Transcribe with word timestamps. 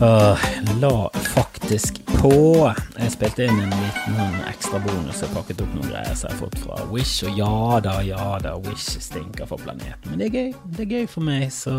Uh, 0.00 0.38
la 0.80 1.10
faktisk 1.12 2.06
på. 2.06 2.32
Jeg 2.96 3.12
spilte 3.12 3.44
inn 3.44 3.58
en 3.60 3.72
liten 3.74 4.14
sånn 4.16 4.38
ekstra 4.48 4.78
bonus 4.80 5.18
og 5.26 5.34
pakket 5.34 5.58
opp 5.60 5.74
noen 5.76 5.90
greier 5.90 6.14
som 6.16 6.30
jeg 6.30 6.38
har 6.38 6.40
fått 6.40 6.56
fra 6.62 6.78
Wish. 6.88 7.18
Og 7.28 7.36
ja 7.36 7.80
da, 7.84 7.98
ja 8.06 8.28
da, 8.40 8.54
Wish 8.64 8.94
stinker 9.04 9.50
for 9.50 9.60
planeten. 9.60 10.06
Men 10.08 10.22
det 10.22 10.30
er 10.30 10.38
gøy. 10.38 10.54
Det 10.72 10.86
er 10.86 10.94
gøy 10.94 11.04
for 11.12 11.26
meg, 11.26 11.44
så 11.52 11.74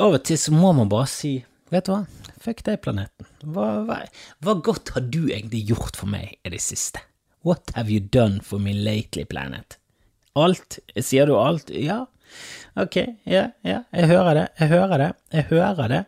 av 0.00 0.16
og 0.16 0.24
til 0.24 0.40
så 0.40 0.54
må 0.56 0.72
man 0.78 0.88
bare 0.88 1.10
si 1.12 1.34
Vet 1.74 1.90
du 1.90 1.92
hva, 1.92 2.00
fuck 2.40 2.64
deg, 2.64 2.80
planeten. 2.84 3.28
Hva, 3.52 3.68
hva, 3.84 4.00
hva 4.44 4.56
godt 4.64 4.94
har 4.94 5.04
du 5.04 5.26
egentlig 5.26 5.64
gjort 5.74 6.00
for 6.00 6.08
meg 6.08 6.38
i 6.40 6.52
det 6.56 6.62
siste? 6.62 7.02
What 7.44 7.72
have 7.76 7.92
you 7.92 8.00
done 8.00 8.40
for 8.40 8.62
me 8.62 8.72
lately, 8.72 9.26
planet? 9.28 9.76
Alt? 10.38 10.78
Sier 10.96 11.28
du 11.28 11.36
alt? 11.36 11.68
Ja. 11.68 12.04
Ok, 12.80 12.96
ja, 13.28 13.48
ja, 13.62 13.82
jeg 13.94 14.08
hører 14.10 14.34
det, 14.34 14.46
jeg 14.58 14.70
hører 14.72 14.98
det, 14.98 15.10
jeg 15.34 15.44
hører 15.52 15.90
det. 15.92 16.00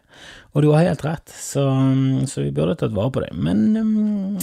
Og 0.57 0.65
du 0.65 0.71
har 0.73 0.87
helt 0.87 1.05
rett, 1.05 1.29
så, 1.37 1.67
så 2.25 2.47
vi 2.47 2.55
burde 2.57 2.79
tatt 2.81 2.95
vare 2.97 3.13
på 3.13 3.21
det. 3.21 3.35
Men 3.37 3.77
um, 3.77 4.39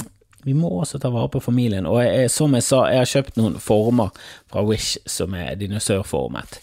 vi 0.46 0.54
må 0.54 0.70
også 0.78 1.00
ta 1.02 1.10
vare 1.10 1.32
på 1.34 1.42
familien. 1.42 1.88
Og 1.90 2.04
jeg, 2.04 2.30
som 2.30 2.54
jeg 2.54 2.68
sa, 2.68 2.84
jeg 2.92 3.02
har 3.02 3.10
kjøpt 3.10 3.40
noen 3.40 3.58
former 3.64 4.14
fra 4.52 4.62
Wish 4.68 5.00
som 5.10 5.34
er 5.34 5.58
dinosaurformet. 5.58 6.60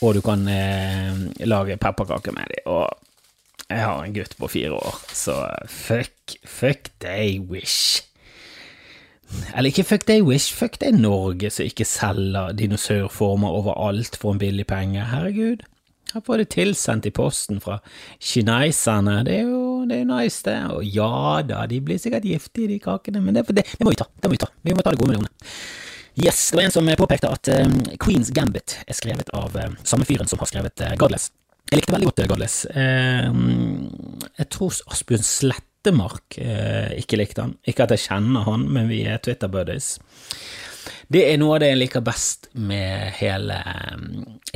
Og 0.00 0.16
du 0.16 0.22
kan 0.24 0.46
eh, 0.48 1.20
lage 1.44 1.76
pepperkaker 1.82 2.32
med 2.32 2.54
dem. 2.54 2.64
Og 2.72 2.86
jeg 3.68 3.84
har 3.84 4.00
en 4.00 4.14
gutt 4.16 4.36
på 4.40 4.48
fire 4.48 4.78
år, 4.78 5.00
så 5.12 5.34
fuck, 5.68 6.38
fuck 6.48 6.88
deg, 7.04 7.42
Wish. 7.52 8.06
Eller 9.52 9.68
ikke 9.68 9.84
fuck 9.84 10.06
deg, 10.08 10.22
Wish, 10.24 10.54
fuck 10.56 10.78
deg, 10.80 10.96
Norge, 10.96 11.50
som 11.52 11.68
ikke 11.68 11.84
selger 11.84 12.54
dinosaurformer 12.56 13.58
overalt 13.58 14.16
for 14.16 14.32
en 14.32 14.40
billig 14.40 14.64
penge. 14.70 15.04
Herregud. 15.10 15.66
Her 16.14 16.22
får 16.24 16.40
det 16.40 16.48
tilsendt 16.54 17.06
i 17.06 17.12
posten 17.12 17.58
fra 17.60 17.78
kineserne. 18.16 19.18
Det 19.28 19.34
er 19.42 19.50
jo, 19.50 19.84
det 19.88 20.00
er 20.00 20.06
nice, 20.08 20.40
det. 20.46 20.56
Og 20.72 20.86
ja 20.86 21.42
da, 21.44 21.66
de 21.68 21.82
blir 21.84 22.00
sikkert 22.00 22.24
giftige, 22.24 22.70
de 22.70 22.78
kakene, 22.80 23.20
men 23.24 23.36
det, 23.36 23.44
det, 23.50 23.66
det, 23.74 23.84
må 23.84 23.92
vi 23.92 24.00
ta. 24.00 24.08
Det 24.16 24.30
må 24.30 24.38
vi 24.38 24.40
ta. 24.40 24.48
Vi 24.64 24.76
må 24.76 24.84
ta 24.84 24.94
det 24.94 25.00
gode 25.02 25.18
med 25.18 25.28
det 25.28 25.52
Yes, 26.18 26.48
det 26.50 26.56
var 26.58 26.64
en 26.64 26.72
som 26.74 26.88
påpekte 26.98 27.28
at 27.30 27.48
um, 27.62 27.76
Queens 28.02 28.32
Gambit 28.34 28.80
er 28.88 28.96
skrevet 28.96 29.28
av 29.38 29.54
um, 29.54 29.76
samme 29.86 30.06
fyren 30.08 30.26
som 30.26 30.40
har 30.40 30.50
skrevet 30.50 30.82
uh, 30.82 30.96
Godless. 30.98 31.28
Jeg 31.70 31.78
likte 31.78 31.94
veldig 31.94 32.08
godt 32.08 32.22
uh, 32.24 32.26
Godless. 32.32 32.56
Uh, 32.72 33.28
jeg 34.40 34.48
tror 34.50 34.80
Asbjørn 34.90 35.28
Slettemark 35.28 36.40
ikke 36.98 37.20
likte 37.20 37.44
han. 37.44 37.52
Ikke 37.70 37.86
at 37.86 37.94
jeg 37.94 38.08
kjenner 38.08 38.48
han, 38.48 38.64
men 38.74 38.90
vi 38.90 39.04
er 39.06 39.22
Twitter-buddies. 39.22 39.92
Det 41.08 41.24
er 41.30 41.38
noe 41.40 41.56
av 41.56 41.62
det 41.62 41.70
jeg 41.72 41.80
liker 41.80 42.04
best 42.04 42.48
med 42.52 43.12
hele 43.18 43.56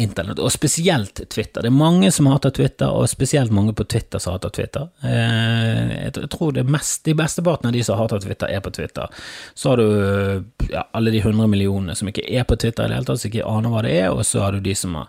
internett, 0.00 0.40
og 0.40 0.52
spesielt 0.52 1.22
Twitter. 1.32 1.64
Det 1.64 1.70
er 1.70 1.76
mange 1.76 2.10
som 2.14 2.28
hater 2.30 2.52
Twitter, 2.54 2.92
og 2.92 3.08
spesielt 3.10 3.52
mange 3.54 3.74
på 3.76 3.84
Twitter 3.84 4.22
som 4.22 4.36
hater 4.36 4.52
Twitter. 4.54 4.88
Eh, 5.04 5.92
jeg 6.06 6.30
tror 6.32 6.54
det 6.56 6.66
mest, 6.68 7.04
de 7.08 7.16
besteparten 7.18 7.70
av 7.70 7.76
de 7.76 7.84
som 7.84 8.00
hater 8.00 8.22
Twitter, 8.24 8.52
er 8.52 8.64
på 8.64 8.72
Twitter. 8.74 9.22
Så 9.54 9.72
har 9.72 9.82
du 9.82 10.68
ja, 10.72 10.86
alle 10.92 11.14
de 11.14 11.22
hundre 11.24 11.48
millionene 11.50 11.96
som 11.98 12.10
ikke 12.10 12.26
er 12.28 12.48
på 12.48 12.56
Twitter 12.56 12.86
i 12.86 12.92
det 12.92 13.00
hele 13.00 13.08
tatt, 13.08 13.22
som 13.22 13.32
ikke 13.32 13.48
aner 13.48 13.72
hva 13.72 13.84
det 13.86 13.94
er, 14.00 14.10
og 14.12 14.24
så 14.28 14.44
har 14.46 14.56
du 14.56 14.64
de 14.64 14.76
som 14.78 14.98
har 15.00 15.08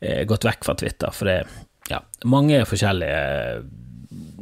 eh, 0.00 0.24
gått 0.28 0.48
vekk 0.48 0.68
fra 0.68 0.76
Twitter. 0.80 1.14
For 1.14 1.30
det 1.30 1.38
er 1.42 1.56
ja, 1.92 2.00
mange 2.28 2.64
forskjellige 2.68 3.24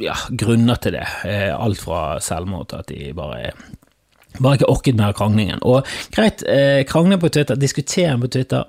ja, 0.03 0.17
grunner 0.31 0.83
til 0.83 0.99
det. 0.99 1.07
Eh, 1.29 1.51
alt 1.55 1.81
fra 1.83 2.21
selvmord 2.23 2.71
til 2.71 2.83
at 2.83 2.93
de 2.93 3.15
bare 3.17 3.41
er 3.49 3.65
bare 4.39 4.61
ikke 4.61 4.71
orket 4.71 4.99
mer 4.99 5.13
kranglingen. 5.17 5.63
Og 5.63 5.87
greit, 6.15 6.43
eh, 6.49 6.85
krangle 6.89 7.19
på 7.19 7.29
Twitter, 7.29 7.55
diskutere 7.55 8.19
på 8.19 8.31
Twitter, 8.31 8.65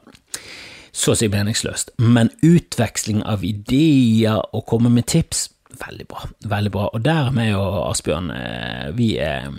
så 0.94 1.14
å 1.14 1.18
si 1.18 1.28
meningsløst, 1.28 1.96
men 1.98 2.30
utveksling 2.46 3.24
av 3.26 3.44
ideer 3.44 4.44
og 4.54 4.66
komme 4.70 4.92
med 4.94 5.08
tips, 5.10 5.50
veldig 5.82 6.06
bra. 6.08 6.28
Veldig 6.46 6.72
bra. 6.72 6.90
Og 6.94 7.02
der 7.02 7.32
er 7.32 7.32
vi 7.32 7.48
og 7.54 7.80
Asbjørn, 7.90 8.30
eh, 8.32 8.92
vi 8.94 9.18
er 9.18 9.50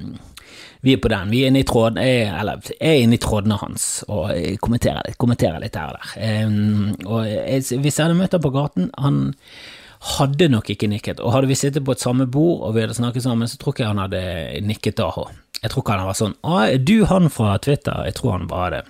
vi 0.84 0.92
er 0.92 1.00
på 1.00 1.08
den. 1.08 1.30
Vi 1.30 1.42
er 1.42 1.46
inne 1.48 1.60
i 1.60 1.64
tråden, 1.64 1.96
jeg, 1.96 2.28
eller 2.28 2.60
er 2.78 2.98
inne 3.00 3.16
i 3.16 3.18
trådene 3.18 3.56
hans 3.56 4.04
og 4.06 4.28
kommenterer 4.60 5.00
litt, 5.06 5.16
kommenterer 5.16 5.62
litt 5.62 5.78
her 5.80 5.94
og 5.94 5.96
der. 5.96 7.06
Og 7.06 7.24
jeg, 7.24 7.80
hvis 7.80 7.96
jeg 7.96 8.04
hadde 8.04 8.18
møtt 8.18 8.36
ham 8.36 8.42
på 8.44 8.52
gaten, 8.52 8.90
han 8.98 9.32
hadde 10.04 10.50
nok 10.52 10.68
ikke 10.74 10.88
nikket. 10.90 11.22
Og 11.24 11.32
hadde 11.32 11.48
vi 11.48 11.56
sittet 11.58 11.84
på 11.84 11.94
et 11.94 12.02
samme 12.02 12.26
bord 12.30 12.66
og 12.66 12.74
vi 12.76 12.84
hadde 12.84 12.96
snakket 12.96 13.24
sammen, 13.24 13.48
så 13.48 13.58
tror 13.60 13.74
ikke 13.74 13.88
han 13.88 14.02
hadde 14.02 14.24
nikket 14.66 14.98
da. 15.00 15.10
Jeg 15.62 15.72
tror 15.72 15.84
ikke 15.84 15.96
han 15.96 16.08
var 16.08 16.18
sånn 16.18 16.34
Å, 16.44 16.58
er 16.66 16.82
du 16.82 16.96
han 17.08 17.30
fra 17.32 17.56
Twitter? 17.64 18.04
Jeg 18.08 18.18
tror 18.18 18.36
han 18.36 18.50
bare 18.50 18.76
det. 18.76 18.82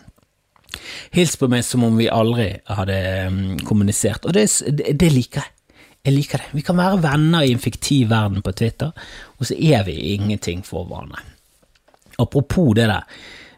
Hils 1.14 1.36
på 1.38 1.46
meg 1.50 1.62
som 1.66 1.84
om 1.86 1.98
vi 1.98 2.10
aldri 2.10 2.48
hadde 2.66 2.96
um, 3.28 3.36
kommunisert, 3.62 4.26
og 4.26 4.34
det, 4.34 4.48
det, 4.74 5.10
liker 5.14 5.44
jeg. 5.44 5.52
Jeg 6.04 6.16
liker 6.16 6.42
det. 6.42 6.48
Vi 6.58 6.64
kan 6.66 6.80
være 6.80 6.98
venner 7.04 7.46
i 7.46 7.52
en 7.54 7.62
fiktiv 7.62 8.10
verden 8.10 8.42
på 8.44 8.52
Twitter, 8.58 8.90
og 9.38 9.46
så 9.46 9.54
er 9.54 9.86
vi 9.86 9.94
ingenting 10.16 10.64
for 10.66 10.88
hverandre. 10.90 11.22
Apropos 12.18 12.74
det 12.76 12.88
der, 12.90 13.06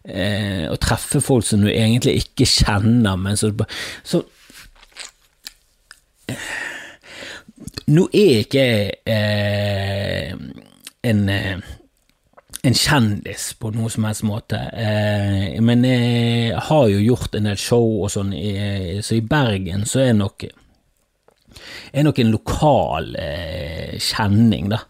eh, 0.05 0.69
å 0.69 0.77
treffe 0.81 1.25
folk 1.25 1.45
som 1.49 1.65
du 1.65 1.73
egentlig 1.73 2.19
ikke 2.21 2.47
kjenner, 2.49 3.17
men 3.21 3.41
så, 3.41 3.51
så 4.05 4.23
Nå 7.87 8.09
er 8.11 8.41
ikke 8.43 8.63
jeg 8.67 8.95
eh, 9.07 10.33
en 11.07 11.29
eh, 11.31 11.59
en 12.67 12.75
kjendis 12.75 13.53
på 13.61 13.71
noe 13.75 13.91
som 13.93 14.09
helst 14.09 14.25
måte, 14.27 14.59
eh, 14.75 15.55
men 15.63 15.85
jeg 15.87 16.59
har 16.67 16.89
jo 16.91 16.99
gjort 16.99 17.37
en 17.39 17.47
del 17.47 17.61
show 17.61 18.01
og 18.01 18.11
sånn, 18.11 18.33
så 19.07 19.15
i 19.15 19.23
Bergen 19.23 19.85
så 19.87 20.03
er 20.03 20.17
nok 20.17 20.49
er 21.93 22.05
nok 22.05 22.19
en 22.21 22.33
lokal 22.35 23.15
eh, 23.21 23.97
kjenning, 24.03 24.71
da. 24.73 24.83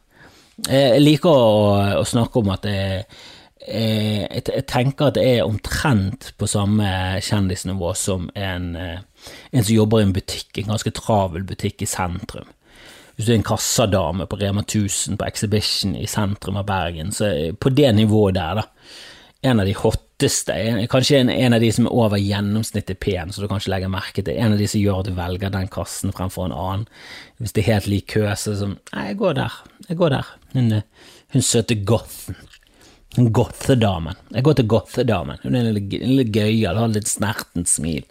Jeg 0.67 1.03
liker 1.03 1.29
å, 1.29 1.73
å 2.01 2.05
snakke 2.09 2.41
om 2.41 2.49
at 2.55 2.65
jeg, 2.65 3.03
jeg, 3.61 4.41
jeg, 4.41 4.65
tenker 4.71 5.11
at 5.11 5.19
det 5.19 5.27
er 5.37 5.45
omtrent 5.45 6.31
på 6.41 6.49
samme 6.49 6.89
kjendisnivå 7.23 7.93
som 7.99 8.31
en, 8.33 8.71
eh, 8.81 9.33
en 9.53 9.67
som 9.67 9.75
jobber 9.77 10.01
i 10.01 10.09
en 10.09 10.17
butikk, 10.17 10.63
en 10.63 10.73
ganske 10.73 10.95
travel 10.97 11.45
butikk 11.45 11.85
i 11.85 11.91
sentrum 11.91 12.49
hvis 13.17 13.29
du 13.29 13.33
er 13.33 13.39
en 13.39 13.47
kassadame 13.49 14.27
på 14.29 14.37
Rema 14.37 14.63
1000 14.67 15.17
på 15.17 15.25
Exhibition 15.25 15.95
i 15.97 16.07
sentrum 16.11 16.59
av 16.61 16.67
Bergen, 16.69 17.13
så 17.17 17.31
på 17.57 17.73
det 17.73 17.95
nivået 17.97 18.37
der, 18.37 18.61
da, 18.61 18.67
en 19.47 19.63
av 19.63 19.69
de 19.69 19.73
hotteste, 19.77 20.57
kanskje 20.93 21.23
en, 21.23 21.31
en, 21.33 21.57
av 21.57 21.63
de 21.65 21.71
som 21.73 21.89
er 21.89 21.97
over 21.97 22.21
gjennomsnittet 22.21 23.01
pen, 23.01 23.33
så 23.33 23.41
du 23.41 23.49
kanskje 23.49 23.73
legger 23.73 23.93
merke 23.93 24.25
til, 24.25 24.37
en 24.37 24.57
av 24.57 24.61
de 24.61 24.69
som 24.69 24.83
gjør 24.83 25.01
at 25.01 25.09
du 25.09 25.17
velger 25.17 25.55
den 25.55 25.73
kassen 25.73 26.13
fremfor 26.17 26.49
en 26.49 26.57
annen. 26.57 26.85
Hvis 27.41 27.57
det 27.57 27.65
er 27.65 27.71
helt 27.75 27.89
lik 27.93 28.11
kø, 28.13 28.27
så 28.35 28.53
er 28.53 28.57
det 28.57 28.61
sånn 28.65 28.77
Nei, 28.93 29.07
jeg 29.11 29.19
går 29.23 29.41
der, 29.41 29.59
jeg 29.89 30.01
går 30.03 30.15
der. 30.17 30.31
Hun, 30.53 30.77
hun 31.33 31.49
søte 31.49 31.81
gothen. 31.89 32.39
Gothedamen. 33.17 34.19
Jeg 34.35 34.45
går 34.45 34.57
til 34.59 34.67
gothedamen. 34.69 35.41
Hun 35.41 35.55
er 35.57 35.71
litt, 35.73 35.95
litt 36.05 36.35
gøyal, 36.35 36.77
har 36.77 36.91
litt 36.93 37.09
snertent 37.09 37.71
smil. 37.71 38.05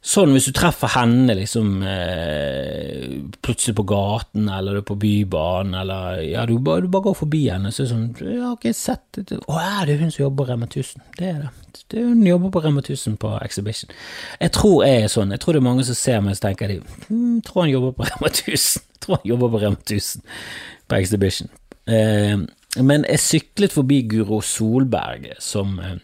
Sånn 0.00 0.30
hvis 0.32 0.46
du 0.48 0.54
treffer 0.56 0.88
henne 0.94 1.34
liksom 1.36 1.82
eh, 1.84 3.18
plutselig 3.44 3.74
på 3.76 3.84
gaten, 3.90 4.46
eller 4.48 4.78
du 4.78 4.80
er 4.80 4.86
på 4.88 4.96
Bybanen, 4.96 5.74
eller 5.76 6.22
ja, 6.24 6.46
du, 6.48 6.54
bare, 6.64 6.86
du 6.86 6.88
bare 6.88 7.04
går 7.10 7.18
forbi 7.18 7.42
henne, 7.52 7.68
så 7.68 7.82
er 7.82 7.88
det 7.88 7.92
sånn 7.92 8.30
Ja, 8.32 8.52
ok, 8.54 8.64
sett 8.76 9.20
Å, 9.20 9.58
er 9.60 9.90
det 9.90 9.98
hun 10.00 10.08
som 10.08 10.22
jobber 10.22 10.46
på 10.46 10.54
Rema 10.54 10.68
1000? 10.70 11.04
Det 11.18 11.28
er 11.28 11.42
det. 11.42 11.82
det 11.92 12.00
er 12.00 12.08
hun 12.08 12.24
jobber 12.24 12.54
på 12.54 12.62
Rema 12.64 12.80
1000 12.80 13.18
på 13.20 13.34
Exhibition. 13.44 13.92
Jeg 14.40 14.54
tror 14.56 14.86
jeg 14.86 15.02
er 15.02 15.12
sånn. 15.12 15.34
Jeg 15.36 15.44
tror 15.44 15.58
det 15.58 15.60
er 15.60 15.68
mange 15.68 15.84
som 15.90 15.98
ser 16.00 16.24
meg, 16.24 16.38
så 16.38 16.46
tenker 16.46 16.72
de 16.72 16.78
hm, 17.10 17.42
Tror 17.50 17.66
han 17.66 17.74
jobber 17.74 17.92
på 17.98 18.08
Rema 18.08 18.32
1000. 18.32 18.86
Tror 19.04 19.20
han 19.20 19.30
jobber 19.34 19.52
på 19.52 19.60
Rema 19.66 19.82
1000 19.84 20.24
på 20.88 21.02
Exhibition. 21.02 21.52
Eh, 21.92 22.40
men 22.80 23.04
jeg 23.04 23.24
syklet 23.26 23.76
forbi 23.76 24.00
Guro 24.08 24.40
Solberg, 24.40 25.28
som 25.44 25.76
eh, 25.84 26.00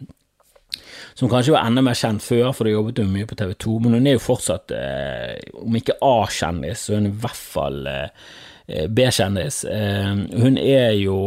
som 1.15 1.31
kanskje 1.33 1.55
var 1.55 1.67
enda 1.67 1.85
mer 1.85 1.97
kjent 1.99 2.25
før, 2.25 2.51
for 2.53 2.69
det 2.69 2.75
jobbet 2.75 3.03
hun 3.03 3.13
mye 3.15 3.29
på 3.29 3.39
TV 3.39 3.55
2, 3.65 3.77
men 3.85 3.97
hun 3.99 4.09
er 4.09 4.19
jo 4.19 4.25
fortsatt, 4.27 4.73
eh, 4.77 5.37
om 5.63 5.79
ikke 5.79 5.99
A-kjendis, 6.05 6.87
så 6.87 6.99
hun 6.99 7.09
er 7.09 7.15
i 7.15 7.21
hvert 7.25 7.45
fall 7.57 7.79
eh, 7.91 8.25
eh, 8.67 8.89
B-kjendis. 8.89 9.63
Eh, 9.65 10.11
hun 10.43 10.59
er 10.61 10.97
jo 11.01 11.21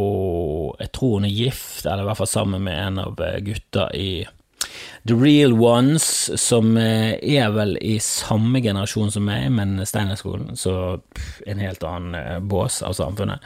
Jeg 0.80 0.92
tror 0.94 1.16
hun 1.18 1.26
er 1.26 1.34
gift, 1.34 1.86
eller 1.86 2.04
i 2.04 2.10
hvert 2.12 2.22
fall 2.22 2.30
sammen 2.30 2.68
med 2.68 2.78
en 2.78 3.00
av 3.02 3.24
eh, 3.26 3.40
gutta 3.46 3.90
i 3.98 4.12
The 5.08 5.16
Real 5.16 5.56
Ones, 5.58 6.06
som 6.38 6.76
er 6.78 7.50
vel 7.56 7.78
i 7.82 7.96
samme 8.04 8.60
generasjon 8.62 9.10
som 9.16 9.24
meg, 9.26 9.48
men 9.56 9.80
Steinerskolen, 9.88 10.58
så 10.60 11.00
en 11.48 11.64
helt 11.64 11.84
annen 11.88 12.46
bås 12.52 12.82
av 12.86 12.94
samfunnet. 13.00 13.40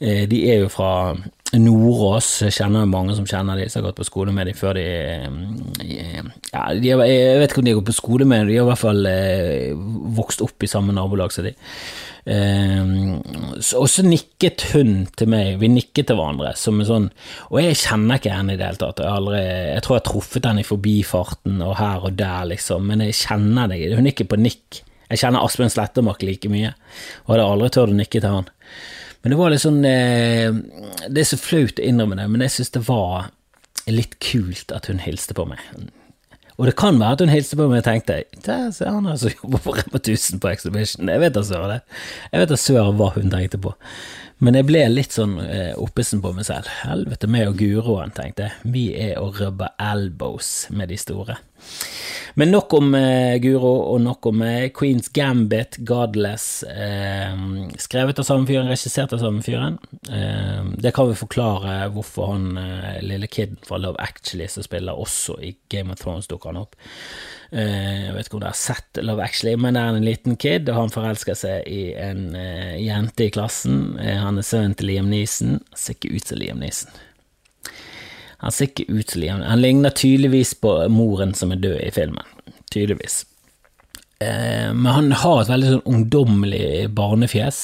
De 0.00 0.40
er 0.48 0.64
jo 0.64 0.70
fra 0.72 1.14
Nordås 1.54 2.40
kjenner 2.50 2.88
mange 2.90 3.14
som 3.14 3.26
kjenner 3.28 3.60
de 3.60 3.68
som 3.70 3.80
har 3.80 3.90
gått 3.90 4.00
på 4.00 4.06
skole 4.08 4.32
med 4.34 4.48
de 4.48 4.54
før 4.56 4.74
de 4.74 4.82
eh, 4.82 6.24
ja, 6.50 6.64
de 6.74 6.90
Jeg 6.90 7.38
vet 7.38 7.52
ikke 7.52 7.62
om 7.62 7.68
de 7.68 7.72
har 7.72 7.78
gått 7.78 7.90
på 7.92 8.00
skole 8.00 8.26
med 8.26 8.48
de 8.50 8.56
har 8.58 8.66
i 8.66 8.70
hvert 8.72 8.82
fall 8.82 9.06
eh, 9.06 9.76
vokst 10.16 10.42
opp 10.42 10.66
i 10.66 10.70
samme 10.70 10.94
nabolag 10.96 11.30
som 11.34 11.46
de. 11.46 11.52
Eh, 12.26 12.82
og 13.78 13.86
så 13.92 14.02
nikket 14.02 14.66
hun 14.72 15.06
til 15.14 15.30
meg, 15.30 15.60
vi 15.62 15.70
nikket 15.70 16.10
til 16.10 16.18
hverandre 16.18 16.56
som 16.58 16.82
en 16.82 16.88
sånn 16.88 17.04
Og 17.52 17.60
jeg 17.62 17.78
kjenner 17.78 18.18
ikke 18.18 18.34
henne 18.34 18.56
i 18.56 18.58
det 18.58 18.66
hele 18.66 18.80
tatt, 18.82 19.04
jeg, 19.04 19.12
aldri, 19.20 19.44
jeg 19.46 19.86
tror 19.86 19.94
jeg 19.94 20.02
har 20.02 20.08
truffet 20.10 20.50
henne 20.50 20.64
i 20.64 20.66
forbifarten 20.66 21.62
og 21.62 21.76
her 21.78 22.10
og 22.10 22.18
der, 22.18 22.50
liksom, 22.50 22.90
men 22.90 23.06
jeg 23.06 23.20
kjenner 23.22 23.70
det, 23.70 23.84
hun 23.94 24.02
er 24.02 24.16
ikke 24.16 24.32
på 24.34 24.42
nikk 24.42 24.82
Jeg 25.12 25.22
kjenner 25.22 25.46
Asbjørn 25.46 25.70
Slettemark 25.70 26.26
like 26.26 26.50
mye, 26.50 26.74
og 27.24 27.36
hadde 27.36 27.50
aldri 27.54 27.74
turt 27.76 27.94
å 27.94 28.00
nikke 28.02 28.18
til 28.18 28.40
han. 28.40 28.54
Men 29.22 29.32
det 29.32 29.38
var 29.40 29.52
litt 29.52 29.64
sånn 29.64 29.80
eh, 29.88 30.54
Det 31.08 31.22
er 31.22 31.28
så 31.28 31.38
flaut 31.40 31.80
å 31.80 31.86
innrømme 31.86 32.18
det, 32.18 32.26
men 32.30 32.44
jeg 32.46 32.56
syns 32.56 32.74
det 32.76 32.84
var 32.88 33.30
litt 33.90 34.18
kult 34.22 34.72
at 34.74 34.88
hun 34.90 35.00
hilste 35.02 35.34
på 35.36 35.46
meg. 35.48 35.62
Og 36.56 36.68
det 36.68 36.76
kan 36.80 36.98
være 36.98 37.18
at 37.18 37.22
hun 37.24 37.32
hilste 37.32 37.58
på 37.58 37.66
meg 37.68 37.82
og 37.82 37.86
tenkte 37.86 38.22
Der 38.46 38.70
ser 38.74 38.94
han 38.94 39.08
altså 39.10 39.32
jobber 39.36 39.62
på 39.62 39.74
Rema 39.76 40.00
1000 40.00 40.40
på 40.42 40.50
Exhibition. 40.52 41.10
Jeg 41.12 41.22
vet 41.22 41.36
da 41.36 42.58
søren 42.60 43.00
hva 43.00 43.10
hun 43.16 43.32
tenkte 43.32 43.60
på. 43.62 43.74
Men 44.44 44.58
jeg 44.58 44.66
ble 44.68 44.82
litt 44.92 45.14
sånn 45.16 45.38
eh, 45.40 45.72
oppesen 45.80 46.20
på 46.20 46.34
meg 46.36 46.44
selv. 46.44 46.68
Helvete, 46.82 47.28
meg 47.30 47.48
og 47.48 47.56
Guroen, 47.56 48.12
tenkte 48.12 48.50
jeg. 48.50 48.72
Vi 48.74 48.84
er 49.06 49.16
å 49.16 49.30
rubbe 49.32 49.70
elbows 49.80 50.66
med 50.76 50.92
de 50.92 50.98
store. 51.00 51.38
Men 52.36 52.50
nok 52.52 52.74
om 52.76 52.92
eh, 52.98 53.38
Guro, 53.40 53.70
og 53.94 54.02
nok 54.04 54.28
om 54.28 54.42
eh, 54.44 54.66
Queens 54.76 55.08
Gambit, 55.16 55.78
Godless. 55.88 56.66
Eh, 56.68 57.32
skrevet 57.80 58.20
av 58.20 58.28
samme 58.28 58.44
fyren, 58.48 58.68
regissert 58.68 59.14
av 59.16 59.22
samme 59.24 59.40
fyren. 59.44 59.78
Eh, 60.12 60.68
det 60.84 60.92
kan 60.96 61.08
vi 61.08 61.16
forklare 61.16 61.78
hvorfor 61.94 62.34
han 62.34 62.60
eh, 62.60 63.00
lille 63.08 63.30
kiden 63.32 63.56
fra 63.64 63.80
Love 63.80 64.04
Actually 64.04 64.50
som 64.52 64.66
spiller 64.68 65.00
også 65.00 65.38
i 65.40 65.54
Game 65.72 65.96
of 65.96 66.04
Thrones, 66.04 66.28
dukker 66.28 66.52
han 66.52 66.60
opp. 66.66 66.76
Eh, 67.52 68.06
jeg 68.06 68.14
vet 68.16 68.28
ikke 68.28 68.38
om 68.38 68.44
dere 68.44 68.54
har 68.54 68.60
sett 68.60 69.02
Love 69.02 69.24
Actually, 69.24 69.56
men 69.60 69.76
det 69.76 69.82
er 69.82 69.98
en 69.98 70.08
liten 70.08 70.38
kid, 70.40 70.70
og 70.72 70.80
han 70.80 70.94
forelsker 70.94 71.38
seg 71.38 71.68
i 71.70 71.82
en 71.94 72.30
jente 72.80 73.28
i 73.28 73.32
klassen. 73.34 73.98
han 73.98 74.38
er 74.38 74.46
sønnen 74.46 74.74
til 74.78 74.90
Liam 74.92 75.10
Neeson. 75.12 75.60
Ser 75.74 75.98
ikke 75.98 76.16
ut 76.16 76.32
som 76.32 76.42
Liam 76.42 76.62
Neeson. 76.62 76.90
Han 78.44 78.52
ser 78.52 78.68
ikke 78.68 78.90
ut 78.92 79.10
som 79.10 79.22
Liam. 79.22 79.40
Han 79.42 79.62
ligner 79.62 79.94
tydeligvis 79.96 80.54
på 80.60 80.74
moren 80.92 81.34
som 81.34 81.54
er 81.54 81.62
død 81.62 81.80
i 81.80 81.90
filmen. 81.94 82.34
Tydeligvis. 82.70 83.24
Eh, 84.20 84.72
men 84.74 84.86
han 84.86 85.12
har 85.12 85.42
et 85.42 85.52
veldig 85.52 85.72
sånn 85.74 85.88
ungdommelig 85.92 86.88
barnefjes. 86.96 87.62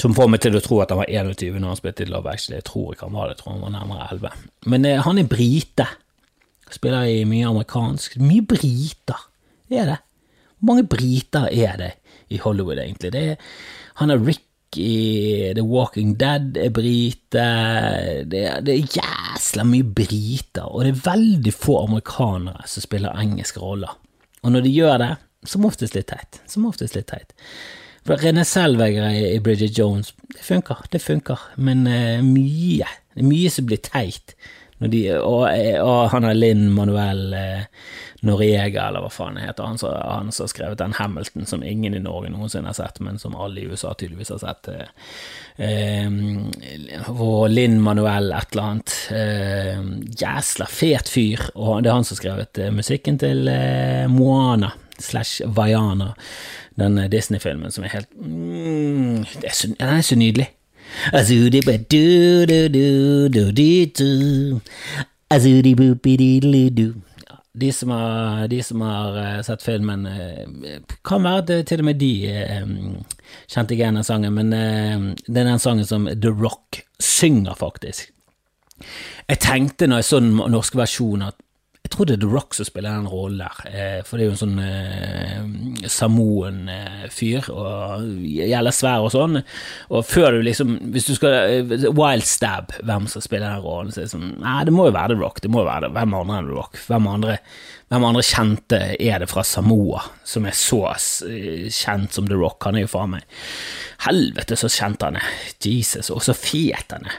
Som 0.00 0.16
får 0.16 0.30
meg 0.32 0.42
til 0.44 0.56
å 0.56 0.62
tro 0.64 0.80
at 0.80 0.92
han 0.92 1.02
var 1.02 1.12
21 1.12 1.60
når 1.60 1.74
han 1.74 1.80
spilte 1.80 2.06
i 2.06 2.10
Love 2.10 2.32
Actually. 2.32 2.60
Jeg 2.60 2.68
tror 2.70 2.94
ikke 2.94 3.08
han 3.08 3.18
var 3.18 3.28
det, 3.28 3.36
jeg 3.36 3.42
tror 3.42 3.56
han 3.56 3.66
var 3.66 3.74
nærmere 3.76 4.08
11. 4.16 4.46
Men 4.72 4.88
eh, 4.88 5.02
han 5.04 5.20
er 5.20 5.28
brite. 5.30 5.88
Spiller 6.74 7.08
i 7.10 7.24
mye 7.28 7.48
amerikansk. 7.48 8.18
Mye 8.22 8.44
briter, 8.46 9.26
er 9.70 9.90
det. 9.94 9.98
Hvor 10.58 10.74
mange 10.74 10.86
briter 10.92 11.48
er 11.48 11.76
det 11.80 11.90
i 12.30 12.38
Hollywood, 12.42 12.78
egentlig? 12.78 13.12
Det 13.14 13.22
er, 13.32 13.50
han 14.00 14.10
er 14.10 14.22
Rick 14.26 14.46
i 14.76 15.52
The 15.56 15.64
Walking 15.66 16.14
Dead 16.20 16.56
er 16.60 16.70
brite. 16.70 17.46
Det, 18.30 18.44
det, 18.66 18.74
er 18.74 19.00
jæsla 19.00 19.64
mye 19.66 19.84
briter, 19.84 20.68
og 20.68 20.84
det 20.84 20.92
er 20.94 21.02
veldig 21.08 21.54
få 21.54 21.80
amerikanere 21.86 22.68
som 22.70 22.84
spiller 22.84 23.18
engelske 23.18 23.60
roller. 23.60 23.96
Og 24.42 24.52
når 24.52 24.64
de 24.64 24.74
gjør 24.74 24.96
det, 25.02 25.10
som 25.48 25.64
oftest 25.64 25.96
litt 25.96 26.10
teit. 26.12 26.40
Som 26.48 26.68
oftest 26.68 26.96
litt 26.96 27.08
teit. 27.10 27.34
For 28.06 28.20
René 28.20 28.44
Selveger 28.48 29.12
i 29.12 29.40
Bridget 29.44 29.76
Jones, 29.78 30.14
det 30.32 30.44
funker, 30.44 30.84
det 30.92 31.02
funker, 31.04 31.40
men 31.56 31.84
uh, 31.88 32.24
mye. 32.24 32.88
Det 33.12 33.24
er 33.24 33.28
mye 33.28 33.50
som 33.52 33.68
blir 33.68 33.80
teit. 33.84 34.36
De, 34.80 35.00
og, 35.18 35.42
og, 35.84 35.98
han 36.14 36.24
har 36.24 36.38
Linn 36.38 36.70
Manuel 36.72 37.34
uh, 37.36 37.82
Noriega, 38.20 38.88
eller 38.88 39.04
hva 39.04 39.10
faen 39.12 39.38
det 39.38 39.46
heter, 39.46 39.64
han 39.64 39.78
som 40.32 40.44
har 40.44 40.50
skrevet 40.52 40.80
den 40.80 40.94
Hamilton 40.98 41.46
som 41.48 41.62
ingen 41.64 41.94
i 41.96 42.02
Norge 42.04 42.28
noensinne 42.32 42.68
har 42.68 42.76
sett, 42.76 43.00
men 43.00 43.18
som 43.20 43.36
alle 43.36 43.62
i 43.62 43.70
USA 43.70 43.94
tydeligvis 43.94 44.32
har 44.34 44.42
sett. 44.42 44.68
Eh, 45.56 46.10
og 47.14 47.48
Linn 47.48 47.78
Manuel 47.80 48.32
et 48.36 48.52
eller 48.52 48.66
annet. 48.66 48.96
Eh, 49.16 49.82
jæsla 50.20 50.68
fet 50.68 51.08
fyr, 51.08 51.48
og 51.54 51.80
det 51.80 51.92
er 51.92 51.96
han 51.96 52.04
som 52.04 52.18
har 52.18 52.22
skrevet 52.22 52.60
eh, 52.60 52.72
musikken 52.76 53.20
til 53.20 53.48
eh, 53.48 54.04
Moana 54.12 54.74
slash 55.00 55.40
Vaiana, 55.56 56.12
den 56.76 57.00
Disney-filmen 57.12 57.72
som 57.72 57.86
er 57.88 57.94
helt 57.94 58.10
mm, 58.20 59.24
er 59.40 59.60
Den 59.78 59.94
er 59.96 60.04
så 60.04 60.16
nydelig. 60.16 60.50
De 67.60 67.72
som 67.74 67.90
har, 67.90 68.46
de 68.48 68.60
som 68.62 68.80
har 68.86 69.16
uh, 69.18 69.40
sett 69.42 69.62
filmen, 69.62 70.06
uh, 70.06 70.78
kan 71.04 71.24
være 71.26 71.42
at 71.42 71.66
til 71.66 71.82
og 71.82 71.88
med 71.88 71.98
de 71.98 72.12
uh, 72.30 73.18
kjente 73.50 73.74
igjen 73.74 73.98
den 73.98 74.06
sangen, 74.06 74.36
men 74.36 74.54
det 74.54 75.34
er 75.34 75.50
den 75.50 75.62
sangen 75.62 75.86
som 75.86 76.06
The 76.10 76.30
Rock 76.30 76.84
synger, 77.02 77.54
faktisk. 77.58 78.12
Jeg 79.28 79.38
tenkte 79.42 79.86
når 79.86 80.00
jeg 80.00 80.08
så 80.08 80.20
den 80.22 80.38
norske 80.54 80.78
versjonen, 80.78 81.28
at 81.28 81.38
jeg 81.90 81.96
tror 81.96 82.06
det 82.06 82.14
er 82.14 82.20
The 82.22 82.30
Rock 82.30 82.54
som 82.54 82.66
spiller 82.68 82.92
den 82.94 83.08
rollen 83.10 83.40
der, 83.42 83.56
eh, 83.66 84.02
for 84.06 84.14
det 84.14 84.22
er 84.22 84.28
jo 84.28 84.34
en 84.36 84.38
sånn 84.38 84.58
eh, 84.62 85.88
Samoen-fyr, 85.90 87.48
og 87.50 88.04
gjelder 88.22 88.74
svær 88.76 89.06
og 89.08 89.10
sånn. 89.10 89.40
Og 89.90 90.04
før 90.06 90.36
du 90.36 90.44
liksom 90.46 90.76
Hvis 90.94 91.08
du 91.08 91.16
skal 91.18 91.34
eh, 91.50 91.88
Wild 91.90 92.28
stab 92.30 92.76
hvem 92.86 93.08
som 93.10 93.24
spiller 93.24 93.56
den 93.56 93.64
rollen, 93.64 93.90
så 93.90 94.04
er 94.04 94.06
det 94.06 94.12
sånn 94.12 94.36
Nei, 94.38 94.60
det 94.68 94.74
må 94.76 94.86
jo 94.86 94.94
være 94.94 95.16
The 95.16 95.18
Rock. 95.18 95.40
Det 95.42 95.50
må 95.50 95.64
jo 95.64 95.66
være 95.66 95.88
det. 95.88 95.90
Hvem 95.96 96.14
andre 96.20 96.36
enn 96.38 96.50
The 96.52 96.58
Rock? 96.60 96.78
Hvem 96.86 97.08
andre, 97.10 97.38
hvem 97.90 98.06
andre 98.12 98.24
kjente 98.28 98.80
er 98.94 99.24
det 99.24 99.30
fra 99.32 99.44
Samoa 99.50 100.04
som 100.22 100.46
er 100.46 100.54
så 100.60 100.84
kjent 100.94 102.14
som 102.14 102.30
The 102.30 102.38
Rock? 102.38 102.68
Han 102.68 102.78
er 102.78 102.86
jo 102.86 102.92
faen 102.94 103.16
meg 103.16 103.40
Helvete, 104.06 104.54
så 104.56 104.70
kjent 104.70 105.02
han 105.08 105.18
er. 105.18 105.26
Jesus, 105.58 106.12
og 106.14 106.22
så 106.22 106.38
fet 106.38 106.94
han 106.94 107.10
er. 107.10 107.18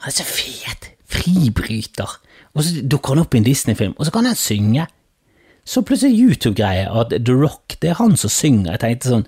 Han 0.00 0.14
er 0.14 0.16
så 0.16 0.24
fet! 0.32 0.94
Fribryter 1.08 2.16
og 2.54 2.64
så 2.64 2.84
dukker 2.84 3.14
han 3.14 3.24
opp 3.24 3.34
i 3.34 3.42
en 3.42 3.48
Disney-film, 3.48 3.96
og 3.98 4.08
så 4.08 4.14
kan 4.14 4.28
han 4.28 4.38
synge. 4.38 4.86
Så 5.68 5.82
plutselig 5.84 6.16
YouTube-greie 6.16 6.86
at 6.88 7.10
The 7.12 7.34
Rock, 7.36 7.74
det 7.82 7.90
er 7.90 7.98
han 7.98 8.14
som 8.16 8.30
synger. 8.32 8.70
Jeg 8.72 8.80
tenkte 8.80 9.10
sånn, 9.10 9.26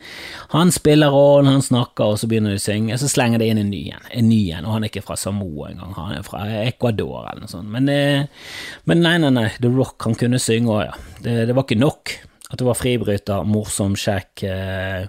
Han 0.55 0.71
spiller 0.73 1.13
rollen, 1.13 1.51
han 1.53 1.65
snakker, 1.65 2.15
og 2.15 2.17
så 2.17 2.31
begynner 2.31 2.55
de 2.55 2.61
å 2.61 2.63
synge. 2.65 2.97
Så 2.97 3.11
slenger 3.13 3.43
de 3.43 3.51
inn 3.53 3.61
en 3.61 3.69
ny 3.69 3.83
en, 3.93 4.07
en 4.09 4.29
ny 4.31 4.39
en, 4.57 4.65
og 4.65 4.79
han 4.79 4.87
er 4.87 4.93
ikke 4.93 5.05
fra 5.05 5.19
Samoa 5.21 5.69
engang, 5.69 5.93
han 5.99 6.17
er 6.17 6.25
fra 6.25 6.41
Ecuador 6.63 7.29
eller 7.29 7.45
noe 7.45 7.53
sånt. 7.53 7.69
Men, 7.69 7.91
eh, 7.93 8.49
men 8.89 9.05
nei, 9.05 9.19
nei, 9.21 9.35
nei, 9.37 9.51
The 9.61 9.69
Rock, 9.69 9.99
han 10.09 10.17
kunne 10.17 10.41
synge 10.41 10.73
òg, 10.79 10.83
ja. 10.87 10.97
Det, 11.21 11.37
det, 11.51 11.57
var 11.59 11.69
ikke 11.69 11.83
nok 11.83 12.15
at 12.51 12.57
det 12.57 12.71
var 12.71 12.81
fribryter, 12.81 13.45
morsom, 13.47 13.99
kjekk, 14.01 14.47
eh, 14.49 15.05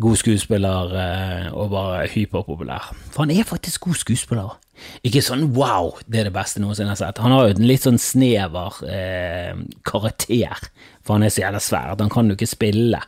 god 0.00 0.20
skuespiller 0.20 0.94
eh, 1.00 1.48
og 1.56 1.72
bare 1.72 2.06
hyperpopulær. 2.12 2.92
For 3.14 3.24
han 3.24 3.32
er 3.34 3.48
faktisk 3.48 3.88
god 3.88 4.00
skuespiller. 4.02 4.56
Ikke 5.06 5.22
sånn 5.24 5.48
wow, 5.56 5.94
det 6.04 6.20
er 6.20 6.28
det 6.28 6.36
beste 6.36 6.60
noensinne 6.60 6.92
jeg 6.92 6.98
har 6.98 7.02
sett. 7.06 7.24
Han 7.24 7.32
har 7.32 7.48
jo 7.48 7.56
en 7.56 7.68
litt 7.68 7.86
sånn 7.86 8.00
snever 8.00 8.80
eh, 8.90 9.52
karakter, 9.88 10.68
for 11.00 11.16
han 11.16 11.26
er 11.26 11.32
så 11.32 11.46
jævla 11.46 11.62
svær 11.64 11.94
at 11.94 12.02
han 12.04 12.12
kan 12.12 12.28
jo 12.28 12.36
ikke 12.36 12.50
spille. 12.50 13.00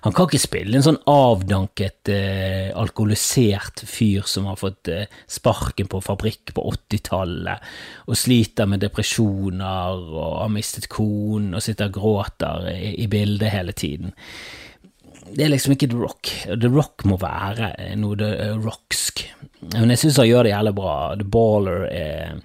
Han 0.00 0.14
kan 0.16 0.28
ikke 0.30 0.40
spille 0.40 0.78
en 0.78 0.84
sånn 0.84 1.00
avdanket, 1.12 2.08
eh, 2.12 2.70
alkoholisert 2.76 3.82
fyr 3.88 4.24
som 4.28 4.46
har 4.48 4.56
fått 4.60 4.88
eh, 4.92 5.08
sparken 5.28 5.90
på 5.92 6.00
fabrikk 6.04 6.54
på 6.56 6.64
80-tallet, 6.72 7.68
og 8.08 8.16
sliter 8.16 8.68
med 8.68 8.80
depresjoner 8.84 10.00
og 10.08 10.40
har 10.44 10.52
mistet 10.52 10.88
konen 10.92 11.56
og 11.56 11.64
sitter 11.64 11.92
og 11.92 11.98
gråter 12.00 12.72
i, 12.72 12.94
i 13.04 13.10
bildet 13.12 13.52
hele 13.52 13.76
tiden 13.76 14.16
det 15.30 15.44
er 15.44 15.52
liksom 15.52 15.74
ikke 15.74 15.90
The 15.90 15.98
Rock. 16.00 16.30
The 16.48 16.70
Rock 16.70 17.04
må 17.08 17.18
være 17.20 17.72
noe 18.00 18.18
The 18.18 18.52
rocksk. 18.58 19.24
Men 19.74 19.92
jeg 19.92 20.04
syns 20.04 20.20
han 20.20 20.30
gjør 20.30 20.46
det 20.46 20.54
jævlig 20.54 20.76
bra. 20.78 20.94
The 21.18 21.26
Baller 21.36 21.84
er 21.90 22.40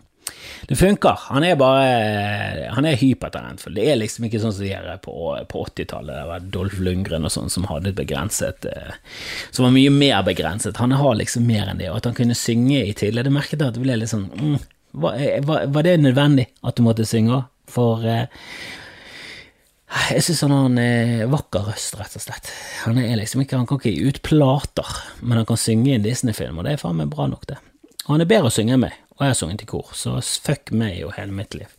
Det 0.65 0.75
funker. 0.75 1.17
Han 1.29 1.43
er 1.45 1.55
bare 1.55 2.69
Han 2.75 2.86
er 2.86 3.00
hypertalentfull. 3.00 3.75
Det 3.77 3.88
er 3.89 4.00
liksom 4.01 4.27
ikke 4.27 4.41
sånn 4.43 4.53
som 4.53 4.65
de 4.65 4.72
gjør 4.74 5.01
på, 5.05 5.15
på 5.50 5.65
80-tallet. 5.72 6.13
Det 6.13 6.29
var 6.29 6.48
Dolph 6.57 6.79
Lundgren 6.86 7.25
og 7.25 7.34
sånn 7.34 7.51
som 7.53 7.67
hadde 7.72 7.93
et 7.93 8.00
begrenset 8.00 8.69
eh, 8.69 8.95
Som 9.50 9.67
var 9.67 9.75
mye 9.77 9.93
mer 9.93 10.22
begrenset. 10.27 10.77
Han 10.81 10.95
har 10.98 11.19
liksom 11.22 11.45
mer 11.48 11.69
enn 11.72 11.81
det. 11.81 11.91
Og 11.91 12.01
at 12.01 12.10
han 12.10 12.17
kunne 12.17 12.38
synge 12.38 12.81
i 12.84 12.95
tillegg. 12.98 13.27
Det 13.27 13.36
merket 13.36 13.60
jeg 13.60 13.69
at 13.69 13.77
det 13.77 13.86
ble 13.86 14.00
litt 14.01 14.13
sånn 14.13 14.29
mm, 14.34 14.57
var, 14.95 15.19
var, 15.43 15.84
det 15.84 15.98
nødvendig 16.00 16.48
at 16.63 16.77
du 16.77 16.86
måtte 16.86 17.07
synge? 17.07 17.43
For 17.72 18.05
eh, 18.05 18.27
jeg 20.12 20.25
syns 20.25 20.42
han 20.46 20.54
har 20.54 20.66
en 20.70 20.82
eh, 20.82 21.25
vakker 21.32 21.70
røst, 21.70 21.96
rett 22.00 22.18
og 22.18 22.24
slett. 22.24 22.52
Han, 22.84 23.00
liksom 23.20 23.44
ikke, 23.44 23.60
han 23.60 23.70
kan 23.70 23.80
ikke 23.80 23.94
gi 23.94 24.10
ut 24.10 24.22
plater, 24.25 24.96
men 25.22 25.40
han 25.40 25.48
kan 25.50 25.60
synge 25.60 25.92
i 25.92 25.96
en 25.98 26.06
Disney-film, 26.06 26.60
og 26.60 26.68
det 26.68 26.75
er 26.75 26.82
faen 26.82 27.00
meg 27.00 27.12
bra 27.14 27.30
nok, 27.32 27.48
det. 27.52 27.60
Og 28.06 28.16
han 28.16 28.25
er 28.25 28.30
bedre 28.30 28.52
å 28.52 28.54
synge 28.54 28.75
enn 28.75 28.84
meg, 28.84 28.98
og 29.16 29.25
jeg 29.25 29.34
har 29.34 29.40
sunget 29.40 29.66
i 29.66 29.70
kor, 29.70 29.94
så 29.98 30.18
fuck 30.22 30.74
meg 30.75 31.00
og 31.08 31.16
hele 31.18 31.36
mitt 31.36 31.58
liv. 31.58 31.72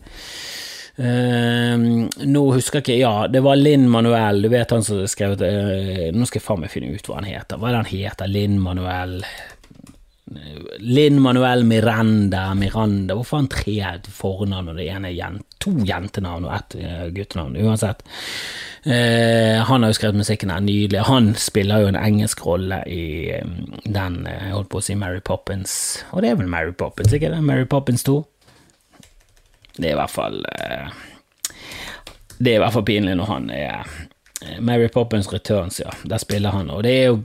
Uh, 0.97 2.07
nå 2.25 2.43
husker 2.55 2.81
jeg 2.81 2.85
ikke 2.87 2.95
Ja, 3.03 3.27
det 3.29 3.43
var 3.45 3.59
Linn 3.61 3.83
Manuel, 3.93 4.41
du 4.41 4.49
vet 4.49 4.71
han 4.73 4.81
som 4.81 5.03
skrev 5.05 5.35
uh, 5.43 6.07
Nå 6.17 6.25
skal 6.25 6.39
jeg 6.39 6.45
faen 6.47 6.63
meg 6.63 6.73
finne 6.73 6.89
ut 6.89 7.11
hva 7.11 7.19
han 7.19 7.29
heter. 7.29 7.61
Hva 7.61 7.69
er 7.69 7.75
det 7.75 7.83
han 7.83 7.91
heter? 7.91 8.31
Linn 8.33 8.57
Manuel 8.65 9.19
Linn 10.83 11.21
Manuel 11.23 11.63
Miranda 11.65 12.55
Miranda 12.59 13.15
Hvorfor 13.15 13.37
har 13.37 13.43
han 13.45 13.51
tre 13.53 14.11
fornavn, 14.11 14.73
og 14.73 14.79
det 14.81 14.89
ene 14.91 15.13
er 15.13 15.37
to 15.63 15.71
jentenavn 15.87 16.49
og 16.49 16.55
ett 16.57 16.79
uh, 16.81 17.05
guttenavn? 17.15 17.59
Uansett. 17.63 18.03
Eh, 18.87 19.63
han 19.67 19.83
har 19.83 19.91
jo 19.91 19.97
skrevet 19.99 20.19
musikken 20.21 20.51
her 20.51 20.63
nydelig. 20.63 21.01
Han 21.09 21.33
spiller 21.35 21.83
jo 21.83 21.91
en 21.91 21.99
engelsk 21.99 22.45
rolle 22.47 22.81
i 22.87 23.35
um, 23.43 23.57
den, 23.83 24.21
uh, 24.27 24.35
jeg 24.35 24.55
holdt 24.55 24.71
på 24.71 24.83
å 24.83 24.85
si 24.87 24.99
Mary 24.99 25.23
Poppins, 25.27 25.77
og 26.13 26.23
det 26.23 26.31
er 26.31 26.39
vel 26.39 26.51
Mary 26.51 26.75
Poppins, 26.75 27.15
ikke 27.15 27.33
det? 27.35 27.43
Mary 27.43 27.67
Poppins 27.67 28.07
2? 28.07 28.21
Det 29.77 29.91
er 29.91 29.93
i 29.93 29.99
hvert 29.99 30.13
fall 30.13 30.39
Det 32.39 32.53
er 32.53 32.57
i 32.57 32.61
hvert 32.63 32.73
fall 32.73 32.87
pinlig 32.89 33.17
når 33.19 33.29
han 33.29 33.51
er 33.53 33.67
eh, 33.75 33.97
Mary 34.61 34.89
Poppins 34.89 35.33
Returns, 35.33 35.81
ja. 35.81 35.91
Der 36.05 36.19
spiller 36.19 36.51
han, 36.51 36.71
og 36.71 36.83
det 36.85 36.93
er 36.93 37.07
jo 37.07 37.23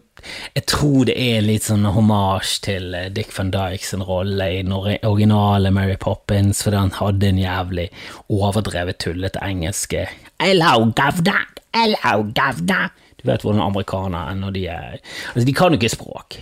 Jeg 0.55 0.65
tror 0.69 1.05
det 1.09 1.15
er 1.17 1.41
litt 1.41 1.65
sånn 1.65 1.85
homasj 1.89 2.51
til 2.67 2.93
eh, 2.93 3.07
Dick 3.09 3.31
van 3.33 3.49
Dyke 3.51 3.83
sin 3.83 4.03
rolle 4.05 4.45
i 4.53 4.59
den 4.61 4.73
originale 4.75 5.71
Mary 5.73 5.97
Poppins, 5.97 6.61
fordi 6.63 6.77
han 6.77 6.93
hadde 6.99 7.31
en 7.31 7.39
jævlig 7.41 7.87
overdrevet 8.29 8.99
tullete 9.01 9.41
engelske 9.43 10.05
Hello, 10.39 10.91
governor! 10.93 11.47
Hello, 11.73 12.21
governor! 12.37 12.93
Du 13.17 13.25
vet 13.29 13.43
hvordan 13.43 13.63
amerikanere 13.65 14.29
er 14.31 14.37
når 14.37 14.53
de 14.55 14.67
er 14.67 14.99
Altså, 15.33 15.45
de 15.45 15.57
kan 15.57 15.73
jo 15.73 15.81
ikke 15.81 15.95
språk. 15.95 16.37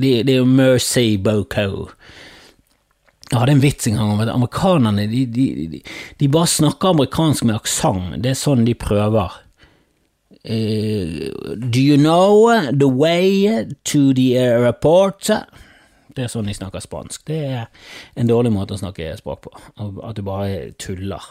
Det 0.00 0.12
de 0.26 0.36
er 0.36 0.42
jo 0.42 0.48
Mercy 0.48 1.16
Boko. 1.16 1.88
Jeg 3.30 3.40
hadde 3.40 3.52
en 3.56 3.62
vits 3.62 3.88
en 3.88 3.96
gang 3.96 4.12
om 4.12 4.20
at 4.20 4.28
amerikanerne 4.28 5.06
de, 5.08 5.24
de, 5.26 5.80
de 6.20 6.28
bare 6.28 6.50
snakker 6.52 6.92
amerikansk 6.92 7.48
med 7.48 7.56
aksent. 7.56 8.18
Det 8.20 8.34
er 8.34 8.38
sånn 8.38 8.66
de 8.68 8.76
prøver. 8.76 9.40
Eh, 10.44 11.30
do 11.56 11.80
you 11.80 11.96
know 11.96 12.50
the 12.72 12.88
way 12.88 13.66
to 13.84 14.12
the 14.12 14.38
airport? 14.38 15.30
Det 16.12 16.26
er 16.26 16.32
sånn 16.32 16.48
de 16.50 16.56
snakker 16.56 16.82
spansk. 16.84 17.24
Det 17.28 17.38
er 17.46 17.68
en 18.18 18.28
dårlig 18.28 18.52
måte 18.52 18.76
å 18.76 18.80
snakke 18.80 19.14
språk 19.16 19.46
på. 19.46 19.54
At 19.80 20.18
du 20.18 20.24
bare 20.26 20.72
tuller. 20.80 21.30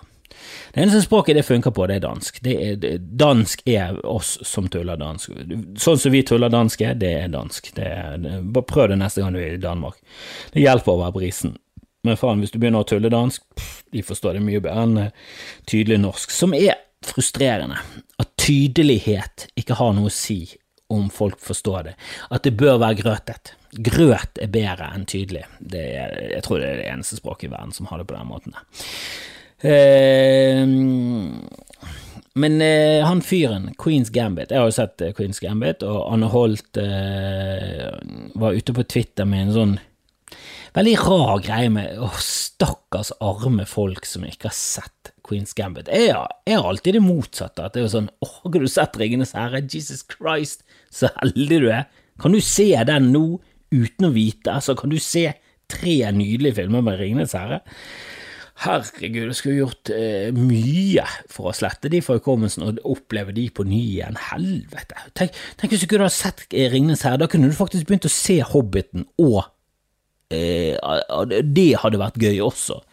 Det 0.73 0.81
eneste 0.81 1.01
språket 1.01 1.35
det 1.35 1.43
funker 1.43 1.73
på, 1.75 1.85
det 1.87 1.99
er 1.99 2.05
dansk. 2.05 2.39
Det 2.43 2.55
er, 2.65 2.99
dansk 2.99 3.61
er 3.69 3.99
oss 4.07 4.37
som 4.47 4.69
tuller 4.71 4.97
dansk. 4.97 5.35
Sånn 5.81 5.99
som 5.99 6.13
vi 6.15 6.23
tuller 6.25 6.49
dansk 6.49 6.81
er, 6.87 6.95
det 6.97 7.11
er 7.25 7.33
dansk. 7.33 7.73
Det 7.77 7.87
er, 7.87 8.29
bare 8.41 8.67
prøv 8.67 8.89
det 8.93 9.01
neste 9.03 9.21
gang 9.21 9.35
du 9.35 9.41
er 9.41 9.57
i 9.57 9.61
Danmark. 9.61 9.99
Det 10.53 10.63
hjelper 10.63 10.95
å 10.95 11.01
være 11.03 11.17
brisen. 11.19 11.57
Men 12.07 12.17
faen, 12.17 12.41
hvis 12.41 12.53
du 12.53 12.57
begynner 12.57 12.81
å 12.81 12.87
tulle 12.89 13.11
dansk, 13.13 13.43
pff, 13.57 13.83
de 13.93 14.01
forstår 14.05 14.39
det 14.39 14.45
mye 14.45 14.63
bedre 14.63 14.85
enn 14.87 15.01
eh, 15.03 15.11
tydelig 15.69 15.99
norsk, 16.01 16.31
som 16.33 16.55
er 16.57 16.79
frustrerende. 17.05 17.77
At 18.21 18.30
tydelighet 18.41 19.47
ikke 19.59 19.77
har 19.77 19.93
noe 19.95 20.09
å 20.09 20.13
si 20.13 20.43
om 20.91 21.09
folk 21.13 21.39
forstår 21.39 21.91
det. 21.91 21.95
At 22.33 22.43
det 22.47 22.57
bør 22.59 22.81
være 22.81 22.99
grøtet. 22.99 23.53
Grøt 23.71 24.41
er 24.43 24.51
bedre 24.51 24.89
enn 24.91 25.05
tydelig. 25.07 25.45
Er, 25.71 26.17
jeg 26.33 26.43
tror 26.43 26.59
det 26.59 26.71
er 26.71 26.81
det 26.81 26.89
eneste 26.91 27.19
språket 27.21 27.47
i 27.47 27.53
verden 27.53 27.75
som 27.75 27.87
har 27.91 28.01
det 28.01 28.09
på 28.09 28.17
den 28.17 28.27
måten. 28.27 28.57
Eh, 29.61 30.65
men 32.41 32.61
eh, 32.65 33.05
han 33.05 33.21
fyren, 33.21 33.67
Queens 33.77 34.09
Gambit 34.09 34.49
Jeg 34.49 34.57
har 34.57 34.69
jo 34.71 34.73
sett 34.73 35.03
eh, 35.05 35.11
Queens 35.13 35.41
Gambit, 35.43 35.83
og 35.85 36.07
Anne 36.09 36.31
Holt 36.33 36.79
var 38.41 38.57
ute 38.57 38.73
på 38.73 38.87
Twitter 38.89 39.27
med 39.29 39.45
en 39.45 39.55
sånn 39.55 39.75
veldig 40.73 40.95
rar 41.03 41.43
greie 41.43 41.69
med 41.73 41.99
Å, 42.01 42.09
stakkars 42.23 43.13
arme 43.21 43.67
folk 43.69 44.07
som 44.09 44.25
ikke 44.25 44.49
har 44.49 44.57
sett 44.57 45.13
Queens 45.31 45.55
Gambit. 45.55 45.87
Jeg 45.87 46.11
er 46.11 46.59
alltid 46.59 46.97
det 46.97 47.03
motsatte. 47.05 47.63
At 47.63 47.75
det 47.75 47.81
er 47.81 47.87
jo 47.87 47.95
sånn 47.95 48.11
åh, 48.23 48.37
har 48.43 48.59
du 48.59 48.69
sett 48.69 48.99
Ringenes 48.99 49.35
herre? 49.37 49.63
Jesus 49.63 50.03
Christ, 50.11 50.65
så 50.91 51.11
heldig 51.21 51.61
du 51.63 51.69
er. 51.71 51.87
Kan 52.21 52.35
du 52.35 52.41
se 52.43 52.69
den 52.87 53.11
nå 53.15 53.25
uten 53.71 54.09
å 54.09 54.13
vite? 54.13 54.51
Altså, 54.59 54.75
kan 54.77 54.91
du 54.91 54.99
se 55.01 55.29
tre 55.71 55.95
nydelige 56.11 56.59
filmer 56.59 56.83
med 56.85 56.99
Ringenes 56.99 57.37
herre? 57.37 57.61
Herregud, 58.61 59.23
jeg 59.31 59.37
skulle 59.39 59.61
gjort 59.63 59.89
eh, 59.95 60.27
mye 60.35 61.05
for 61.31 61.49
å 61.49 61.55
slette 61.55 61.89
de 61.89 62.01
fra 62.05 62.19
hukommelsen 62.19 62.67
og 62.67 62.81
oppleve 62.85 63.33
de 63.33 63.47
på 63.49 63.65
ny 63.65 63.79
igjen. 63.95 64.19
Helvete. 64.27 65.07
Tenk, 65.17 65.39
tenk 65.57 65.73
hvis 65.73 65.87
du 65.87 65.89
kunne 65.89 66.05
ha 66.05 66.13
sett 66.13 66.43
eh, 66.51 66.67
Ringenes 66.69 67.01
herre, 67.07 67.23
da 67.23 67.29
kunne 67.31 67.49
du 67.49 67.57
faktisk 67.57 67.89
begynt 67.89 68.05
å 68.05 68.13
se 68.13 68.37
Hobbiten, 68.51 69.07
og 69.23 69.39
eh, 70.29 70.77
det 71.41 71.71
hadde 71.81 72.03
vært 72.03 72.21
gøy 72.21 72.37
også. 72.51 72.83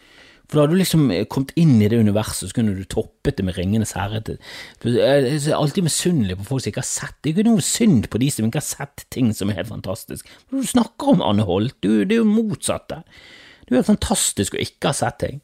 For 0.49 0.57
da 0.57 0.63
hadde 0.63 0.73
du 0.73 0.81
liksom 0.81 1.09
kommet 1.29 1.51
inn 1.61 1.75
i 1.77 1.87
det 1.91 1.99
universet, 2.01 2.49
så 2.49 2.57
kunne 2.57 2.73
du 2.73 2.81
toppet 2.89 3.37
det 3.37 3.45
med 3.45 3.53
Ringenes 3.59 3.93
herre. 3.93 4.23
Jeg 4.81 5.37
er 5.37 5.53
alltid 5.53 5.85
misunnelig 5.85 6.39
på 6.39 6.47
folk 6.47 6.63
som 6.63 6.71
ikke 6.71 6.81
har 6.81 6.89
sett 6.89 7.17
det. 7.21 7.29
Er 7.29 7.35
ikke 7.35 7.49
noe 7.51 7.65
synd 7.65 8.07
på 8.09 8.21
de 8.23 8.31
som 8.33 8.47
ikke 8.47 8.63
har 8.63 8.65
sett 8.65 9.05
ting 9.13 9.29
som 9.37 9.51
er 9.51 9.59
helt 9.61 9.69
fantastisk. 9.69 10.31
Du 10.49 10.63
snakker 10.65 11.13
om 11.13 11.21
Anne 11.25 11.45
Holt, 11.45 11.77
du, 11.85 12.01
det 12.01 12.17
er 12.17 12.23
jo 12.23 12.31
motsatte. 12.31 13.03
Det 13.67 13.75
er 13.75 13.83
jo 13.83 13.89
fantastisk 13.91 14.57
å 14.57 14.63
ikke 14.63 14.89
ha 14.89 14.97
sett 14.97 15.19
ting. 15.21 15.43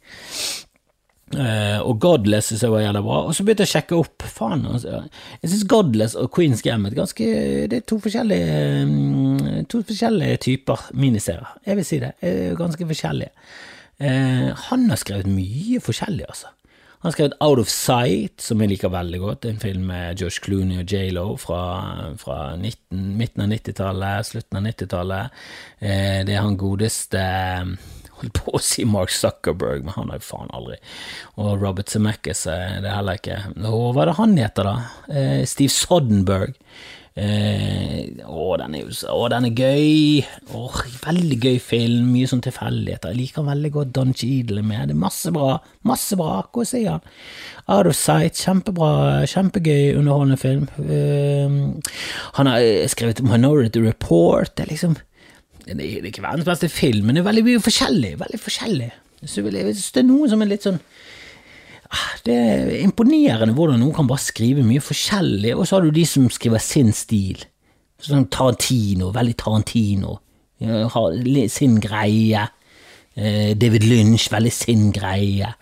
Uh, 1.36 1.82
og 1.82 2.00
Godless 2.02 2.52
syns 2.52 2.64
jeg 2.66 2.74
var 2.74 2.82
jævla 2.82 3.06
bra. 3.06 3.20
Og 3.30 3.38
så 3.38 3.46
begynte 3.46 3.66
jeg 3.66 3.70
å 3.70 3.74
sjekke 3.76 4.00
opp. 4.00 4.26
Faen, 4.40 4.66
altså. 4.70 5.04
Jeg 5.44 5.52
synes 5.52 5.68
Godless 5.70 6.18
og 6.18 6.32
Queen's 6.34 6.66
Gambit 6.66 6.98
ganske, 6.98 7.30
det 7.70 7.78
er 7.82 7.86
to 7.86 8.00
forskjellige, 8.02 8.66
um, 8.90 9.62
to 9.70 9.86
forskjellige 9.86 10.42
typer 10.50 10.90
miniserier. 10.98 11.54
Jeg 11.70 11.78
vil 11.78 11.90
si 11.94 12.02
det. 12.02 12.16
Er 12.26 12.58
ganske 12.58 12.90
forskjellige. 12.90 13.34
Uh, 14.02 14.52
han 14.70 14.90
har 14.92 15.00
skrevet 15.02 15.30
mye 15.32 15.82
forskjellig, 15.84 16.28
altså. 16.28 16.52
Han 17.06 17.12
har 17.12 17.14
skrevet 17.20 17.38
Out 17.46 17.60
of 17.62 17.70
Sight, 17.70 18.42
som 18.42 18.62
jeg 18.64 18.72
liker 18.72 18.90
veldig 18.90 19.20
godt. 19.22 19.46
En 19.46 19.60
film 19.62 19.84
med 19.92 20.22
Josh 20.22 20.42
Clooney 20.42 20.80
og 20.82 20.90
J.Lo 20.90 21.36
fra, 21.38 21.60
fra 22.18 22.56
19, 22.56 23.12
midten 23.20 23.44
av 23.46 23.52
90-tallet, 23.52 24.26
slutten 24.26 24.58
av 24.58 24.66
90-tallet. 24.66 25.44
Eh, 25.86 26.24
det 26.26 26.34
er 26.34 26.42
han 26.42 26.58
godeste 26.58 27.22
holdt 28.16 28.40
på 28.40 28.56
å 28.58 28.64
si 28.64 28.88
Mark 28.90 29.14
Zuckerberg, 29.14 29.86
men 29.86 29.96
han 30.00 30.10
er 30.10 30.18
jo 30.18 30.28
faen 30.32 30.50
aldri. 30.56 30.80
Og 31.38 31.62
Robert 31.62 31.94
Zemeckis 31.94 32.46
er 32.50 32.82
det 32.82 32.94
heller 32.96 33.22
ikke. 33.22 33.38
Og 33.70 33.92
hva 33.94 34.06
er 34.06 34.12
det 34.12 34.20
han 34.24 34.38
heter, 34.40 34.72
da? 34.72 34.76
Eh, 35.14 35.42
Steve 35.50 35.76
Soddenberg. 35.76 36.58
Eh, 37.16 38.10
å, 38.28 38.58
den 38.60 38.74
er 38.76 38.90
å, 39.08 39.28
den 39.32 39.48
er 39.48 39.60
gøy. 39.62 40.26
Åh, 40.58 40.80
veldig 41.06 41.38
gøy 41.40 41.60
film. 41.64 42.10
Mye 42.12 42.28
sånn 42.28 42.44
tilfeldigheter. 42.44 43.14
Jeg 43.14 43.22
liker 43.22 43.48
veldig 43.48 43.72
godt 43.78 43.94
Don 43.96 44.12
Cheadle 44.12 44.64
med. 44.66 44.90
Det 44.90 44.98
er 44.98 45.02
masse 45.06 45.32
bra. 45.36 45.54
Masse 45.88 46.20
bra. 46.20 46.42
Hva 46.52 46.68
sier 46.68 46.98
han? 46.98 47.08
Out 47.72 47.88
of 47.92 47.96
Sight. 47.96 48.36
Kjempebra. 48.44 49.24
Kjempegøy, 49.32 49.96
underholdende 49.96 50.40
film. 50.42 50.68
Eh, 50.84 51.92
han 52.36 52.52
har 52.52 52.68
skrevet 52.92 53.24
Minority 53.24 53.84
Report. 53.86 54.52
Det 54.56 54.68
er 54.68 54.74
liksom 54.76 55.00
det 55.66 55.82
er 55.82 56.06
ikke 56.06 56.22
verdens 56.22 56.46
beste 56.46 56.68
film, 56.70 57.08
men 57.08 57.18
det 57.18 57.24
er 57.24 57.26
veldig 57.32 57.44
mye 57.48 57.62
forskjellig. 57.64 58.12
Veldig 58.20 58.38
forskjellig. 58.38 58.92
Så 59.26 59.42
hvis 59.42 59.88
det 59.96 60.04
er 60.04 60.06
noe 60.06 60.28
som 60.30 60.44
er 60.44 60.52
litt 60.52 60.68
sånn 60.68 60.78
Det 62.26 62.36
er 62.36 62.72
imponerende 62.82 63.54
hvordan 63.54 63.80
noen 63.82 63.94
kan 63.96 64.08
bare 64.10 64.24
skrive 64.24 64.66
mye 64.66 64.84
forskjellig, 64.84 65.54
og 65.56 65.68
så 65.68 65.78
har 65.78 65.86
du 65.86 65.94
de 65.96 66.06
som 66.10 66.28
skriver 66.34 66.64
sin 66.64 66.92
stil. 66.96 67.44
Sånn 68.02 68.28
Tarantino, 68.34 69.12
veldig 69.16 69.36
Tarantino. 69.40 70.20
Har 70.94 71.18
sin 71.52 71.80
greie. 71.84 72.46
David 73.16 73.86
Lynch, 73.88 74.28
veldig 74.34 74.52
sin 74.52 74.90
greie. 74.96 75.54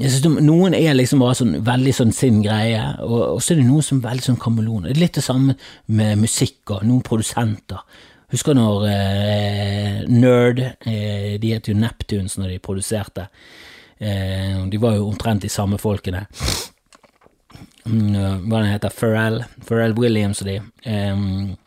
Jeg 0.00 0.10
synes 0.10 0.40
Noen 0.40 0.74
er 0.74 0.94
liksom 0.96 1.20
bare 1.20 1.36
sånn 1.36 1.58
veldig 1.66 1.92
sånn 1.94 2.14
sin 2.16 2.40
greie, 2.44 2.80
og, 3.04 3.36
så 3.44 3.52
er 3.52 3.60
det 3.60 3.66
noen 3.68 3.84
som 3.84 4.00
er 4.00 4.08
veldig 4.08 4.24
sånn 4.30 4.40
kameleon. 4.40 4.88
Litt 4.96 5.18
det 5.18 5.24
samme 5.26 5.54
med 5.92 6.22
musikk 6.22 6.72
og 6.72 6.86
noen 6.88 7.04
produsenter. 7.04 7.84
Husker 8.32 8.56
når 8.56 8.86
eh, 8.88 9.98
Nerd 10.08 10.62
eh, 10.62 11.34
De 11.36 11.50
het 11.52 11.68
jo 11.68 11.74
Neptunes 11.76 12.38
når 12.40 12.54
de 12.54 12.62
produserte. 12.64 13.26
Eh, 14.02 14.58
de 14.66 14.80
var 14.82 14.96
jo 14.96 15.08
omtrent 15.08 15.44
de 15.44 15.50
samme 15.52 15.78
folkene. 15.78 16.24
Mm, 17.86 18.46
hva 18.48 18.60
den 18.60 18.70
heter 18.70 18.94
Pharrell, 18.94 19.40
Pharrell 19.66 19.94
Williams 19.98 20.42
og 20.42 20.50
de. 20.50 20.58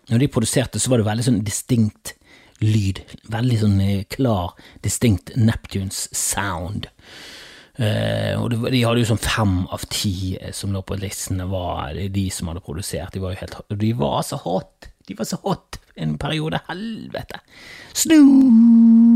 når 0.10 0.22
de 0.22 0.32
produserte, 0.32 0.80
så 0.80 0.92
var 0.92 1.02
det 1.02 1.08
veldig 1.10 1.26
sånn 1.28 1.42
distinkt 1.48 2.16
lyd. 2.64 3.02
Veldig 3.32 3.60
sånn 3.60 3.82
klar, 4.12 4.56
distinkt 4.84 5.34
Neptunes 5.36 6.06
sound. 6.16 6.90
Uh, 7.76 8.40
og 8.40 8.54
De 8.72 8.80
hadde 8.86 9.02
jo 9.02 9.08
sånn 9.10 9.20
fem 9.20 9.56
av 9.76 9.84
ti 9.92 10.38
som 10.56 10.72
lå 10.72 10.80
på 10.88 10.96
listene, 10.96 11.48
var 11.52 11.98
de 11.98 12.26
som 12.32 12.48
hadde 12.48 12.64
produsert. 12.64 13.12
De 13.12 13.24
var 13.24 13.36
jo 13.36 13.42
helt 13.44 13.60
De 13.84 13.92
var 14.00 14.22
så 14.24 14.40
hot! 14.46 14.92
De 15.06 15.18
var 15.18 15.28
så 15.28 15.40
hot 15.44 15.82
en 16.00 16.16
periode. 16.18 16.64
Helvete! 16.70 17.44
Snoop! 17.94 19.15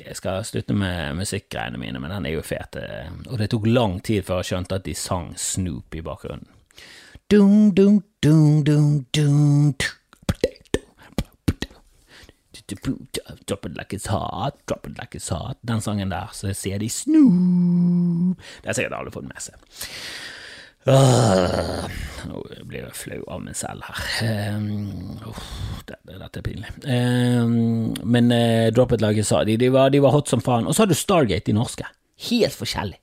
Jeg 0.00 0.16
skal 0.16 0.44
slutte 0.46 0.74
med 0.76 1.16
musikkgreiene 1.18 1.78
mine, 1.80 2.00
men 2.00 2.12
den 2.14 2.26
er 2.26 2.36
jo 2.36 2.44
fet. 2.46 2.78
Og 3.28 3.36
det 3.40 3.50
tok 3.52 3.66
lang 3.68 3.98
tid 4.04 4.24
før 4.26 4.40
jeg 4.40 4.52
skjønte 4.52 4.80
at 4.80 4.86
de 4.86 4.94
sang 4.96 5.32
Snoop 5.38 5.94
i 5.94 6.02
bakgrunnen. 6.04 6.48
Dun, 7.30 7.70
dun, 7.76 8.00
dun, 8.22 8.64
dun, 8.64 9.04
dun, 9.14 9.74
Drop 13.46 13.66
it 13.66 13.76
like 13.76 13.92
it's 13.92 14.06
hot, 14.06 14.58
drop 14.66 14.86
it 14.86 14.98
like 14.98 15.14
it's 15.14 15.28
hot. 15.28 15.58
Den 15.66 15.80
sangen 15.80 16.10
der, 16.10 16.30
så 16.32 16.52
sier 16.54 16.78
de 16.78 16.88
Snoop. 16.90 18.38
Det 18.62 18.70
har 18.70 18.78
sikkert 18.78 18.98
alle 18.98 19.14
fått 19.14 19.26
med 19.26 19.42
seg. 19.42 19.58
Nå 20.88 22.40
blir 22.64 22.86
jeg 22.86 22.96
flau 22.96 23.20
av 23.28 23.42
meg 23.44 23.56
selv 23.58 23.84
her. 23.84 24.00
Det, 25.88 25.98
dette 26.06 26.40
er 26.40 26.46
pinlig. 26.46 26.72
Um, 26.86 27.92
men 28.04 28.32
uh, 28.32 28.70
Drop 28.74 28.94
It-laget 28.96 29.28
Sa, 29.28 29.42
de, 29.44 29.58
de, 29.60 29.68
var, 29.72 29.92
de 29.92 30.00
var 30.02 30.14
hot 30.14 30.30
som 30.30 30.42
faen. 30.44 30.68
Og 30.68 30.76
så 30.76 30.84
har 30.84 30.90
du 30.90 30.96
Stargate, 30.96 31.46
de 31.48 31.56
norske. 31.56 31.86
Helt 32.30 32.56
forskjellig. 32.56 32.98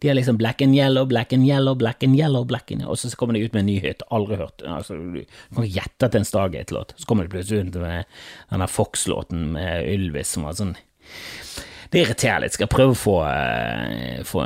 De 0.00 0.08
er 0.08 0.16
liksom 0.16 0.38
black 0.40 0.62
and 0.64 0.74
yellow, 0.74 1.04
black 1.04 1.34
and 1.36 1.44
yellow, 1.44 1.74
black 1.76 2.02
and 2.06 2.16
yellow, 2.16 2.44
black 2.48 2.70
and 2.72 2.80
yellow. 2.80 2.94
Og 2.94 2.98
så 2.98 3.12
kommer 3.20 3.36
de 3.36 3.44
ut 3.44 3.52
med 3.52 3.66
en 3.66 3.68
ny 3.68 3.80
hit. 3.84 4.04
Aldri 4.10 4.38
hørt. 4.40 4.62
Altså, 4.64 4.96
du 4.96 5.20
kan 5.54 5.66
gjette 5.68 6.06
at 6.06 6.14
det 6.14 6.16
er 6.16 6.24
en 6.24 6.30
Stargate-låt. 6.30 6.94
Så 6.96 7.08
kommer 7.08 7.26
de 7.26 7.34
plutselig 7.34 7.66
ut 7.66 7.76
med 7.82 8.08
denne 8.50 8.70
Fox-låten 8.70 9.50
med 9.58 9.84
Ylvis 9.90 10.32
som 10.36 10.48
var 10.48 10.56
sånn 10.56 10.72
det 11.90 12.04
irriterer 12.04 12.44
litt. 12.44 12.54
Skal 12.54 12.68
jeg 12.68 12.74
prøve 12.74 12.94
å 12.94 12.98
få, 12.98 13.16
eh, 13.26 14.20
få 14.26 14.44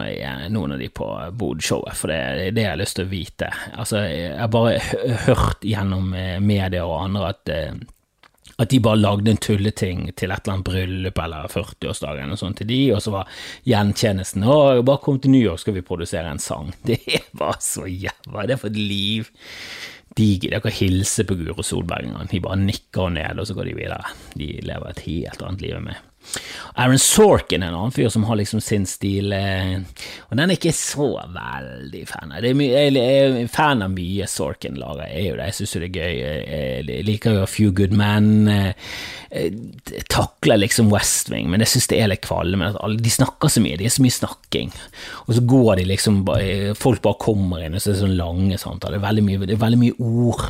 noen 0.52 0.76
av 0.76 0.78
de 0.80 0.88
på 0.88 1.08
Bod-showet, 1.36 1.96
for 1.98 2.12
det 2.12 2.20
er 2.20 2.54
det 2.56 2.64
jeg 2.64 2.72
har 2.72 2.80
lyst 2.80 2.96
til 2.96 3.06
å 3.06 3.12
vite. 3.12 3.50
Altså, 3.76 4.04
jeg 4.08 4.38
har 4.38 4.48
bare 4.48 4.78
hørt 5.26 5.60
gjennom 5.60 6.14
medier 6.40 6.86
og 6.88 7.04
andre 7.04 7.34
at 7.34 7.52
at 8.58 8.70
de 8.70 8.78
bare 8.82 9.00
lagde 9.00 9.32
en 9.32 9.40
tulleting 9.42 10.04
til 10.14 10.30
et 10.30 10.44
eller 10.44 10.54
annet 10.54 10.68
bryllup 10.68 11.18
eller 11.24 11.50
40-årsdagen 11.50 12.30
og 12.34 12.38
sånt 12.38 12.60
til 12.60 12.70
de, 12.70 12.80
og 12.94 13.02
så 13.02 13.14
var 13.16 13.32
gjentjenesten 13.66 14.46
å, 14.46 14.58
bare 14.86 15.02
kom 15.02 15.18
til 15.22 15.34
New 15.34 15.42
York, 15.42 15.64
skal 15.64 15.76
vi 15.78 15.84
produsere 15.86 16.30
en 16.30 16.42
sang. 16.42 16.70
Det 16.86 17.00
var 17.34 17.58
så 17.64 17.88
jævla 17.88 18.46
Det 18.46 18.56
er 18.56 18.62
for 18.62 18.70
et 18.70 18.78
liv. 18.78 19.30
De 20.14 20.28
gidder 20.36 20.60
ikke 20.60 20.70
å 20.70 20.78
hilse 20.78 21.26
på 21.26 21.36
Guro 21.40 21.64
Solberg 21.66 22.06
engang. 22.06 22.28
De 22.30 22.42
bare 22.44 22.60
nikker 22.60 23.10
ned, 23.16 23.40
og 23.40 23.48
så 23.48 23.56
går 23.56 23.72
de 23.72 23.78
videre. 23.80 24.12
De 24.38 24.52
lever 24.62 24.92
et 24.92 25.06
helt 25.08 25.42
annet 25.42 25.64
liv 25.64 25.78
enn 25.80 25.88
meg. 25.88 26.02
Aaron 26.74 26.98
Sorkin 26.98 27.62
er 27.62 27.70
en 27.70 27.76
annen 27.78 27.94
fyr 27.94 28.08
som 28.10 28.24
har 28.26 28.38
liksom 28.40 28.62
sin 28.64 28.86
stil, 28.88 29.32
eh, 29.32 29.76
og 30.26 30.34
den 30.34 30.50
er 30.50 30.56
ikke 30.56 30.72
så 30.74 31.06
veldig 31.34 32.02
fan 32.10 32.34
av. 32.34 32.42
Jeg 32.42 32.96
er 32.98 33.36
fan 33.52 33.84
av 33.84 33.92
mye 33.94 34.26
Sorkin 34.30 34.80
lager, 34.80 35.06
jeg 35.06 35.20
er 35.20 35.28
jo 35.28 35.36
det. 35.38 35.46
Jeg 35.52 35.58
syns 35.60 35.76
det 35.76 35.88
er 35.88 36.00
gøy. 36.00 36.16
Jeg 36.88 37.06
liker 37.06 37.36
jo 37.36 37.44
A 37.44 37.50
Few 37.50 37.70
Good 37.76 37.94
Men. 37.94 38.48
Jeg 39.34 40.04
takler 40.10 40.60
liksom 40.60 40.90
West 40.94 41.30
Wing, 41.30 41.48
men 41.50 41.62
jeg 41.62 41.74
syns 41.74 41.88
det 41.90 42.02
er 42.02 42.10
litt 42.10 42.26
kvalme. 42.26 42.72
De 42.98 43.14
snakker 43.14 43.50
så 43.50 43.62
mye, 43.62 43.78
det 43.78 43.88
er 43.88 43.94
så 43.94 44.04
mye 44.04 44.18
snakking. 44.18 44.74
Og 45.26 45.34
så 45.38 45.46
går 45.54 45.80
de 45.80 45.88
liksom 45.90 46.22
Folk 46.78 47.02
bare 47.04 47.22
kommer 47.22 47.62
inn, 47.62 47.74
og 47.74 47.82
så 47.82 47.92
er 47.92 47.96
det 47.96 48.04
sånn 48.04 48.18
lange 48.18 48.58
samtaler. 48.58 48.98
Det 48.98 49.02
er 49.02 49.08
veldig 49.08 49.26
mye, 49.30 49.46
det 49.46 49.56
er 49.56 49.66
veldig 49.66 49.82
mye 49.86 49.98
ord. 50.02 50.48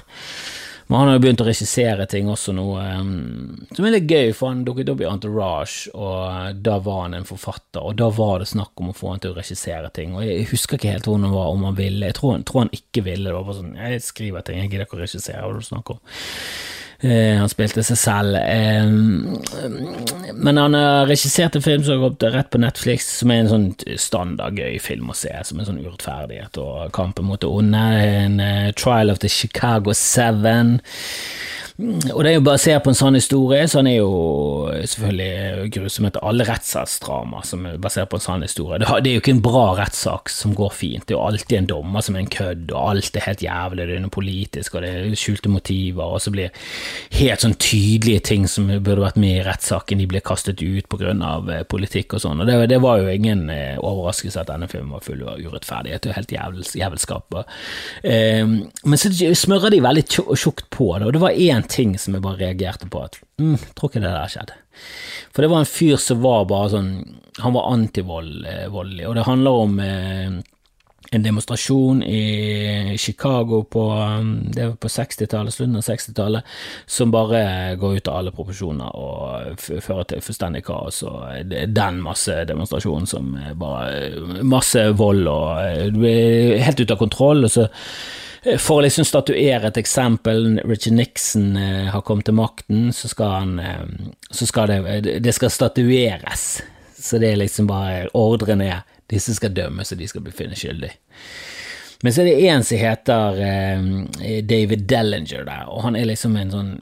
Men 0.87 0.99
han 0.99 1.09
har 1.09 1.17
jo 1.17 1.23
begynt 1.25 1.41
å 1.41 1.47
regissere 1.49 2.05
ting 2.11 2.29
også 2.29 2.53
nå, 2.57 2.65
um, 2.77 3.67
som 3.73 3.87
er 3.87 3.95
litt 3.97 4.11
gøy, 4.11 4.35
for 4.37 4.53
han 4.53 4.65
dukket 4.67 4.93
opp 4.93 5.01
i 5.01 5.09
Entourage, 5.09 5.89
og 5.97 6.61
da 6.67 6.77
var 6.85 7.01
han 7.07 7.17
en 7.19 7.29
forfatter, 7.29 7.81
og 7.81 7.97
da 8.01 8.11
var 8.13 8.43
det 8.43 8.51
snakk 8.53 8.83
om 8.83 8.93
å 8.93 8.97
få 8.97 9.15
han 9.15 9.25
til 9.25 9.33
å 9.33 9.39
regissere 9.39 9.89
ting, 9.97 10.13
og 10.13 10.27
jeg 10.27 10.51
husker 10.53 10.77
ikke 10.77 10.93
helt 10.93 11.09
hvordan 11.09 11.29
det 11.29 11.35
var, 11.35 11.51
om 11.55 11.65
han 11.71 11.81
ville, 11.81 12.11
jeg 12.11 12.19
tror, 12.21 12.37
tror 12.45 12.67
han 12.67 12.77
ikke 12.77 13.07
ville, 13.09 13.31
det 13.31 13.37
var 13.39 13.49
bare 13.49 13.61
sånn, 13.63 13.75
jeg 13.81 14.05
skriver 14.05 14.45
ting, 14.45 14.61
jeg 14.61 14.73
gidder 14.73 14.87
ikke 14.89 15.01
å 15.01 15.05
regissere, 15.07 15.41
hva 15.41 15.55
er 15.55 15.57
det 15.57 15.65
du 15.65 15.71
snakker 15.71 15.97
om? 15.97 16.19
Eh, 17.01 17.35
han 17.39 17.51
spilte 17.51 17.83
seg 17.87 17.99
selv. 17.99 18.37
Eh, 18.39 18.87
men 20.35 20.61
han 20.61 20.77
har 20.79 21.09
regissert 21.11 21.57
en 21.57 21.65
film 21.65 21.85
som 21.85 21.97
har 21.97 22.09
gått 22.09 22.27
rett 22.35 22.51
på 22.51 22.61
Netflix, 22.63 23.09
som 23.21 23.33
er 23.33 23.43
en 23.43 23.53
sånn 23.53 23.99
standard 24.01 24.59
gøy 24.59 24.79
film 24.83 25.11
å 25.11 25.19
se, 25.19 25.33
som 25.45 25.61
en 25.61 25.69
sånn 25.69 25.83
urettferdighet 25.83 26.61
og 26.63 26.93
kampen 26.97 27.29
mot 27.29 27.43
det 27.43 27.51
onde. 27.51 27.85
En 28.05 28.39
Trial 28.79 29.13
of 29.13 29.21
the 29.25 29.33
Chicago 29.33 29.95
Seven. 29.97 30.79
Og 31.75 32.21
det 32.23 32.29
er 32.31 32.37
jo 32.37 32.43
basert 32.47 32.85
på 32.85 32.93
en 32.93 32.97
sånn 32.97 33.17
historie, 33.19 33.65
så 33.67 33.81
han 33.81 33.89
er 33.91 33.97
jo 33.97 34.11
selvfølgelig 34.87 35.71
grusom 35.75 36.05
etter 36.07 36.23
alle 36.23 36.45
rettssaksdrama 36.47 37.41
som 37.43 37.65
er 37.67 37.81
basert 37.83 38.13
på 38.13 38.21
en 38.21 38.23
sånn 38.23 38.45
historie. 38.47 38.79
Det 38.79 39.11
er 39.11 39.17
jo 39.17 39.23
ikke 39.23 39.33
en 39.35 39.41
bra 39.43 39.65
rettssak 39.81 40.31
som 40.31 40.53
går 40.55 40.71
fint, 40.71 41.03
det 41.03 41.17
er 41.17 41.19
jo 41.19 41.25
alltid 41.27 41.57
en 41.59 41.67
dommer 41.73 42.05
som 42.07 42.15
er 42.15 42.23
en 42.23 42.31
kødd, 42.31 42.69
og 42.71 42.93
alt 42.93 43.19
er 43.19 43.27
helt 43.27 43.43
jævlig, 43.43 43.89
det 43.91 43.97
er 43.97 44.05
noe 44.05 44.15
politisk, 44.15 44.77
og 44.77 44.87
det 44.87 44.93
er 45.01 45.17
skjulte 45.19 45.51
motiver, 45.51 46.15
og 46.15 46.23
så 46.23 46.31
blir 46.37 46.55
helt 47.19 47.43
sånn 47.43 47.57
tydelige 47.59 48.23
ting 48.31 48.47
som 48.47 48.71
burde 48.71 49.03
vært 49.03 49.19
med 49.19 49.41
i 49.41 49.43
rettssaken, 49.49 49.99
de 49.99 50.09
blir 50.15 50.23
kastet 50.31 50.63
ut 50.63 50.87
på 50.87 51.03
grunn 51.03 51.27
av 51.27 51.51
eh, 51.51 51.67
politikk 51.67 52.15
og 52.15 52.23
sånn, 52.23 52.45
og 52.45 52.51
det, 52.53 52.61
det, 52.71 52.79
var 52.87 53.03
jo 53.03 53.11
ingen 53.11 53.49
eh, 53.51 53.75
overraskelse 53.83 54.45
at 54.45 54.53
denne 54.53 54.71
filmen 54.71 54.95
var 54.95 55.03
full 55.03 55.27
av 55.27 55.43
urettferdighet 55.43 56.07
og 56.07 56.17
helt 56.21 56.39
jævelskap. 56.39 57.41
Eh, 58.07 58.47
men 58.47 59.01
så 59.03 59.11
smører 59.11 59.75
de 59.75 59.83
veldig 59.83 60.07
tjukt 60.15 60.71
på 60.71 60.93
det, 61.01 61.11
og 61.11 61.19
det 61.19 61.27
var 61.27 61.35
én 61.35 61.64
ting 61.71 61.99
som 62.01 62.17
jeg 62.17 62.25
bare 62.25 62.41
reagerte 62.41 62.89
på 62.91 63.03
at 63.07 63.19
mm, 63.41 63.57
tror 63.75 63.91
ikke 63.91 64.03
det 64.05 64.15
der 64.15 64.33
skjedde. 64.33 64.57
For 65.35 65.45
det 65.45 65.51
var 65.53 65.63
en 65.63 65.71
fyr 65.71 66.01
som 66.03 66.23
var 66.25 66.49
bare 66.51 66.73
sånn 66.73 66.91
Han 67.43 67.55
var 67.55 67.71
antivoldelig, 67.73 68.57
eh, 68.67 69.07
og 69.09 69.17
det 69.19 69.27
handler 69.27 69.63
om 69.65 69.79
eh, 69.83 70.37
en 71.15 71.23
demonstrasjon 71.23 72.03
i 72.03 72.97
Chicago 72.99 73.63
på, 73.71 73.83
var 74.57 74.77
på 74.81 74.89
60-tallet, 74.89 75.55
slutten 75.55 75.77
av 75.77 75.85
60-tallet, 75.87 76.55
som 76.87 77.13
bare 77.15 77.77
går 77.81 77.99
ut 77.99 78.11
av 78.11 78.19
alle 78.19 78.33
proporsjoner 78.35 78.97
og 78.99 79.61
fører 79.61 80.09
til 80.11 80.25
fullstendig 80.25 80.65
kaos. 80.67 81.03
og 81.07 81.51
den 81.51 82.01
masse 82.03 82.41
demonstrasjonen 82.49 83.07
som 83.07 83.35
bare 83.61 84.43
Masse 84.45 84.89
vold 84.97 85.29
og 85.29 85.61
eh, 85.63 86.63
helt 86.65 86.81
ute 86.81 86.95
av 86.95 87.01
kontroll. 87.01 87.45
og 87.45 87.51
så 87.51 87.69
for 88.59 88.79
å 88.79 88.85
liksom 88.85 89.07
statuere 89.09 89.71
et 89.71 89.79
eksempel, 89.81 90.61
Richard 90.65 90.97
Nixon 90.99 91.57
eh, 91.57 91.89
har 91.93 92.05
kommet 92.05 92.29
til 92.29 92.37
makten, 92.37 92.91
så 92.93 93.09
skal 93.09 93.33
han 93.39 93.59
eh, 93.59 93.87
Så 94.31 94.47
skal 94.47 94.69
det 94.69 95.21
Det 95.25 95.33
skal 95.33 95.51
statueres. 95.51 96.63
Så 96.99 97.19
det 97.19 97.33
er 97.33 97.41
liksom 97.41 97.69
bare 97.69 98.09
Ordren 98.13 98.61
er 98.65 98.83
disse 99.11 99.35
skal 99.37 99.53
dømmes, 99.53 99.93
og 99.93 99.99
de 100.01 100.09
skal 100.09 100.25
bli 100.25 100.33
funnet 100.33 100.59
skyldig. 100.59 100.91
Men 102.03 102.13
så 102.13 102.23
er 102.23 102.31
det 102.31 102.49
en 102.49 102.65
som 102.65 102.81
heter 102.81 103.41
eh, 103.45 104.41
David 104.45 104.87
Dellinger 104.89 105.45
der, 105.45 105.67
og 105.69 105.85
han 105.85 105.97
er 105.97 106.09
liksom 106.09 106.37
en 106.37 106.53
sånn 106.53 106.73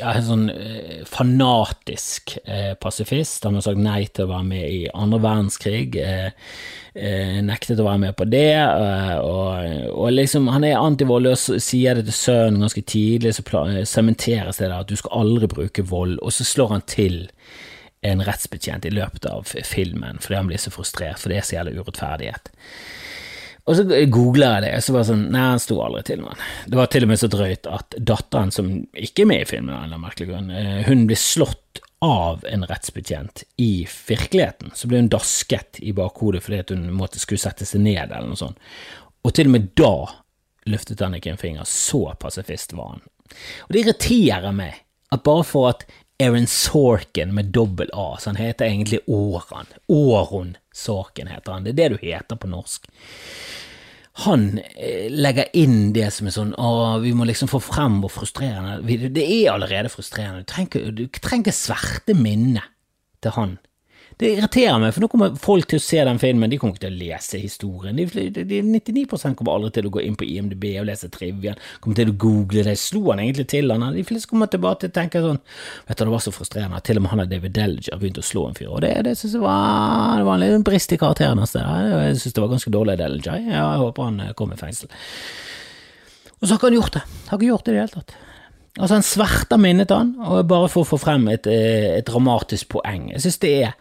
eh, 0.00 0.16
en 0.18 0.26
sånn 0.26 0.44
eh, 0.52 1.00
fanatisk 1.08 2.36
eh, 2.44 2.74
pasifist. 2.80 3.44
Han 3.46 3.58
har 3.58 3.64
sagt 3.66 3.80
nei 3.82 4.02
til 4.08 4.26
å 4.26 4.32
være 4.32 4.48
med 4.48 4.66
i 4.66 4.82
andre 4.90 5.20
verdenskrig. 5.22 5.96
Eh, 6.00 6.30
eh, 6.94 7.38
nektet 7.46 7.80
å 7.80 7.86
være 7.86 8.02
med 8.06 8.16
på 8.18 8.26
det. 8.32 8.56
og, 9.22 9.90
og 9.94 10.12
liksom, 10.16 10.48
han 10.52 10.66
er 10.66 10.80
antivold 10.80 11.30
og 11.30 11.62
sier 11.62 11.98
det 11.98 12.08
til 12.08 12.18
sønnen 12.18 12.64
ganske 12.64 12.84
tidlig, 12.84 13.34
så 13.36 13.64
sementeres 13.88 14.60
det 14.60 14.68
der 14.68 14.78
at 14.80 14.90
du 14.90 14.96
skal 14.98 15.22
aldri 15.22 15.50
bruke 15.50 15.86
vold, 15.86 16.18
og 16.20 16.34
så 16.34 16.46
slår 16.46 16.76
han 16.76 16.86
til 16.90 17.20
en 18.06 18.22
rettsbetjent 18.24 18.86
i 18.88 18.94
løpet 18.94 19.26
av 19.28 19.50
filmen 19.68 20.20
fordi 20.24 20.38
han 20.38 20.48
blir 20.48 20.60
så 20.60 20.72
frustrert, 20.72 21.20
for 21.20 21.32
det 21.32 21.40
er 21.40 21.46
så 21.46 21.58
jævlig 21.58 21.82
urettferdighet. 21.82 22.48
Og 23.70 23.76
så 23.78 23.84
googla 24.10 24.54
jeg 24.56 24.64
det, 24.64 24.70
og 24.76 24.82
så 24.82 24.94
var 24.94 25.04
det 25.04 25.10
sånn 25.12 25.26
Nei, 25.30 25.42
han 25.52 25.62
sto 25.62 25.76
aldri 25.84 26.02
til 26.08 26.24
noen. 26.24 26.40
Det 26.66 26.78
var 26.80 26.88
til 26.90 27.06
og 27.06 27.12
med 27.12 27.20
så 27.20 27.28
drøyt 27.30 27.68
at 27.70 27.94
datteren, 28.10 28.50
som 28.54 28.72
ikke 28.98 29.22
er 29.22 29.30
med 29.30 29.44
i 29.44 29.50
filmen 29.52 29.76
av 29.76 29.86
en 29.86 30.02
merkelig 30.02 30.30
grunn, 30.32 30.50
eh, 30.50 30.80
hun 30.88 31.06
blir 31.06 31.20
slått 31.20 31.82
av 32.02 32.46
en 32.48 32.64
rettsbetjent 32.66 33.44
i 33.60 33.86
virkeligheten. 34.08 34.72
Så 34.74 34.88
ble 34.88 35.02
hun 35.02 35.12
dasket 35.12 35.78
i 35.84 35.92
bakhodet 35.94 36.42
fordi 36.42 36.74
hun 36.74 36.88
måtte 36.96 37.20
skulle 37.22 37.42
sette 37.42 37.68
seg 37.68 37.84
ned, 37.84 38.08
eller 38.08 38.32
noe 38.32 38.40
sånt. 38.40 38.58
Og 39.20 39.36
til 39.36 39.50
og 39.50 39.54
med 39.54 39.70
da 39.78 39.94
løftet 40.70 41.02
han 41.04 41.14
ikke 41.16 41.34
en 41.34 41.40
finger. 41.40 41.68
Så 41.68 42.02
pasifist 42.20 42.72
var 42.76 42.96
han. 42.96 43.04
Og 43.68 43.74
det 43.74 43.84
irriterer 43.84 44.56
meg 44.56 44.80
at 45.14 45.24
bare 45.26 45.44
for 45.46 45.70
at 45.72 45.84
Aaron 46.20 46.48
Sorkin 46.50 47.32
med 47.34 47.52
dobbel 47.54 47.90
A, 47.96 48.12
så 48.20 48.30
han 48.30 48.40
heter 48.40 48.68
egentlig 48.68 49.00
Åran. 49.08 49.70
Åron 49.88 50.56
Sorkin 50.72 51.30
heter 51.32 51.56
han. 51.56 51.64
Det 51.64 51.72
er 51.74 51.80
det 51.80 51.88
du 51.94 52.04
heter 52.04 52.40
på 52.40 52.50
norsk 52.50 52.90
han 54.24 54.58
eh, 54.74 55.08
legger 55.10 55.48
inn 55.56 55.92
det 55.96 56.08
som 56.14 56.28
er 56.28 56.34
sånn 56.34 56.52
å, 56.58 56.98
vi 57.02 57.12
må 57.16 57.26
liksom 57.28 57.50
få 57.50 57.60
frem 57.62 58.00
hvor 58.02 58.12
frustrerende 58.12 59.08
Det 59.14 59.24
er 59.24 59.52
allerede 59.54 59.92
frustrerende. 59.92 60.44
Du 60.44 60.50
trenger, 60.50 60.90
du 60.92 61.06
trenger 61.22 61.56
sverte 61.56 62.16
minne 62.18 62.64
til 63.22 63.36
han. 63.36 63.56
Det 64.20 64.34
irriterer 64.34 64.76
meg, 64.82 64.90
for 64.92 65.00
nå 65.00 65.08
kommer 65.08 65.36
folk 65.40 65.64
til 65.70 65.78
å 65.80 65.82
se 65.82 66.02
den 66.04 66.18
filmen, 66.20 66.50
de 66.52 66.58
kommer 66.60 66.76
ikke 66.76 66.82
til 66.82 66.92
å 66.92 67.00
lese 67.00 67.38
historien. 67.40 67.96
De, 67.96 68.04
de, 68.28 68.42
de 68.44 68.58
99% 68.66 69.38
kommer 69.38 69.54
aldri 69.54 69.70
til 69.78 69.88
å 69.88 69.92
gå 69.94 70.02
inn 70.04 70.18
på 70.20 70.26
IMDb 70.28 70.66
og 70.82 70.90
lese 70.90 71.08
triviaen, 71.12 71.56
kommer 71.80 71.96
til 71.96 72.12
å 72.12 72.16
google 72.20 72.66
det. 72.66 72.74
Slo 72.76 73.06
han 73.08 73.22
egentlig 73.24 73.46
til 73.54 73.72
han? 73.72 73.86
De 73.94 74.04
fleste 74.04 74.28
kommer 74.28 74.50
tilbake 74.52 74.82
til 74.82 74.92
å 74.92 74.96
tenke 74.98 75.24
sånn 75.24 75.40
Vet 75.88 75.96
du, 75.96 76.04
det 76.04 76.12
var 76.12 76.24
så 76.26 76.34
frustrerende 76.36 76.76
at 76.76 76.84
til 76.84 77.00
og 77.00 77.06
med 77.06 77.14
han 77.14 77.24
og 77.24 77.32
David 77.32 77.56
Delger 77.56 78.00
begynte 78.02 78.20
å 78.20 78.28
slå 78.28 78.44
en 78.50 78.58
fyr, 78.58 78.68
og 78.68 78.84
det, 78.84 78.92
det 79.08 79.16
synes 79.16 79.38
jeg 79.38 79.44
var, 79.46 80.20
det 80.20 80.28
var 80.28 80.36
en 80.36 80.44
liten 80.44 80.68
brist 80.68 80.92
i 80.92 81.00
karakteren 81.00 81.40
hans. 81.40 81.56
Jeg 81.56 82.20
synes 82.20 82.36
det 82.36 82.44
var 82.44 82.52
ganske 82.52 82.76
dårlig 82.76 83.00
Delger. 83.00 83.40
Ja, 83.40 83.64
jeg 83.72 83.84
håper 83.86 84.10
han 84.10 84.24
eh, 84.26 84.34
kommer 84.36 84.60
i 84.60 84.60
fengsel. 84.60 84.92
Og 86.40 86.44
så 86.44 86.52
har 86.52 86.58
ikke 86.60 86.68
han 86.68 86.82
gjort 86.82 86.96
det. 86.98 87.06
Har 87.30 87.40
ikke 87.40 87.54
gjort 87.54 87.64
det 87.64 87.72
i 87.72 87.78
det 87.78 87.84
hele 87.86 87.96
tatt. 88.02 88.18
Altså, 88.78 88.94
han 88.94 89.04
sverter 89.04 89.60
minnet 89.60 89.92
han, 89.92 90.12
og 90.22 90.44
bare 90.48 90.68
for 90.72 90.84
å 90.84 90.92
få 90.92 91.00
frem 91.00 91.24
et, 91.32 91.48
eh, 91.48 91.94
et 91.96 92.06
dramatisk 92.08 92.76
poeng. 92.76 93.08
Jeg 93.14 93.24
synes 93.24 93.40
det 93.42 93.54
er 93.64 93.78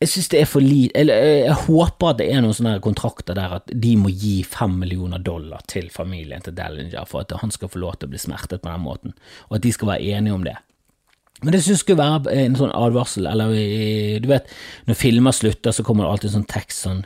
jeg 0.00 0.08
synes 0.12 0.28
det 0.28 0.40
er 0.40 0.48
for 0.48 0.60
lite 0.64 0.98
Eller 1.00 1.14
jeg 1.46 1.56
håper 1.66 2.10
at 2.10 2.18
det 2.20 2.28
er 2.28 2.42
noen 2.44 2.56
sånne 2.56 2.76
kontrakter 2.84 3.36
der 3.36 3.56
at 3.58 3.72
de 3.72 3.94
må 3.96 4.12
gi 4.12 4.42
fem 4.44 4.76
millioner 4.82 5.22
dollar 5.24 5.64
til 5.72 5.88
familien 5.92 6.44
til 6.44 6.56
Dellinger 6.56 7.08
for 7.08 7.24
at 7.24 7.32
han 7.40 7.54
skal 7.54 7.72
få 7.72 7.80
lov 7.80 7.96
til 7.96 8.10
å 8.10 8.12
bli 8.12 8.20
smertet 8.20 8.62
på 8.62 8.68
den 8.68 8.84
måten, 8.84 9.16
og 9.48 9.58
at 9.58 9.64
de 9.64 9.72
skal 9.72 9.94
være 9.94 10.16
enige 10.18 10.36
om 10.36 10.44
det. 10.44 10.56
Men 11.42 11.52
det 11.52 11.62
synes 11.62 11.78
jeg 11.78 11.84
skulle 11.84 12.04
være 12.04 12.36
en 12.44 12.56
sånn 12.56 12.74
advarsel, 12.76 13.28
eller 13.28 13.52
du 14.20 14.28
vet, 14.28 14.48
når 14.88 15.00
filmer 15.00 15.36
slutter, 15.36 15.72
så 15.72 15.84
kommer 15.84 16.04
det 16.04 16.12
alltid 16.12 16.30
en 16.30 16.36
sånn 16.38 16.52
tekst 16.52 16.86
sånn 16.86 17.04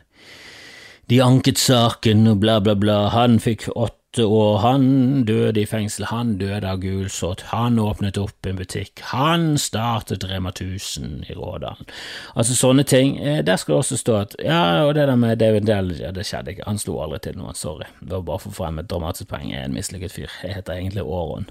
De 1.11 1.19
anket 1.23 1.59
saken 1.59 2.29
og 2.31 2.43
bla, 2.43 2.61
bla, 2.63 2.77
bla, 2.79 2.99
han 3.15 3.41
fikk 3.43 3.69
åtte 3.75 4.00
og 4.19 4.59
han 4.65 5.23
døde 5.25 5.61
i 5.63 5.67
fengsel, 5.71 6.09
han 6.11 6.33
døde 6.41 6.67
av 6.67 6.81
gulsott, 6.83 7.45
han 7.53 7.79
åpnet 7.79 8.19
opp 8.19 8.47
en 8.49 8.59
butikk, 8.59 8.99
han 9.13 9.55
startet 9.61 10.27
Rema 10.27 10.51
1000 10.51 11.29
i 11.31 11.37
Rådalen. 11.39 11.87
Altså 12.35 12.57
sånne 12.59 12.83
ting. 12.83 13.19
Eh, 13.23 13.39
der 13.47 13.61
skal 13.61 13.77
det 13.77 13.79
også 13.85 14.01
stå 14.01 14.19
at 14.25 14.37
ja, 14.43 14.83
og 14.89 14.97
det 14.99 15.07
der 15.07 15.21
med 15.21 15.39
David 15.39 15.71
Dell, 15.71 15.95
ja, 16.01 16.11
det 16.11 16.27
skjedde 16.27 16.57
ikke, 16.57 16.67
han 16.67 16.83
slo 16.83 16.99
aldri 17.05 17.23
til 17.29 17.39
noen, 17.39 17.55
sorry, 17.55 17.87
det 18.01 18.17
var 18.17 18.27
bare 18.27 18.43
for 18.43 18.51
å 18.51 18.57
få 18.57 18.65
frem 18.65 18.83
et 18.83 18.91
dramatisk 18.91 19.31
poeng, 19.31 19.53
jeg 19.53 19.63
er 19.63 19.71
en 19.71 19.79
mislykket 19.79 20.17
fyr, 20.19 20.39
jeg 20.43 20.59
heter 20.59 20.81
egentlig 20.81 21.07
Åron. 21.07 21.47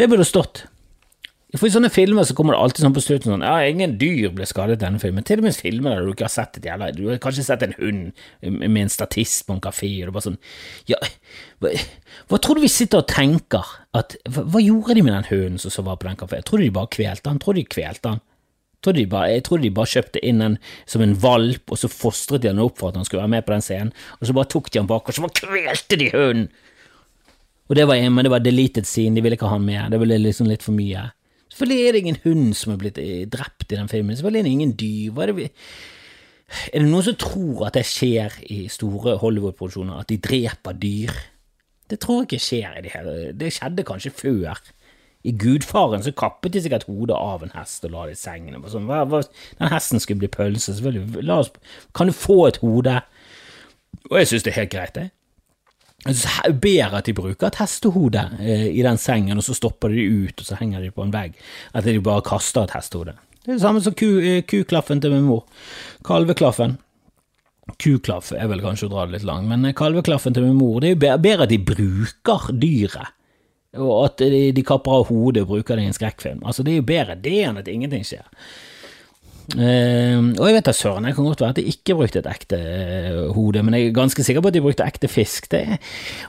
Det 0.00 0.08
burde 0.08 0.24
stått. 0.24 0.64
For 1.56 1.66
I 1.66 1.72
sånne 1.74 1.90
filmer 1.90 2.26
så 2.26 2.34
kommer 2.38 2.54
det 2.54 2.60
alltid 2.62 2.84
sånn 2.84 2.94
på 2.94 3.02
slutten 3.02 3.32
sånn 3.32 3.42
Ja, 3.42 3.56
ingen 3.66 3.96
dyr 3.98 4.30
ble 4.34 4.46
skadet 4.46 4.76
i 4.78 4.82
denne 4.84 5.00
filmen. 5.02 5.24
Til 5.26 5.40
og 5.42 5.48
med 5.48 5.56
filmer 5.58 5.96
der 5.96 6.06
du 6.06 6.12
ikke 6.12 6.28
har 6.28 6.34
sett 6.34 6.60
et 6.60 6.68
jævla 6.68 6.92
Du 6.94 7.02
har 7.08 7.18
kanskje 7.22 7.46
sett 7.48 7.64
en 7.66 7.74
hund 7.80 8.22
med 8.46 8.82
en 8.84 8.92
statist 8.92 9.48
på 9.48 9.56
en 9.56 9.62
kafé, 9.64 9.90
og 9.98 10.06
det 10.06 10.12
er 10.12 10.16
bare 10.18 10.28
sånn 10.28 10.40
Ja, 10.92 11.00
hva, 11.62 11.74
hva 12.30 12.38
tror 12.38 12.58
du 12.58 12.64
vi 12.64 12.70
sitter 12.70 13.02
og 13.02 13.10
tenker? 13.10 13.66
At, 13.96 14.14
hva, 14.30 14.46
hva 14.46 14.62
gjorde 14.62 14.94
de 14.94 15.06
med 15.06 15.16
den 15.16 15.30
hunden 15.32 15.62
som 15.62 15.88
var 15.88 15.98
på 15.98 16.06
den 16.06 16.20
kafeen? 16.20 16.46
Tror 16.46 16.62
du 16.62 16.68
de 16.68 16.76
bare 16.78 16.92
kvelte 16.94 17.32
han? 17.32 17.42
Tror 17.42 17.58
du 17.58 17.64
de 17.64 17.70
kvelte 17.74 18.14
han? 18.14 18.22
Tror 18.80 18.96
de 18.96 19.04
bare, 19.12 19.34
jeg 19.34 19.44
trodde 19.44 19.66
de 19.66 19.74
bare 19.76 19.92
kjøpte 19.92 20.22
inn 20.24 20.40
en 20.40 20.56
som 20.88 21.02
en 21.04 21.12
valp, 21.20 21.66
og 21.68 21.76
så 21.76 21.90
fostret 21.92 22.40
de 22.40 22.48
han 22.48 22.62
opp 22.62 22.78
for 22.80 22.88
at 22.88 22.96
han 22.96 23.04
skulle 23.04 23.26
være 23.26 23.34
med 23.34 23.44
på 23.44 23.52
den 23.52 23.64
scenen, 23.64 23.90
og 24.16 24.28
så 24.28 24.36
bare 24.38 24.48
tok 24.54 24.70
de 24.72 24.80
han 24.80 24.88
bak, 24.88 25.10
og 25.10 25.16
så 25.16 25.26
bare 25.26 25.36
kvelte 25.42 25.98
de 26.00 26.08
hunden! 26.14 26.46
Og 27.70 27.76
det 27.76 27.84
var 27.86 28.00
en, 28.00 28.14
men 28.16 28.26
det 28.26 28.32
var 28.32 28.40
deleted 28.42 28.88
scene, 28.88 29.14
de 29.14 29.22
ville 29.22 29.36
ikke 29.36 29.46
ha 29.46 29.58
han 29.58 29.66
med, 29.66 29.92
det 29.92 30.00
ble 30.00 30.16
liksom 30.18 30.48
litt 30.48 30.64
for 30.64 30.74
mye. 30.74 31.04
Selvfølgelig 31.60 31.86
er 31.86 31.92
det 31.92 32.00
ingen 32.00 32.20
hund 32.24 32.54
som 32.56 32.72
er 32.72 32.78
blitt 32.80 32.98
eh, 33.02 33.26
drept 33.28 33.68
i 33.68 33.76
den 33.76 33.88
filmen. 33.92 34.16
Selvfølgelig 34.16 34.40
er 34.40 34.46
det 34.48 34.52
ingen 34.56 34.72
dyr. 34.80 35.18
Det 35.20 35.50
er 36.72 36.80
det 36.80 36.88
noen 36.88 37.04
som 37.04 37.18
tror 37.20 37.66
at 37.68 37.76
det 37.76 37.84
skjer 37.84 38.38
i 38.48 38.62
store 38.72 39.18
Hollywood-produksjoner, 39.20 40.00
at 40.00 40.08
de 40.08 40.16
dreper 40.24 40.78
dyr? 40.80 41.12
Det 41.90 42.00
tror 42.00 42.22
jeg 42.22 42.30
ikke 42.30 42.46
skjer 42.46 42.78
i 42.78 42.82
det 42.86 42.94
hele 42.94 43.14
Det 43.36 43.52
skjedde 43.52 43.84
kanskje 43.84 44.14
før. 44.14 44.62
I 45.20 45.34
Gudfaren 45.36 46.02
så 46.02 46.14
kappet 46.16 46.54
de 46.54 46.62
sikkert 46.64 46.88
hodet 46.88 47.16
av 47.18 47.42
en 47.44 47.52
hest 47.52 47.84
og 47.84 47.92
la 47.92 48.06
det 48.08 48.16
i 48.16 48.20
sengen. 48.22 48.56
Sånn, 48.72 48.88
hva, 48.88 49.02
hva, 49.04 49.20
den 49.58 49.72
hesten 49.74 50.00
skulle 50.00 50.22
bli 50.22 50.32
pølse, 50.32 50.72
selvfølgelig. 50.78 51.28
Oss, 51.34 51.52
kan 51.92 52.08
du 52.08 52.16
få 52.16 52.46
et 52.48 52.62
hode? 52.64 53.02
Og 54.08 54.16
jeg 54.16 54.30
synes 54.30 54.46
det 54.46 54.54
er 54.54 54.62
helt 54.62 54.72
greit. 54.72 54.96
Jeg 54.96 55.12
ber 56.04 56.94
at 56.96 57.08
de 57.08 57.14
bruker 57.16 57.50
et 57.50 57.58
hestehode 57.60 58.22
eh, 58.40 58.68
i 58.72 58.84
den 58.84 58.98
sengen, 58.98 59.38
og 59.38 59.44
så 59.44 59.56
stopper 59.56 59.92
de 59.92 60.06
ut, 60.06 60.40
og 60.40 60.46
så 60.46 60.56
henger 60.60 60.80
de 60.80 60.92
på 60.94 61.04
en 61.04 61.12
vegg. 61.12 61.36
At 61.76 61.84
de 61.84 62.00
bare 62.00 62.24
kaster 62.24 62.64
et 62.64 62.76
hestehode. 62.76 63.16
Det 63.40 63.52
er 63.52 63.58
det 63.58 63.64
samme 63.64 63.82
som 63.84 63.96
ku, 63.96 64.18
eh, 64.20 64.42
kuklaffen 64.48 65.00
til 65.00 65.12
min 65.12 65.28
mor. 65.28 65.44
Kalveklaffen. 66.06 66.78
Kuklaff 67.80 68.32
er 68.34 68.48
vel 68.50 68.64
kanskje 68.64 68.88
å 68.88 68.92
dra 68.94 69.06
det 69.06 69.18
litt 69.18 69.28
langt, 69.28 69.46
men 69.48 69.74
kalveklaffen 69.76 70.34
til 70.34 70.48
min 70.48 70.58
mor, 70.58 70.80
det 70.80 70.90
er 70.90 70.96
jo 70.96 71.20
bedre 71.22 71.46
at 71.46 71.52
de 71.52 71.60
bruker 71.62 72.48
dyret, 72.58 73.12
og 73.78 73.92
at 74.08 74.24
de, 74.24 74.48
de 74.56 74.64
kapper 74.66 74.96
av 74.96 75.06
hodet 75.12 75.44
og 75.44 75.52
bruker 75.52 75.78
det 75.78 75.84
i 75.84 75.90
en 75.92 75.94
skrekkfilm. 75.94 76.40
Altså, 76.42 76.64
det 76.66 76.72
er 76.72 76.80
jo 76.80 76.88
bedre 76.88 77.18
det 77.20 77.36
enn 77.46 77.60
at 77.60 77.70
ingenting 77.70 78.02
skjer. 78.08 78.26
Uh, 79.50 80.30
og 80.38 80.44
jeg 80.46 80.54
vet 80.54 80.66
da 80.68 80.72
søren, 80.76 81.06
det 81.08 81.16
kan 81.16 81.26
godt 81.26 81.40
være 81.42 81.54
at 81.54 81.58
de 81.58 81.70
ikke 81.72 81.96
brukte 81.98 82.20
et 82.20 82.28
ekte 82.30 82.58
uh, 82.60 83.32
hode, 83.34 83.62
men 83.66 83.74
jeg 83.74 83.88
er 83.88 83.96
ganske 83.96 84.22
sikker 84.22 84.44
på 84.44 84.50
at 84.52 84.54
de 84.54 84.62
brukte 84.62 84.86
ekte 84.86 85.10
fisk. 85.10 85.48
Det, 85.50 85.64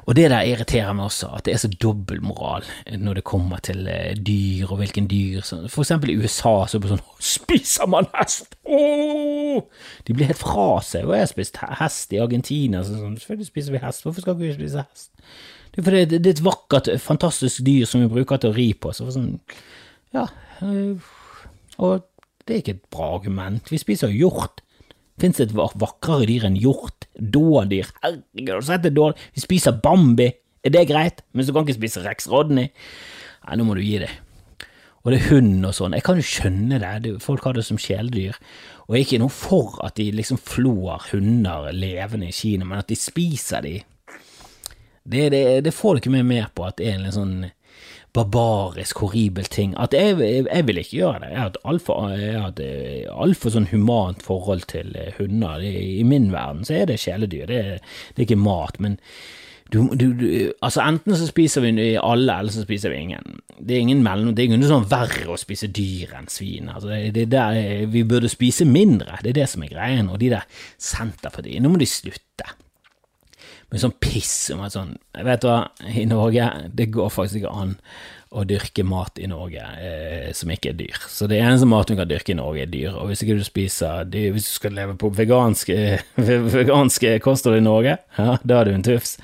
og 0.07 0.15
det 0.17 0.31
der 0.33 0.47
irriterer 0.49 0.95
meg 0.97 1.05
også, 1.11 1.29
at 1.37 1.45
det 1.45 1.53
er 1.53 1.61
så 1.61 1.69
dobbeltmoral 1.69 2.65
når 2.97 3.19
det 3.19 3.25
kommer 3.29 3.61
til 3.61 3.85
uh, 3.85 4.11
dyr 4.17 4.71
og 4.71 4.81
hvilken 4.81 5.09
dyr. 5.11 5.45
Så, 5.45 5.61
for 5.69 5.85
eksempel 5.85 6.13
i 6.13 6.17
USA 6.17 6.55
så 6.65 6.79
er 6.79 6.85
det 6.85 6.93
sånn 6.95 7.05
Spiser 7.35 7.89
man 7.91 8.09
hest?! 8.17 8.57
Oh! 8.65 9.61
De 10.07 10.17
blir 10.17 10.31
helt 10.31 10.41
fra 10.41 10.81
seg. 10.85 11.05
Og 11.05 11.15
jeg 11.15 11.27
har 11.27 11.31
spist 11.31 11.61
hest 11.81 12.13
i 12.15 12.21
Argentina, 12.23 12.81
så 12.81 12.97
sånn, 12.97 13.17
selvfølgelig 13.21 13.51
spiser 13.51 13.77
vi 13.77 13.85
hest. 13.85 14.05
Hvorfor 14.07 14.25
skal 14.25 14.39
vi 14.39 14.49
ikke 14.49 14.63
spise 14.63 14.85
hest? 14.87 15.11
Det 15.71 15.79
er 15.79 15.87
fordi 15.87 16.05
det, 16.05 16.23
det 16.25 16.31
er 16.31 16.39
et 16.39 16.45
vakkert, 16.45 16.89
fantastisk 16.99 17.61
dyr 17.67 17.85
som 17.87 18.01
vi 18.01 18.09
bruker 18.11 18.41
til 18.41 18.51
å 18.51 18.57
ri 18.57 18.71
på. 18.73 18.91
Så 18.95 19.07
sånn, 19.13 19.35
ja, 20.15 20.25
og 21.81 22.07
det 22.47 22.53
er 22.53 22.61
ikke 22.63 22.77
et 22.77 22.89
bra 22.93 23.13
argument. 23.15 23.71
Vi 23.71 23.79
spiser 23.81 24.13
hjort. 24.13 24.63
Fins 25.21 25.37
det 25.37 25.51
et 25.51 25.55
vakrere 25.55 26.25
dyr 26.29 26.47
enn 26.49 26.57
hjort? 26.57 27.05
Dådyr? 27.15 27.91
Herregud, 28.01 28.49
har 28.49 28.63
du 28.63 28.67
sett 28.69 28.85
det 28.87 28.95
dårlig? 28.95 29.29
Vi 29.35 29.43
spiser 29.43 29.77
Bambi. 29.83 30.31
Er 30.65 30.73
det 30.73 30.87
greit? 30.89 31.21
Men 31.33 31.45
så 31.45 31.53
kan 31.53 31.65
ikke 31.65 31.79
spise 31.79 32.03
Rex 32.05 32.27
Rodney. 32.29 32.71
Nei, 33.45 33.57
nå 33.57 33.65
må 33.65 33.77
du 33.77 33.83
gi 33.85 34.01
deg. 34.01 34.13
Og 35.01 35.13
det 35.13 35.17
er 35.17 35.29
hund 35.31 35.65
og 35.65 35.73
sånn. 35.73 35.95
Jeg 35.97 36.05
kan 36.05 36.19
jo 36.19 36.25
skjønne 36.25 36.77
det. 36.81 37.15
Folk 37.23 37.45
har 37.47 37.57
det 37.57 37.65
som 37.65 37.79
kjæledyr. 37.81 38.37
Og 38.85 38.93
jeg 38.93 38.99
er 38.99 39.07
ikke 39.07 39.21
noe 39.23 39.33
for 39.33 39.79
at 39.85 39.97
de 39.97 40.09
liksom 40.13 40.37
flår 40.41 41.07
hunder 41.09 41.71
levende 41.73 42.29
i 42.29 42.35
Kina, 42.35 42.67
men 42.67 42.81
at 42.81 42.91
de 42.91 42.97
spiser 42.99 43.65
de, 43.65 43.79
det, 45.01 45.29
det, 45.33 45.41
det 45.65 45.73
får 45.73 45.95
du 45.95 46.01
ikke 46.03 46.13
med 46.13 46.27
mer 46.29 46.51
på 46.53 46.65
at 46.67 46.77
det 46.77 46.91
er 46.91 46.99
en 46.99 47.15
sånn 47.15 47.35
barbarisk, 48.13 48.99
horribel 48.99 49.45
ting. 49.47 49.75
At 49.79 49.93
jeg, 49.95 50.17
jeg, 50.19 50.67
vil 50.67 50.77
ikke 50.81 50.97
gjøre 50.97 51.19
det. 51.23 51.29
Jeg 51.31 51.39
har 51.39 51.51
et 51.51 51.61
altfor 51.63 52.15
eh, 52.15 53.05
alt 53.11 53.51
sånn 53.53 53.69
humant 53.71 54.23
forhold 54.25 54.65
til 54.71 54.95
eh, 54.99 55.13
hunder. 55.19 55.63
I 55.63 56.03
min 56.07 56.31
verden 56.33 56.65
så 56.67 56.81
er 56.81 56.89
det 56.91 56.99
kjæledyr, 57.03 57.45
det 57.47 57.61
det 57.81 58.23
er 58.23 58.27
ikke 58.27 58.41
mat. 58.41 58.79
men 58.79 58.99
du, 59.71 59.87
du, 59.95 60.11
du, 60.13 60.51
altså 60.61 60.81
Enten 60.83 61.15
så 61.15 61.27
spiser 61.29 61.63
vi 61.63 61.93
alle, 61.95 62.33
eller 62.39 62.51
så 62.51 62.65
spiser 62.65 62.91
vi 62.91 62.97
ingen. 63.05 63.37
Det 63.55 63.75
er 63.75 63.85
ingen 63.85 64.03
mellom, 64.03 64.33
det 64.35 64.43
er 64.43 64.51
ikke 64.51 64.67
sånn 64.67 64.89
verre 64.91 65.29
å 65.31 65.37
spise 65.39 65.69
dyr 65.71 66.11
enn 66.19 66.27
svin. 66.27 66.67
Altså 66.67 66.91
det, 66.91 67.13
det 67.15 67.29
der, 67.31 67.85
vi 67.87 68.03
burde 68.03 68.31
spise 68.31 68.67
mindre, 68.67 69.21
det 69.23 69.31
er 69.31 69.39
det 69.39 69.47
som 69.53 69.63
er 69.63 69.71
greien. 69.71 70.11
Og 70.11 70.19
de 70.19 70.33
der 70.33 70.43
senterpartiene, 70.75 71.63
nå 71.63 71.71
må 71.71 71.79
de 71.79 71.87
slutte 71.87 72.51
med 73.71 73.83
sånn 73.83 73.97
piss 74.03 74.33
om 74.53 74.63
at 74.65 74.75
sånn 74.75 74.95
Vet 75.15 75.43
du 75.43 75.47
hva, 75.49 75.61
i 75.95 76.05
Norge, 76.09 76.47
det 76.75 76.89
går 76.91 77.11
faktisk 77.13 77.41
ikke 77.41 77.53
an 77.63 77.75
å 78.31 78.45
dyrke 78.47 78.85
mat 78.87 79.19
i 79.19 79.27
Norge 79.27 79.59
eh, 79.59 80.29
som 80.35 80.51
ikke 80.53 80.71
er 80.71 80.77
dyr. 80.79 80.99
Så 81.11 81.27
det 81.27 81.41
eneste 81.41 81.67
maten 81.67 81.97
du 81.97 81.99
kan 81.99 82.07
dyrke 82.09 82.31
i 82.31 82.37
Norge, 82.39 82.63
er 82.63 82.71
dyr. 82.71 82.95
Og 82.95 83.09
hvis 83.09 83.25
ikke 83.25 83.35
du 83.41 83.43
spiser 83.43 84.07
dyr, 84.07 84.31
hvis 84.35 84.47
du 84.47 84.53
skal 84.53 84.77
leve 84.77 84.95
på 84.99 85.11
veganske, 85.17 85.99
veganske 86.55 87.17
kosthold 87.23 87.59
i 87.59 87.65
Norge, 87.65 87.97
ja, 88.17 88.37
da 88.47 88.61
er 88.61 88.71
du 88.71 88.77
en 88.77 88.87
tufs. 88.87 89.17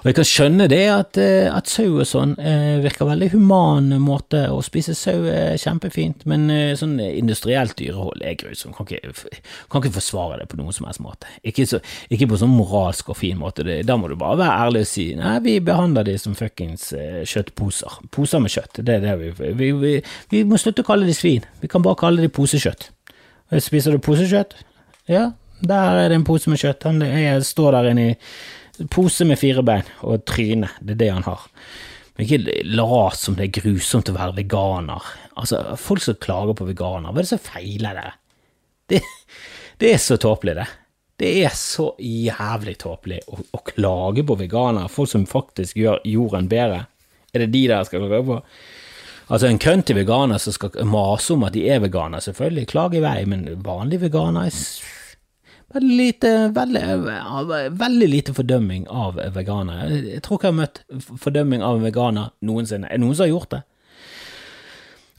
Og 0.00 0.06
jeg 0.08 0.16
kan 0.16 0.24
skjønne 0.24 0.66
det 0.72 0.84
at, 0.88 1.18
eh, 1.20 1.46
at 1.52 1.68
sau 1.68 1.98
og 2.00 2.06
sånn 2.08 2.32
eh, 2.40 2.78
virker 2.80 3.04
veldig 3.10 3.34
human 3.34 3.90
måte. 4.00 4.46
Å 4.48 4.62
spise 4.64 4.94
sau 4.96 5.26
er 5.28 5.58
kjempefint, 5.60 6.24
men 6.30 6.46
eh, 6.48 6.72
sånn 6.78 6.96
industrielt 7.04 7.76
dyrehold 7.76 8.24
er 8.24 8.38
grusomt. 8.40 8.78
Kan, 8.78 8.88
kan 8.88 9.82
ikke 9.82 9.98
forsvare 9.98 10.38
det 10.40 10.48
på 10.48 10.56
noen 10.56 10.72
som 10.72 10.88
helst 10.88 11.02
måte. 11.04 11.28
Ikke, 11.44 11.66
så, 11.68 11.82
ikke 12.08 12.30
på 12.30 12.40
sånn 12.40 12.54
moralsk 12.54 13.12
og 13.12 13.18
fin 13.20 13.36
måte. 13.40 13.66
Da 13.84 13.98
må 14.00 14.08
du 14.08 14.16
bare 14.16 14.40
være 14.40 14.56
ærlig 14.64 14.86
og 14.86 14.88
si 14.88 15.06
nei, 15.18 15.36
vi 15.44 15.58
behandler 15.68 16.08
de 16.08 16.16
som 16.22 16.38
fuckings 16.38 16.94
kjøttposer. 17.28 18.00
Poser 18.14 18.29
med 18.38 18.52
kjøtt. 18.54 18.78
Det 18.86 18.94
er 18.94 19.02
det 19.02 19.16
vi, 19.18 19.50
vi, 19.58 19.72
vi, 19.80 19.92
vi 20.30 20.44
må 20.46 20.60
slutte 20.60 20.84
å 20.84 20.86
kalle 20.86 21.08
de 21.08 21.16
svin. 21.16 21.46
Vi 21.62 21.70
kan 21.72 21.82
bare 21.82 21.98
kalle 21.98 22.22
de 22.22 22.30
posekjøtt. 22.30 22.90
Spiser 23.58 23.96
du 23.96 24.02
posekjøtt? 24.04 24.54
Ja, 25.10 25.32
der 25.66 25.98
er 26.04 26.08
det 26.12 26.20
en 26.20 26.28
pose 26.28 26.52
med 26.52 26.62
kjøtt. 26.62 26.86
Jeg 26.86 27.44
står 27.48 27.74
der 27.76 27.90
inne 27.90 28.08
i 28.12 28.16
Pose 28.88 29.26
med 29.28 29.36
fire 29.36 29.60
bein 29.66 29.88
og 30.08 30.22
tryne, 30.24 30.70
det 30.80 30.94
er 30.94 31.00
det 31.02 31.08
han 31.12 31.26
har. 31.26 31.42
Men 32.16 32.24
ikke 32.26 32.62
lat 32.68 33.18
som 33.20 33.36
det 33.36 33.48
er 33.48 33.58
grusomt 33.58 34.08
å 34.08 34.16
være 34.16 34.38
veganer. 34.38 35.08
Altså, 35.40 35.60
folk 35.80 36.00
som 36.04 36.16
klager 36.20 36.56
på 36.56 36.68
veganer, 36.68 37.10
hva 37.10 37.20
er 37.20 37.26
det 37.26 37.32
som 37.32 37.42
feiler 37.44 37.98
det? 37.98 38.06
Det, 38.90 39.02
det 39.82 39.92
er 39.94 40.00
så 40.00 40.16
tåpelig, 40.20 40.56
det. 40.62 40.66
Det 41.20 41.30
er 41.44 41.52
så 41.56 41.90
jævlig 42.00 42.78
tåpelig 42.80 43.20
å, 43.28 43.42
å, 43.52 43.60
klage 43.66 44.24
på 44.24 44.38
veganere, 44.40 44.88
folk 44.88 45.10
som 45.12 45.26
faktisk 45.28 45.76
gjør 45.76 46.00
jorden 46.08 46.48
bedre. 46.48 46.86
Er 47.34 47.44
det 47.44 47.52
de 47.54 47.66
der 47.70 47.84
skal 47.88 48.06
klage 48.06 48.26
på? 48.26 48.40
Altså, 49.30 49.46
en 49.46 49.60
kønn 49.62 49.84
veganer 49.94 50.38
som 50.42 50.52
skal 50.52 50.86
mase 50.90 51.34
om 51.34 51.44
at 51.46 51.54
de 51.54 51.68
er 51.70 51.82
veganer, 51.84 52.22
selvfølgelig, 52.24 52.66
klage 52.72 52.98
i 52.98 53.04
vei, 53.04 53.18
men 53.30 53.46
vanlige 53.64 54.08
veganer 54.08 54.50
er 54.50 54.56
Veldig 55.70 55.96
lite, 55.96 56.30
veldig, 56.50 56.80
veldig 57.78 58.06
lite 58.10 58.32
fordømming 58.34 58.88
av 58.90 59.20
veganere. 59.36 60.00
Jeg 60.16 60.22
tror 60.26 60.40
ikke 60.40 60.48
jeg 60.48 60.56
har 60.56 60.58
møtt 60.58 60.80
fordømming 61.22 61.62
av 61.62 61.78
en 61.78 61.84
veganer 61.86 62.32
noensinne. 62.42 62.88
Er 62.90 62.98
det 62.98 63.04
noen 63.04 63.14
som 63.14 63.22
har 63.28 63.30
gjort 63.30 63.52
det? 63.54 63.60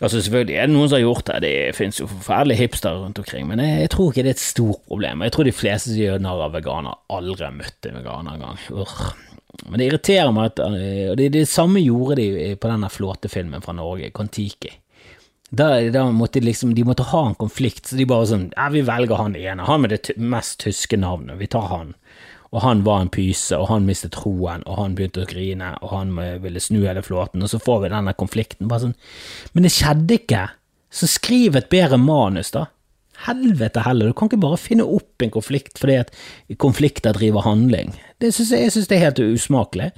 Altså 0.02 0.20
Selvfølgelig 0.20 0.58
er 0.58 0.68
det 0.68 0.74
noen 0.76 0.90
som 0.90 0.98
har 0.98 1.06
gjort 1.06 1.28
det, 1.30 1.40
det 1.46 1.56
finnes 1.78 2.02
jo 2.02 2.10
forferdelige 2.10 2.66
hipstere 2.66 3.00
rundt 3.00 3.22
omkring, 3.22 3.48
men 3.48 3.64
jeg, 3.64 3.80
jeg, 3.86 3.94
tror 3.96 4.12
ikke 4.12 4.26
det 4.26 4.34
er 4.34 4.40
et 4.40 4.44
stort 4.44 4.84
problem. 4.92 5.24
Jeg 5.24 5.36
tror 5.38 5.48
de 5.48 5.56
fleste 5.56 5.94
som 5.94 6.02
gjør 6.02 6.24
narr 6.26 6.46
av 6.50 6.56
veganer, 6.58 7.04
aldri 7.16 7.48
har 7.48 7.56
møtt 7.56 7.88
en 7.88 8.00
veganer 8.02 8.36
engang. 8.36 8.64
Men 9.68 9.80
det 9.80 9.88
irriterer 9.90 10.32
meg 10.36 10.52
at 10.52 10.62
Og 10.64 11.18
det, 11.20 11.32
det 11.36 11.48
samme 11.50 11.82
gjorde 11.84 12.22
de 12.22 12.56
på 12.56 12.70
denne 12.72 12.90
flåtefilmen 12.92 13.64
fra 13.66 13.76
Norge, 13.76 14.12
Kon-Tiki. 14.16 14.72
Da, 15.52 15.82
da, 15.92 16.06
måtte 16.16 16.40
liksom 16.40 16.76
De 16.76 16.86
måtte 16.88 17.04
ha 17.04 17.26
en 17.28 17.36
konflikt, 17.36 17.90
så 17.90 17.98
de 18.00 18.08
bare 18.08 18.30
sånn 18.30 18.46
Ja, 18.56 18.70
vi 18.72 18.86
velger 18.88 19.20
han 19.20 19.36
ene, 19.36 19.68
han 19.68 19.84
med 19.84 19.92
det 19.92 20.16
mest 20.16 20.62
tyske 20.64 21.00
navnet, 21.00 21.40
vi 21.42 21.50
tar 21.52 21.68
han. 21.68 21.96
Og 22.52 22.64
han 22.64 22.84
var 22.84 23.04
en 23.04 23.12
pyse, 23.12 23.56
og 23.56 23.70
han 23.70 23.86
mistet 23.88 24.16
troen, 24.16 24.64
og 24.68 24.80
han 24.80 24.96
begynte 24.96 25.24
å 25.24 25.28
grine, 25.28 25.74
og 25.80 25.94
han 25.96 26.16
ville 26.44 26.60
snu 26.60 26.82
hele 26.84 27.04
flåten, 27.04 27.44
og 27.44 27.52
så 27.52 27.60
får 27.64 27.86
vi 27.86 27.92
denne 27.94 28.14
konflikten. 28.20 28.68
Bare 28.72 28.88
sånn 28.88 28.98
Men 29.54 29.68
det 29.68 29.76
skjedde 29.76 30.18
ikke! 30.20 30.48
Så 30.92 31.08
skriv 31.08 31.56
et 31.56 31.70
bedre 31.72 31.96
manus, 32.00 32.52
da. 32.52 32.66
Helvete 33.28 33.84
heller, 33.86 34.10
du 34.10 34.18
kan 34.18 34.32
ikke 34.32 34.42
bare 34.42 34.58
finne 34.58 34.88
opp 34.88 35.22
en 35.22 35.34
konflikt 35.34 35.78
fordi 35.82 36.00
at 36.02 36.12
konflikter 36.62 37.14
driver 37.18 37.46
handling. 37.46 37.94
Det 38.22 38.34
synes 38.34 38.52
jeg, 38.54 38.68
jeg 38.68 38.76
synes 38.76 38.90
det 38.90 38.98
er 38.98 39.08
helt 39.10 39.26
usmakelig 39.26 39.92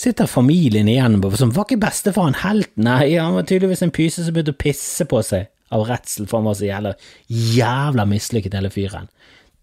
sitter 0.00 0.28
familien 0.30 0.88
igjen 0.88 1.18
på 1.20 1.32
sånn, 1.36 1.54
Var 1.54 1.66
ikke 1.66 1.82
bestefaren 1.82 2.38
helt? 2.44 2.70
Nei, 2.80 3.16
han 3.18 3.36
var 3.36 3.48
tydeligvis 3.48 3.84
en 3.84 3.94
pyse 3.94 4.24
som 4.24 4.36
begynte 4.36 4.54
å 4.54 4.60
pisse 4.60 5.06
på 5.08 5.22
seg 5.26 5.50
av 5.74 5.84
redsel, 5.86 6.26
for 6.26 6.40
han 6.40 6.48
var 6.48 6.56
så 6.58 6.66
jævla, 6.66 6.94
jævla 7.28 8.06
mislykket, 8.10 8.56
hele 8.58 8.72
fyren. 8.74 9.10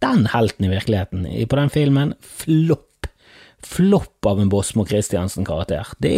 Den 0.03 0.27
helten 0.31 0.67
i 0.67 0.71
virkeligheten, 0.71 1.25
på 1.49 1.59
den 1.59 1.73
filmen, 1.73 2.13
flopp. 2.21 2.83
flopp 3.65 4.27
av 4.29 4.39
en 4.39 4.51
Bosmo 4.53 4.85
Christiansen-karakter. 4.87 5.89
Det, 5.99 6.13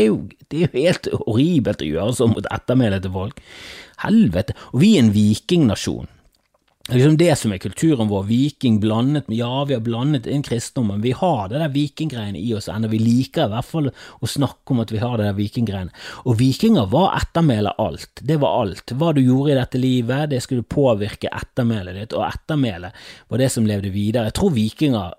det 0.51 0.57
er 0.59 0.65
jo 0.67 0.83
helt 0.83 1.07
horribelt 1.23 1.81
å 1.81 1.87
gjøre 1.87 2.17
sånn 2.17 2.35
mot 2.35 2.49
ettermælet 2.51 3.05
til 3.05 3.15
folk. 3.15 3.39
Helvete. 4.03 4.53
Og 4.73 4.83
vi 4.83 4.91
er 4.97 5.05
en 5.05 5.13
vikingnasjon. 5.15 6.11
Liksom 6.89 7.17
det 7.17 7.35
som 7.37 7.51
er 7.53 7.59
kulturen 7.61 8.09
vår. 8.09 8.23
Viking 8.25 8.79
blandet 8.81 9.27
med 9.29 9.37
Ja, 9.37 9.63
vi 9.69 9.75
har 9.75 9.81
blandet 9.85 10.25
inn 10.25 10.41
kristendommen. 10.41 11.03
Vi 11.03 11.11
har 11.11 11.51
det 11.51 11.59
der 11.61 11.69
vikinggreiene 11.69 12.39
i 12.41 12.53
oss 12.57 12.69
ennå. 12.71 12.89
Vi 12.89 12.97
liker 12.97 13.45
i 13.45 13.53
hvert 13.53 13.67
fall 13.67 13.91
å 13.93 14.29
snakke 14.29 14.73
om 14.73 14.81
at 14.81 14.93
vi 14.93 15.01
har 15.03 15.19
det 15.19 15.27
der 15.27 15.37
vikinggreiene. 15.37 15.93
Og 16.25 16.39
vikinger 16.39 16.89
var 16.89 17.13
ettermælet 17.19 17.77
alt. 17.77 18.23
Det 18.25 18.39
var 18.41 18.63
alt. 18.63 18.95
Hva 18.97 19.13
du 19.13 19.21
gjorde 19.21 19.53
i 19.53 19.59
dette 19.59 19.81
livet, 19.81 20.31
det 20.33 20.41
skulle 20.41 20.65
påvirke 20.65 21.29
ettermælet 21.29 21.99
ditt, 21.99 22.17
og 22.17 22.25
ettermælet 22.25 23.05
var 23.29 23.43
det 23.43 23.51
som 23.53 23.69
levde 23.69 23.93
videre. 23.93 24.31
Jeg 24.31 24.39
tror 24.39 24.57
vikinger 24.57 25.13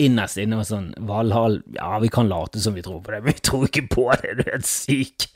innerst 0.00 0.38
inne 0.40 0.58
var 0.58 0.66
sånn 0.68 0.90
Valhall 1.08 1.60
Ja, 1.76 1.98
vi 2.02 2.10
kan 2.12 2.30
late 2.30 2.60
som 2.62 2.76
vi 2.76 2.84
tror 2.84 3.02
på 3.04 3.14
det, 3.14 3.20
men 3.24 3.36
vi 3.36 3.44
tror 3.46 3.66
ikke 3.68 3.86
på 3.92 4.06
det. 4.12 4.30
Er 4.30 4.38
du 4.40 4.42
helt 4.48 4.68
syk? 4.68 5.26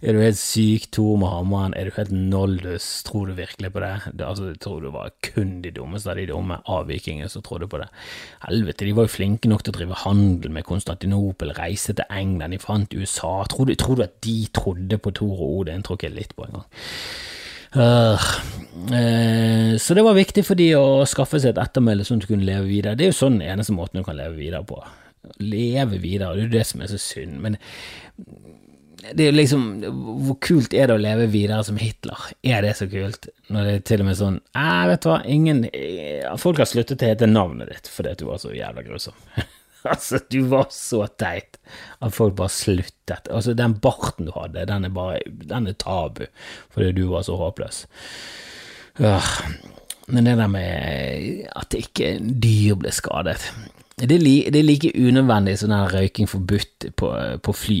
Er 0.00 0.16
du 0.16 0.22
helt 0.22 0.40
syk, 0.40 0.88
Tor 0.94 1.18
med 1.20 1.32
hammeren? 1.32 1.76
Er 1.78 1.88
du 1.88 1.96
helt 1.98 2.12
noldus? 2.14 2.86
Tror 3.06 3.30
du 3.30 3.36
virkelig 3.38 3.72
på 3.74 3.82
det? 3.84 3.92
det 4.12 4.26
altså, 4.26 4.50
jeg 4.52 4.60
tror 4.64 4.82
du 4.84 4.90
var 4.94 5.14
kun 5.26 5.58
de 5.64 5.72
dummeste 5.74 6.12
av 6.12 6.20
de 6.20 6.28
dumme 6.30 6.60
avvikingene 6.64 7.30
som 7.32 7.44
trodde 7.46 7.70
på 7.70 7.80
det. 7.82 7.88
Helvete, 8.46 8.86
de 8.86 8.94
var 8.96 9.08
jo 9.08 9.14
flinke 9.16 9.50
nok 9.50 9.64
til 9.64 9.74
å 9.74 9.78
drive 9.78 10.02
handel 10.04 10.54
med 10.54 10.66
Konstantinopel, 10.68 11.54
reise 11.58 11.96
til 11.96 12.06
England, 12.08 12.56
de 12.56 12.62
fant 12.62 12.94
USA. 12.94 13.34
Tror 13.50 13.68
du, 13.68 13.74
tror 13.78 13.98
du 13.98 14.06
at 14.06 14.20
de 14.24 14.38
trodde 14.54 15.00
på 15.02 15.14
Tor 15.18 15.34
og 15.34 15.60
Odin? 15.62 15.84
Tror 15.84 15.98
ikke 15.98 16.10
jeg 16.10 16.18
litt 16.20 16.36
på 16.38 16.48
engang. 16.48 16.68
Uh, 17.76 18.28
eh, 18.94 19.74
så 19.76 19.94
det 19.94 20.04
var 20.06 20.16
viktig 20.16 20.44
for 20.46 20.58
de 20.58 20.70
å 20.78 21.04
skaffe 21.08 21.40
seg 21.42 21.52
et 21.52 21.62
ettermæle 21.62 22.06
sånn 22.06 22.22
at 22.22 22.26
du 22.26 22.32
kunne 22.32 22.48
leve 22.48 22.68
videre. 22.70 22.96
Det 22.96 23.08
er 23.08 23.12
jo 23.12 23.20
sånn 23.20 23.40
den 23.40 23.50
eneste 23.52 23.76
måten 23.76 24.00
du 24.00 24.06
kan 24.06 24.18
leve 24.18 24.38
videre 24.38 24.64
på. 24.66 24.80
Leve 25.42 25.98
videre, 26.00 26.32
det 26.34 26.44
er 26.44 26.48
jo 26.48 26.54
det 26.56 26.66
som 26.68 26.84
er 26.84 26.92
så 26.92 27.00
synd. 27.02 27.36
Men 27.44 27.58
det 29.14 29.28
er 29.28 29.34
liksom 29.34 29.66
Hvor 30.26 30.36
kult 30.42 30.74
er 30.74 30.88
det 30.88 30.96
å 30.96 31.00
leve 31.00 31.28
videre 31.30 31.62
som 31.64 31.78
Hitler? 31.80 32.18
Er 32.42 32.64
det 32.64 32.74
så 32.80 32.88
kult? 32.90 33.28
Når 33.52 33.68
det 33.68 33.74
er 33.76 33.84
til 33.90 34.02
og 34.02 34.08
med 34.08 34.18
sånn 34.18 34.40
Æh, 34.58 34.82
vet 34.90 35.04
du 35.04 35.10
hva, 35.10 35.18
ingen 35.28 35.62
eh, 35.70 36.26
Folk 36.40 36.58
har 36.62 36.68
sluttet 36.68 37.04
å 37.04 37.12
hete 37.12 37.28
navnet 37.30 37.70
ditt 37.70 37.92
fordi 37.92 38.16
du 38.18 38.26
var 38.28 38.42
så 38.42 38.50
jævla 38.54 38.84
grusom. 38.86 39.14
altså, 39.92 40.20
du 40.32 40.40
var 40.50 40.68
så 40.74 41.06
teit 41.20 41.58
at 42.02 42.14
folk 42.14 42.36
bare 42.38 42.52
sluttet. 42.52 43.30
Altså, 43.30 43.54
den 43.54 43.78
barten 43.82 44.28
du 44.28 44.34
hadde, 44.36 44.66
den 44.68 44.88
er 44.88 44.94
bare 44.94 45.20
Den 45.26 45.66
er 45.66 45.78
tabu 45.78 46.26
fordi 46.74 46.92
du 46.92 47.08
var 47.12 47.26
så 47.26 47.36
håpløs. 47.36 47.86
Øh. 49.00 49.32
Men 50.08 50.24
det 50.24 50.38
der 50.38 50.46
med 50.48 51.44
at 51.52 51.74
ikke 51.76 52.14
dyr 52.18 52.78
ble 52.80 52.92
skadet 52.96 53.42
det 53.98 54.14
er, 54.14 54.22
li, 54.22 54.36
det 54.46 54.60
er 54.60 54.66
like 54.66 54.92
unødvendig 54.94 55.56
som 55.58 55.72
den 55.72 55.88
røyking 55.90 56.28
forbudt 56.30 56.86
på, 56.96 57.08
på 57.42 57.52
fly, 57.52 57.80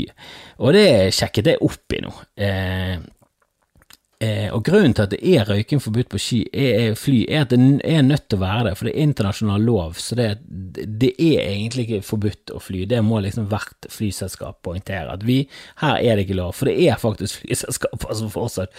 og 0.58 0.74
det 0.74 1.14
sjekket 1.14 1.52
jeg 1.52 1.62
opp 1.62 1.94
i 1.94 2.00
nå. 2.02 2.10
Eh, 2.42 2.96
eh, 4.24 4.48
og 4.54 4.64
grunnen 4.66 4.94
til 4.96 5.04
at 5.04 5.12
det 5.12 5.18
er 5.22 5.48
røyking 5.48 5.82
forbudt 5.82 6.10
på 6.12 6.20
sky, 6.22 6.38
er, 6.52 6.70
er 6.80 6.96
fly, 6.98 7.20
er 7.28 7.44
at 7.44 7.52
det 7.52 7.58
er 7.86 8.06
nødt 8.06 8.28
til 8.28 8.38
å 8.38 8.42
være 8.42 8.68
det, 8.68 8.74
for 8.78 8.88
det 8.88 8.94
er 8.94 9.06
internasjonal 9.08 9.66
lov, 9.68 9.98
så 10.02 10.18
det, 10.18 10.28
det 10.48 11.12
er 11.14 11.44
egentlig 11.46 11.86
ikke 11.86 12.06
forbudt 12.06 12.54
å 12.54 12.62
fly. 12.62 12.84
Det 12.90 13.02
må 13.06 13.20
liksom 13.24 13.50
hvert 13.52 13.90
flyselskap 13.92 14.62
poengtere, 14.66 15.12
at 15.14 15.26
vi, 15.28 15.40
her 15.82 15.98
er 15.98 16.18
det 16.18 16.26
ikke 16.26 16.40
lov, 16.40 16.54
for 16.58 16.70
det 16.70 16.78
er 16.86 17.02
faktisk 17.02 17.38
flyselskaper 17.44 18.16
som 18.22 18.32
fortsatt 18.34 18.74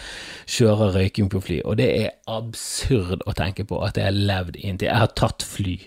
kjører 0.49 0.97
røyking 0.99 1.31
på 1.31 1.43
fly, 1.45 1.61
og 1.65 1.79
det 1.81 1.91
er 2.01 2.17
absurd 2.31 3.23
å 3.25 3.37
tenke 3.37 3.67
på 3.69 3.79
at 3.85 3.99
jeg 3.99 4.09
har 4.09 4.19
levd 4.19 4.59
inntil 4.59 4.89
Jeg 4.89 5.03
har 5.03 5.15
tatt 5.17 5.45
fly 5.45 5.77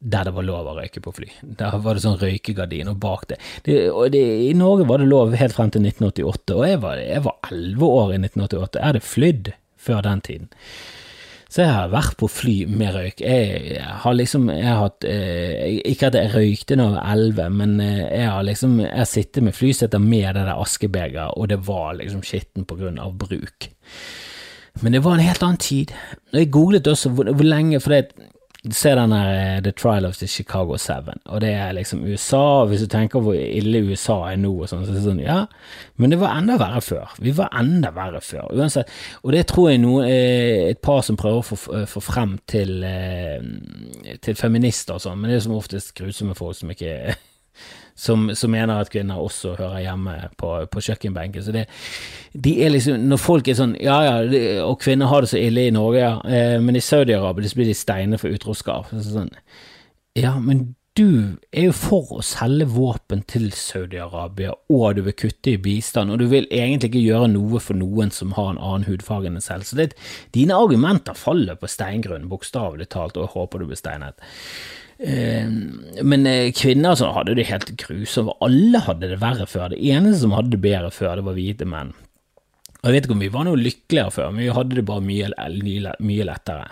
der 0.00 0.24
det 0.24 0.32
var 0.32 0.46
lov 0.46 0.68
å 0.70 0.76
røyke 0.78 1.02
på 1.04 1.12
fly. 1.12 1.28
Der 1.60 1.74
var 1.84 1.96
det 1.96 2.04
sånn 2.04 2.20
røykegardin, 2.20 2.88
og 2.88 3.00
bak 3.02 3.26
det, 3.28 3.36
det, 3.66 3.82
det 4.14 4.22
I 4.48 4.54
Norge 4.56 4.88
var 4.88 5.02
det 5.02 5.10
lov 5.10 5.34
helt 5.36 5.56
frem 5.56 5.72
til 5.74 5.84
1988, 5.84 6.56
og 6.56 6.64
jeg 6.68 6.80
var, 6.84 7.02
jeg 7.04 7.24
var 7.26 7.36
11 7.50 7.84
år 7.90 8.14
i 8.14 8.22
1988. 8.22 8.80
Jeg 8.80 8.88
hadde 8.88 9.04
flydd 9.10 9.52
før 9.80 10.00
den 10.06 10.24
tiden. 10.24 10.48
Så 11.50 11.64
jeg 11.64 11.74
har 11.74 11.90
vært 11.90 12.14
på 12.20 12.28
fly 12.30 12.56
med 12.70 12.94
røyk. 12.94 13.20
Jeg 13.26 13.84
har 14.04 14.14
liksom 14.14 14.46
jeg 14.52 14.68
har 14.68 14.84
hatt, 14.84 15.04
eh, 15.04 15.80
Ikke 15.90 16.06
at 16.06 16.14
jeg 16.14 16.30
røykte 16.30 16.76
da 16.78 16.86
jeg 16.86 16.94
var 16.94 17.08
11, 17.10 17.56
men 17.58 17.72
eh, 17.82 18.04
jeg 18.20 18.28
har 18.30 18.44
liksom 18.46 18.76
Jeg 18.84 19.08
sitter 19.10 19.42
med 19.42 19.56
flyseter 19.58 19.98
med 19.98 20.28
det 20.38 20.44
der 20.46 20.54
askebegeret, 20.54 21.34
og 21.34 21.48
det 21.50 21.58
var 21.66 21.98
liksom 21.98 22.22
skitten 22.22 22.68
på 22.70 22.78
grunn 22.78 23.02
av 23.02 23.18
bruk. 23.18 23.66
Men 24.80 24.94
det 24.94 25.02
var 25.02 25.18
en 25.18 25.26
helt 25.26 25.42
annen 25.42 25.58
tid. 25.58 25.90
Og 26.30 26.38
jeg 26.38 26.52
googlet 26.54 26.86
også 26.86 27.10
hvor, 27.10 27.32
hvor 27.34 27.44
lenge 27.50 27.80
For 27.82 27.96
det 27.96 28.29
Se 28.68 28.90
den 28.92 29.12
der 29.14 29.62
The 29.64 29.72
Trial 29.72 30.04
of 30.04 30.18
the 30.18 30.26
Chicago 30.28 30.76
Seven, 30.76 31.20
og 31.24 31.40
det 31.40 31.54
er 31.56 31.72
liksom 31.72 32.02
USA, 32.04 32.36
og 32.36 32.66
hvis 32.68 32.82
du 32.84 32.90
tenker 32.92 33.22
hvor 33.24 33.32
ille 33.32 33.80
USA 33.88 34.18
er 34.28 34.36
nå 34.36 34.50
og 34.52 34.68
sånn, 34.68 34.82
så 34.84 34.92
er 34.92 34.98
det 34.98 35.04
sånn, 35.06 35.22
ja, 35.24 35.38
men 35.96 36.12
det 36.12 36.18
var 36.20 36.36
enda 36.36 36.58
verre 36.60 36.82
før. 36.84 37.14
Vi 37.24 37.32
var 37.38 37.48
enda 37.56 37.88
verre 37.96 38.20
før, 38.20 38.50
uansett. 38.52 38.92
Og 39.24 39.32
det 39.32 39.46
tror 39.48 39.70
jeg 39.70 39.80
noe, 39.80 40.04
et 40.04 40.82
par 40.84 41.00
som 41.06 41.16
prøver 41.16 41.40
å 41.40 41.46
få, 41.46 41.58
få 41.88 42.04
frem 42.04 42.36
til, 42.52 42.84
til 44.20 44.36
feminister 44.36 44.98
og 44.98 45.04
sånn, 45.06 45.16
men 45.22 45.32
det 45.32 45.40
er 45.40 45.46
som 45.48 45.56
oftest 45.56 45.94
grusomme 45.96 46.36
folk 46.36 46.60
som 46.60 46.76
ikke 46.76 47.16
som, 48.00 48.30
som, 48.34 48.52
mener 48.52 48.80
at 48.80 48.90
kvinner 48.92 49.20
også 49.20 49.54
hører 49.58 49.82
hjemme 49.84 50.16
på, 50.40 50.54
på 50.72 50.82
kjøkkenbenken. 50.86 51.44
Så 51.44 51.52
det, 51.52 51.66
de 52.32 52.54
er 52.64 52.72
liksom, 52.72 53.02
Når 53.10 53.20
folk 53.20 53.48
er 53.48 53.58
sånn 53.58 53.74
Ja, 53.82 53.98
ja, 54.06 54.14
de, 54.24 54.40
og 54.64 54.78
kvinner 54.80 55.10
har 55.10 55.24
det 55.24 55.32
så 55.34 55.40
ille 55.40 55.66
i 55.68 55.74
Norge, 55.74 56.00
ja, 56.00 56.14
eh, 56.24 56.56
men 56.62 56.78
i 56.78 56.84
Saudi-Arabia 56.84 57.52
blir 57.56 57.68
de 57.68 57.76
steinet 57.76 58.22
for 58.22 58.32
utroskap. 58.32 58.88
Så 58.94 59.04
sånn, 59.12 59.32
ja, 60.18 60.38
men 60.40 60.70
du 60.98 61.36
er 61.54 61.68
jo 61.68 61.74
for 61.76 62.16
å 62.16 62.24
selge 62.24 62.66
våpen 62.72 63.22
til 63.30 63.46
Saudi-Arabia, 63.54 64.56
og 64.74 64.96
du 64.98 65.04
vil 65.06 65.16
kutte 65.16 65.52
i 65.52 65.60
bistand, 65.62 66.10
og 66.10 66.18
du 66.18 66.26
vil 66.32 66.48
egentlig 66.50 66.90
ikke 66.90 67.04
gjøre 67.04 67.30
noe 67.36 67.60
for 67.62 67.78
noen 67.78 68.10
som 68.14 68.34
har 68.36 68.50
en 68.50 68.58
annen 68.58 68.88
hudfarge 68.88 69.30
enn 69.30 69.38
deg 69.38 69.46
selv. 69.46 69.68
Så 69.68 69.78
det, 69.78 69.92
dine 70.34 70.58
argumenter 70.58 71.16
faller 71.16 71.60
på 71.60 71.70
steingrunn, 71.70 72.28
bokstavelig 72.32 72.90
talt, 72.90 73.16
og 73.16 73.28
jeg 73.28 73.34
håper 73.36 73.62
du 73.62 73.70
blir 73.70 73.80
steinet. 73.80 74.28
Men 75.00 76.26
kvinner 76.52 76.96
så 76.98 77.08
hadde 77.16 77.34
det 77.38 77.48
helt 77.48 77.70
grusomt, 77.80 78.34
alle 78.44 78.82
hadde 78.84 79.08
det 79.14 79.20
verre 79.22 79.46
før. 79.48 79.70
Det 79.72 79.80
eneste 79.80 80.26
som 80.26 80.34
hadde 80.36 80.52
det 80.52 80.60
bedre 80.60 80.90
før, 80.92 81.14
det 81.16 81.24
var 81.24 81.38
hvite 81.38 81.68
menn. 81.68 81.94
Og 82.80 82.88
Jeg 82.88 82.94
vet 82.94 83.06
ikke 83.06 83.16
om 83.16 83.24
vi 83.24 83.32
var 83.32 83.44
noe 83.48 83.60
lykkeligere 83.60 84.12
før, 84.12 84.30
men 84.32 84.44
vi 84.44 84.52
hadde 84.56 84.76
det 84.78 84.86
bare 84.88 85.04
mye, 85.04 85.94
mye 86.00 86.28
lettere. 86.28 86.68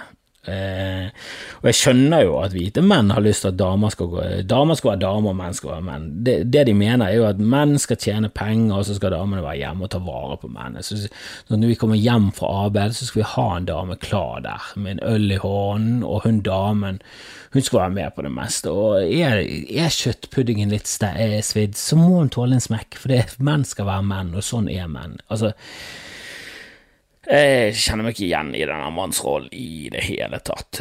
Eh, 0.49 1.09
og 1.61 1.69
jeg 1.69 1.79
skjønner 1.79 2.25
jo 2.25 2.37
at 2.41 2.55
hvite 2.57 2.83
menn 2.85 3.13
har 3.13 3.25
lyst 3.25 3.45
til 3.45 3.53
at 3.53 3.59
damer 3.61 3.93
skal 3.93 4.11
gå 4.13 4.27
Damer 4.49 4.79
skal 4.79 4.93
være 4.93 5.03
damer, 5.05 5.33
og 5.33 5.39
menn 5.39 5.57
skal 5.57 5.73
være 5.75 5.87
menn. 5.87 6.07
Det, 6.25 6.37
det, 6.53 6.65
de 6.69 6.75
mener, 6.79 7.07
er 7.07 7.19
jo 7.19 7.27
at 7.29 7.43
menn 7.55 7.77
skal 7.81 8.01
tjene 8.01 8.33
penger, 8.33 8.77
og 8.79 8.87
så 8.89 8.97
skal 8.99 9.15
damene 9.15 9.45
være 9.45 9.61
hjemme 9.63 9.87
og 9.87 9.93
ta 9.93 10.03
vare 10.03 10.39
på 10.41 10.51
mennene. 10.53 10.85
Så, 10.85 11.01
når 11.51 11.73
vi 11.73 11.79
kommer 11.81 12.01
hjem 12.01 12.31
fra 12.37 12.53
arbeid, 12.65 12.97
så 12.97 13.09
skal 13.09 13.23
vi 13.23 13.31
ha 13.35 13.49
en 13.57 13.69
dame 13.69 13.99
klar 14.03 14.43
der, 14.47 14.71
med 14.77 14.97
en 14.97 15.05
øl 15.15 15.35
i 15.35 15.41
hånden, 15.43 16.03
og 16.07 16.25
hun 16.27 16.43
damen 16.47 17.03
hun 17.53 17.65
skal 17.65 17.81
være 17.81 17.95
med 17.97 18.11
på 18.17 18.25
det 18.27 18.33
meste. 18.33 18.73
Og 18.73 19.05
er, 19.05 19.41
er 19.41 19.95
kjøttpuddingen 19.95 20.73
litt 20.73 20.91
svidd, 20.91 21.79
så 21.79 21.97
må 21.97 22.19
hun 22.19 22.33
tåle 22.33 22.59
en 22.59 22.65
smekk, 22.65 22.99
for 23.01 23.13
det, 23.13 23.25
menn 23.41 23.65
skal 23.69 23.89
være 23.89 24.05
menn, 24.11 24.35
og 24.37 24.45
sånn 24.45 24.69
er 24.73 24.91
menn. 24.93 25.19
Altså 25.33 25.55
jeg 27.29 27.75
kjenner 27.77 28.07
meg 28.07 28.17
ikke 28.17 28.27
igjen 28.29 28.55
i 28.57 28.65
denne 28.65 28.89
mannsrollen 28.95 29.53
i 29.53 29.91
det 29.93 30.05
hele 30.07 30.41
tatt, 30.45 30.81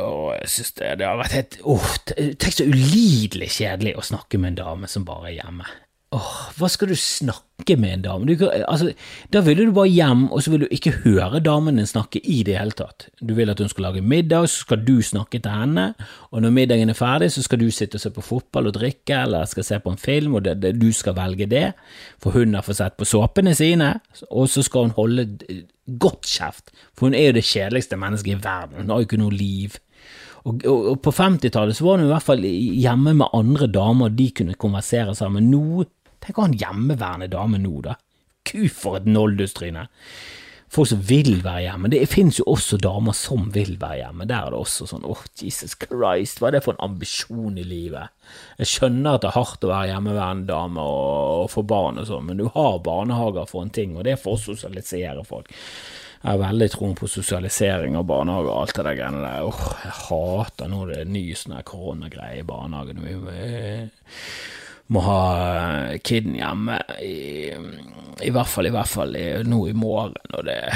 og 0.00 0.34
jeg 0.36 0.50
synes 0.52 0.74
det, 0.80 0.90
det 1.00 1.08
har 1.08 1.20
vært 1.20 1.38
helt 1.38 1.56
oh, 1.64 1.88
Tenk 2.12 2.52
så 2.52 2.68
ulidelig 2.68 3.48
kjedelig 3.56 3.96
å 3.96 4.04
snakke 4.04 4.40
med 4.40 4.54
en 4.54 4.60
dame 4.60 4.90
som 4.90 5.06
bare 5.08 5.32
er 5.32 5.38
hjemme. 5.38 5.68
Åh, 6.14 6.34
hva 6.54 6.68
skal 6.70 6.92
du 6.92 6.94
snakke 6.98 7.74
med 7.80 7.96
en 7.96 8.02
dame? 8.04 8.26
Du, 8.28 8.44
altså, 8.46 8.92
da 9.34 9.40
ville 9.42 9.64
du 9.66 9.72
bare 9.74 9.90
hjem, 9.90 10.26
og 10.30 10.44
så 10.44 10.52
vil 10.52 10.62
du 10.62 10.74
ikke 10.74 10.92
høre 11.02 11.40
damen 11.42 11.80
din 11.80 11.88
snakke 11.90 12.20
i 12.22 12.42
det 12.46 12.54
hele 12.58 12.76
tatt. 12.76 13.08
Du 13.18 13.32
vil 13.34 13.50
at 13.50 13.58
hun 13.58 13.70
skal 13.72 13.88
lage 13.88 14.04
middag, 14.04 14.46
så 14.52 14.62
skal 14.62 14.84
du 14.86 15.00
snakke 15.02 15.40
til 15.42 15.50
henne, 15.50 15.88
og 16.30 16.44
når 16.44 16.54
middagen 16.54 16.92
er 16.92 16.98
ferdig, 16.98 17.32
så 17.34 17.42
skal 17.42 17.62
du 17.62 17.66
sitte 17.74 17.98
og 17.98 18.04
se 18.04 18.12
på 18.14 18.26
fotball 18.26 18.70
og 18.70 18.76
drikke, 18.76 19.24
eller 19.24 19.48
skal 19.50 19.66
se 19.66 19.80
på 19.82 19.94
en 19.94 19.98
film, 20.00 20.36
og 20.38 20.44
det, 20.46 20.58
det, 20.62 20.74
du 20.78 20.92
skal 20.94 21.16
velge 21.18 21.48
det, 21.50 21.66
for 22.22 22.36
hun 22.36 22.54
har 22.54 22.66
fått 22.66 22.78
sett 22.82 22.98
på 23.00 23.08
såpene 23.08 23.56
sine, 23.58 23.96
og 24.30 24.46
så 24.52 24.62
skal 24.62 24.86
hun 24.86 24.94
holde 24.98 25.26
godt 25.98 26.30
kjeft, 26.30 26.70
for 26.94 27.08
hun 27.08 27.18
er 27.18 27.32
jo 27.32 27.40
det 27.40 27.48
kjedeligste 27.48 27.98
mennesket 27.98 28.36
i 28.36 28.44
verden, 28.44 28.84
hun 28.84 28.94
har 28.94 29.02
jo 29.02 29.08
ikke 29.08 29.22
noe 29.24 29.34
liv. 29.34 29.80
Og, 30.44 30.60
og, 30.68 30.88
og 30.92 30.96
på 31.00 31.12
50-tallet 31.16 31.76
så 31.76 31.86
var 31.86 31.98
hun 31.98 32.06
i 32.06 32.12
hvert 32.12 32.26
fall 32.26 32.44
hjemme 32.44 33.16
med 33.16 33.32
andre 33.36 33.66
damer, 33.72 34.12
de 34.12 34.28
kunne 34.36 34.56
konversere 34.60 35.14
sammen. 35.16 35.48
Nå 35.48 35.86
Tenk 36.24 36.38
å 36.38 36.46
ha 36.46 36.50
en 36.50 36.58
hjemmeværende 36.60 37.28
dame 37.32 37.60
nå, 37.60 37.76
da. 37.84 37.98
Ku 38.44 38.66
for 38.72 38.98
et 39.00 39.06
noldustryne. 39.08 39.86
Folk 40.74 40.88
som 40.90 41.02
vil 41.06 41.36
være 41.44 41.68
hjemme. 41.68 41.88
Det 41.92 42.00
finnes 42.10 42.40
jo 42.40 42.48
også 42.50 42.80
damer 42.82 43.14
som 43.14 43.46
vil 43.54 43.76
være 43.78 44.00
hjemme. 44.00 44.26
Der 44.26 44.48
er 44.48 44.54
det 44.54 44.58
også 44.58 44.88
sånn 44.90 45.04
åh, 45.06 45.20
oh, 45.20 45.28
Jesus 45.38 45.76
Christ, 45.78 46.40
hva 46.40 46.48
er 46.48 46.56
det 46.56 46.64
for 46.64 46.74
en 46.74 46.82
ambisjon 46.88 47.60
i 47.60 47.66
livet? 47.68 48.10
Jeg 48.58 48.72
skjønner 48.72 49.14
at 49.14 49.22
det 49.22 49.30
er 49.30 49.36
hardt 49.36 49.66
å 49.66 49.70
være 49.70 49.92
hjemmeværende 49.92 50.48
dame 50.50 50.82
og, 50.82 51.44
og 51.44 51.52
få 51.52 51.62
barn 51.70 52.02
og 52.02 52.08
sånn, 52.08 52.26
men 52.26 52.42
du 52.42 52.48
har 52.56 52.80
barnehager 52.82 53.46
for 53.50 53.62
en 53.62 53.70
ting, 53.76 53.94
og 53.94 54.08
det 54.08 54.16
er 54.16 54.24
for 54.24 54.34
å 54.34 54.42
sosialisere 54.48 55.22
folk. 55.28 55.52
Jeg 56.24 56.32
har 56.32 56.40
veldig 56.40 56.70
troen 56.72 56.94
på 56.98 57.06
sosialisering 57.12 57.98
av 58.00 58.08
barnehage 58.08 58.48
og 58.48 58.62
alt 58.62 58.78
det 58.78 58.84
der 58.86 58.98
greiene 58.98 59.22
der. 59.22 59.44
Åh, 59.44 59.64
jeg 59.84 59.96
hater 60.08 60.70
nå 60.72 60.86
det 60.88 61.02
er 61.02 61.10
ny 61.12 61.24
sånn 61.36 61.58
koronagreie 61.68 62.40
i 62.40 62.46
barnehagen. 62.48 63.02
Må 64.92 65.00
ha 65.00 65.20
kiden 66.04 66.34
hjemme 66.36 66.76
i, 67.00 67.52
i 68.20 68.32
hvert 68.34 68.50
fall, 68.50 68.68
i 68.68 68.74
hvert 68.74 68.90
fall 68.90 69.16
nå 69.48 69.62
i 69.70 69.76
morgen. 69.76 70.18
Og 70.36 70.44
det 70.48 70.58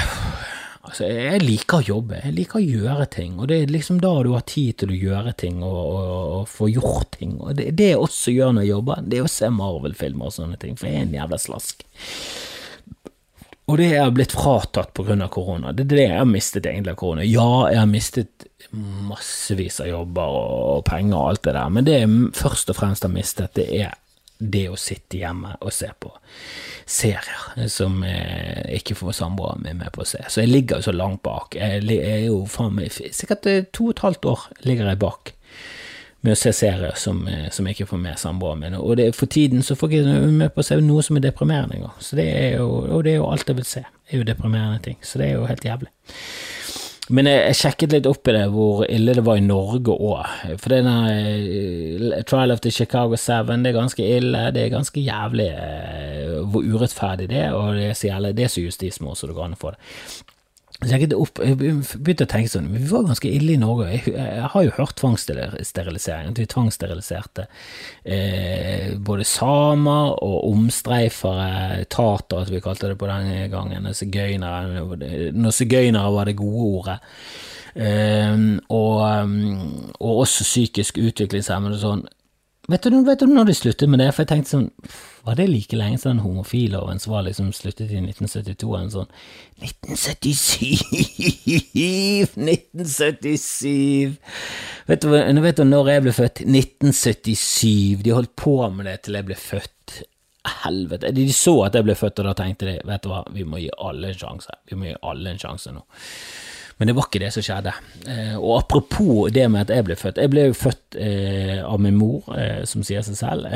Altså, 0.89 1.05
jeg 1.11 1.41
liker 1.43 1.83
å 1.83 1.85
jobbe, 1.85 2.21
jeg 2.23 2.33
liker 2.33 2.57
å 2.57 2.63
gjøre 2.63 3.05
ting, 3.13 3.33
og 3.37 3.49
det 3.51 3.57
er 3.61 3.73
liksom 3.75 3.99
da 4.01 4.13
du 4.25 4.31
har 4.33 4.45
tid 4.49 4.77
til 4.79 4.93
å 4.93 4.97
gjøre 4.97 5.33
ting 5.37 5.59
og, 5.59 5.75
og, 5.75 6.21
og 6.39 6.47
få 6.49 6.69
gjort 6.71 7.11
ting. 7.19 7.35
Og 7.43 7.51
det, 7.59 7.67
det 7.77 7.91
jeg 7.91 7.99
også 7.99 8.33
gjør 8.33 8.55
når 8.55 8.65
jeg 8.65 8.71
jobber, 8.71 9.03
det 9.05 9.19
er 9.19 9.27
å 9.27 9.31
se 9.33 9.51
Marvel-filmer 9.53 10.31
og 10.31 10.33
sånne 10.33 10.57
ting, 10.61 10.79
for 10.79 10.89
jeg 10.89 11.01
er 11.01 11.05
en 11.05 11.13
jævla 11.19 11.39
slask. 11.43 11.83
Og 13.69 13.77
det 13.77 13.91
er 13.99 14.15
blitt 14.15 14.33
fratatt 14.33 14.97
av 15.03 15.27
korona. 15.29 15.75
Det 15.77 15.85
er 15.85 15.91
det 15.91 16.05
jeg 16.07 16.17
har 16.17 16.31
mistet 16.31 16.65
egentlig 16.65 16.95
av 16.95 17.01
korona. 17.03 17.27
Ja, 17.27 17.49
jeg 17.69 17.83
har 17.83 17.91
mistet 17.91 18.48
massevis 18.71 19.79
av 19.83 19.89
jobber 19.89 20.35
og 20.35 20.83
penger 20.87 21.17
og 21.17 21.31
alt 21.31 21.43
det 21.47 21.55
der, 21.57 21.73
men 21.73 21.87
det 21.87 21.97
jeg 21.97 22.11
først 22.37 22.69
og 22.69 22.77
fremst 22.77 23.07
har 23.07 23.13
mistet, 23.13 23.55
det 23.57 23.67
er 23.81 23.95
det 24.39 24.69
å 24.71 24.77
sitte 24.79 25.19
hjemme 25.19 25.57
og 25.59 25.73
se 25.75 25.89
på 25.99 26.13
serier 26.89 27.67
som 27.69 27.97
jeg 28.07 28.79
ikke 28.79 28.95
får 29.01 29.17
samboeren 29.17 29.65
min 29.65 29.81
med 29.81 29.91
på 29.93 30.05
å 30.05 30.07
se. 30.07 30.21
Så 30.31 30.45
jeg 30.45 30.53
ligger 30.53 30.79
jo 30.79 30.87
så 30.87 30.93
langt 30.95 31.21
bak. 31.25 31.57
Jeg 31.59 31.83
er 31.99 32.23
jo 32.29 32.45
faen 32.49 32.77
meg 32.77 32.93
Sikkert 32.95 33.49
to 33.75 33.89
og 33.89 33.97
et 33.97 34.05
halvt 34.05 34.29
år 34.31 34.47
ligger 34.63 34.89
jeg 34.89 35.01
bak 35.03 35.33
med 36.21 36.35
å 36.35 36.39
se 36.39 36.51
serier 36.55 36.95
som, 36.99 37.21
som 37.51 37.67
jeg 37.67 37.77
ikke 37.77 37.89
får 37.91 38.01
med 38.03 38.19
samboeren 38.19 38.63
min. 38.63 38.77
Og 38.79 38.97
det, 38.99 39.11
for 39.15 39.31
tiden 39.31 39.63
så 39.63 39.77
får 39.79 39.93
jeg 39.93 40.07
ikke 40.07 40.31
med 40.41 40.53
på 40.55 40.63
å 40.63 40.67
se 40.67 40.79
noe 40.83 41.03
som 41.05 41.19
er 41.19 41.27
deprimerende 41.27 41.77
engang. 41.77 41.99
Og 41.99 43.03
det 43.03 43.11
er 43.13 43.19
jo 43.19 43.27
alt 43.29 43.47
jeg 43.47 43.59
vil 43.59 43.67
se, 43.67 43.83
det 43.83 44.15
er 44.15 44.23
jo 44.23 44.29
deprimerende 44.31 44.81
ting. 44.87 44.99
Så 45.03 45.21
det 45.21 45.29
er 45.29 45.37
jo 45.37 45.47
helt 45.51 45.67
jævlig. 45.67 45.91
Men 47.09 47.25
jeg, 47.25 47.55
sjekket 47.57 47.93
litt 47.95 48.07
opp 48.09 48.27
i 48.29 48.35
det, 48.35 48.43
hvor 48.53 48.83
ille 48.85 49.15
det 49.17 49.23
var 49.25 49.39
i 49.39 49.45
Norge 49.45 49.95
òg. 49.95 50.33
For 50.61 50.73
denne 50.75 50.95
uh, 51.09 52.19
Trial 52.29 52.53
of 52.53 52.61
the 52.61 52.71
Chicago 52.73 53.17
Seven, 53.17 53.65
det 53.65 53.71
er 53.71 53.79
ganske 53.79 54.09
ille. 54.17 54.43
Det 54.53 54.65
er 54.65 54.75
ganske 54.75 55.01
jævlig 55.01 55.47
uh, 55.55 56.35
hvor 56.53 56.65
urettferdig 56.65 57.31
det 57.31 57.41
er, 57.47 57.55
og 57.57 57.79
det 57.79 57.87
er 57.89 57.97
så, 57.97 58.11
jævlig, 58.11 58.49
så 58.53 58.65
justismord 58.67 59.17
som 59.17 59.31
det 59.31 59.39
går 59.39 59.49
an 59.49 59.57
å 59.57 59.63
få 59.63 59.73
det. 59.73 59.81
Så 60.79 60.95
jeg 60.95 61.09
begynte 61.11 62.23
å 62.23 62.29
tenke 62.31 62.47
sånn, 62.53 62.69
vi 62.71 62.85
var 62.87 63.03
ganske 63.09 63.27
ille 63.27 63.57
i 63.57 63.59
Norge. 63.59 63.89
Jeg, 63.91 64.13
jeg 64.15 64.51
har 64.53 64.63
jo 64.63 64.75
hørt 64.77 64.95
tvangssterilisering, 65.01 66.29
at 66.31 66.39
vi 66.39 66.45
tvangssteriliserte 66.47 67.49
eh, 68.07 68.93
både 68.95 69.27
samer 69.27 70.13
og 70.23 70.37
omstreifere, 70.53 71.83
tater, 71.91 72.47
som 72.47 72.55
vi 72.55 72.63
kalte 72.63 72.93
det 72.93 72.99
på 73.01 73.11
den 73.11 73.51
gangen, 73.51 73.91
sigøynere, 73.91 74.87
når 75.35 75.57
sigøynere 75.57 76.15
var 76.15 76.31
det 76.31 76.39
gode 76.39 76.69
ordet. 76.69 76.97
Eh, 77.75 78.39
og, 78.71 78.95
og, 79.99 80.13
også 80.13 80.47
psykisk 80.47 81.03
utviklingshemmede 81.03 81.83
sånn. 81.83 82.07
Vet 82.71 82.87
du, 82.87 83.01
vet 83.03 83.19
du 83.19 83.27
når 83.27 83.51
de 83.51 83.59
sluttet 83.65 83.91
med 83.91 83.99
det? 83.99 84.13
For 84.15 84.23
jeg 84.23 84.31
tenkte 84.31 84.55
sånn 84.55 84.69
Var 85.23 85.35
det 85.35 85.47
like 85.49 85.75
lenge 85.75 85.97
siden 85.99 86.19
homofilloven 86.23 86.99
som 86.99 87.13
var 87.13 87.25
liksom 87.27 87.51
sluttet 87.53 87.91
i 87.91 87.99
1972? 87.99 88.75
En 88.77 88.91
sånn 88.93 89.09
1977! 89.59 90.79
1977! 92.35 94.15
Vet 94.89 95.01
du, 95.03 95.09
vet 95.43 95.59
du 95.59 95.65
når 95.67 95.91
jeg 95.93 96.05
ble 96.05 96.13
født? 96.15 96.43
1977. 96.45 97.99
De 98.05 98.15
holdt 98.15 98.35
på 98.39 98.55
med 98.73 98.87
det 98.89 98.97
til 99.05 99.19
jeg 99.19 99.27
ble 99.27 99.37
født. 99.39 100.01
Helvete. 100.63 101.11
De 101.13 101.27
så 101.35 101.55
at 101.67 101.75
jeg 101.75 101.85
ble 101.85 101.95
født, 101.99 102.21
og 102.21 102.29
da 102.29 102.33
tenkte 102.39 102.69
de 102.69 102.77
vet 102.87 103.03
du 103.03 103.11
hva, 103.11 103.25
vi 103.35 103.43
må 103.45 103.59
gi 103.61 103.69
alle 103.75 104.13
en 104.13 104.21
sjanse. 104.21 104.55
Vi 104.71 104.79
må 104.79 104.87
gi 104.87 104.95
alle 105.11 105.35
en 105.35 105.41
sjanse 105.41 105.69
nå. 105.75 105.83
Men 106.79 106.87
det 106.87 106.95
var 106.95 107.09
ikke 107.09 107.19
det 107.19 107.33
som 107.35 107.43
skjedde. 107.43 107.73
Eh, 108.07 108.35
og 108.39 108.61
apropos 108.61 109.33
det 109.35 109.45
med 109.51 109.67
at 109.67 109.75
jeg 109.75 109.85
ble 109.87 109.97
født. 109.99 110.21
Jeg 110.23 110.31
ble 110.31 110.45
jo 110.47 110.55
født 110.55 110.95
eh, 110.95 111.57
av 111.59 111.79
min 111.83 111.97
mor, 111.99 112.29
eh, 112.39 112.63
som 112.69 112.85
sier 112.87 113.03
seg 113.03 113.19
selv, 113.19 113.49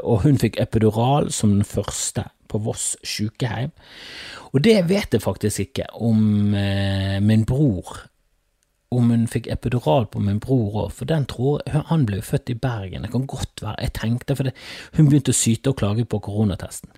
og 0.00 0.22
hun 0.24 0.40
fikk 0.40 0.56
epidural 0.62 1.28
som 1.34 1.52
den 1.58 1.66
første 1.68 2.24
på 2.50 2.58
Voss 2.64 2.94
sykehjem. 3.06 3.74
Og 4.50 4.64
det 4.64 4.78
vet 4.88 5.12
jeg 5.14 5.22
faktisk 5.22 5.68
ikke 5.68 5.90
om 6.00 6.56
min 7.22 7.44
bror 7.46 8.00
om 8.90 9.10
hun 9.12 9.28
fikk 9.30 9.46
epidural 9.54 10.08
på 10.10 10.18
min 10.24 10.40
bror 10.42 10.86
òg, 10.86 10.88
for 10.94 11.06
den 11.06 11.26
tror 11.30 11.62
Han 11.90 12.06
ble 12.08 12.18
jo 12.18 12.26
født 12.26 12.50
i 12.50 12.58
Bergen, 12.58 13.04
det 13.06 13.12
kan 13.12 13.26
godt 13.26 13.62
være. 13.62 13.76
Jeg 13.86 13.92
tenkte, 14.00 14.36
for 14.36 14.48
det, 14.48 14.54
hun 14.96 15.06
begynte 15.06 15.30
å 15.30 15.38
syte 15.38 15.70
og 15.70 15.78
klage 15.78 16.04
på 16.10 16.18
koronatesten. 16.18 16.90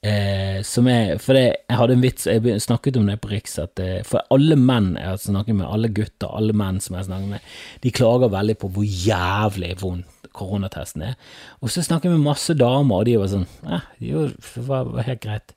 Eh, 0.00 0.62
som 0.64 0.86
er, 0.88 1.18
for 1.20 1.36
det, 1.36 1.44
jeg 1.68 1.76
hadde 1.76 1.96
en 1.98 2.04
vits, 2.04 2.24
jeg 2.24 2.62
snakket 2.64 2.96
om 2.96 3.10
det 3.10 3.18
på 3.20 3.28
Riks, 3.34 3.58
at 3.60 3.74
det, 3.76 3.88
for 4.08 4.24
alle 4.32 4.56
menn 4.56 4.94
jeg 4.96 5.10
har 5.10 5.18
snakket 5.20 5.58
med, 5.58 5.66
alle 5.68 5.90
gutter, 5.92 6.30
alle 6.32 6.54
menn 6.56 6.80
som 6.80 6.96
jeg 6.96 7.02
har 7.02 7.08
snakket 7.10 7.34
med, 7.34 7.50
de 7.84 7.92
klager 7.92 8.32
veldig 8.32 8.56
på 8.62 8.70
hvor 8.72 8.88
jævlig 8.88 9.74
vondt 9.82 10.16
koronatesten 10.36 11.04
er. 11.04 11.16
Og 11.60 11.72
så 11.74 11.82
snakker 11.84 12.08
jeg 12.08 12.16
med 12.16 12.28
masse 12.30 12.54
damer, 12.56 13.02
og 13.02 13.08
de 13.08 13.16
var 13.20 13.32
sånn 13.32 13.48
eh, 13.66 13.88
det 14.00 14.64
var, 14.68 14.88
var 14.94 15.08
helt 15.08 15.24
greit. 15.24 15.54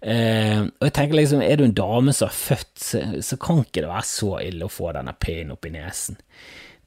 Eh, 0.00 0.60
og 0.64 0.88
jeg 0.88 0.96
tenker 0.96 1.18
liksom, 1.18 1.44
er 1.44 1.60
du 1.60 1.66
en 1.66 1.76
dame 1.76 2.14
som 2.16 2.30
er 2.30 2.38
født, 2.38 2.74
så, 2.80 3.02
så 3.26 3.40
kan 3.42 3.64
ikke 3.64 3.82
det 3.82 3.90
være 3.90 4.08
så 4.08 4.36
ille 4.44 4.68
å 4.68 4.72
få 4.72 4.94
denne 4.96 5.16
pinnen 5.18 5.56
opp 5.58 5.68
i 5.68 5.74
nesen. 5.74 6.20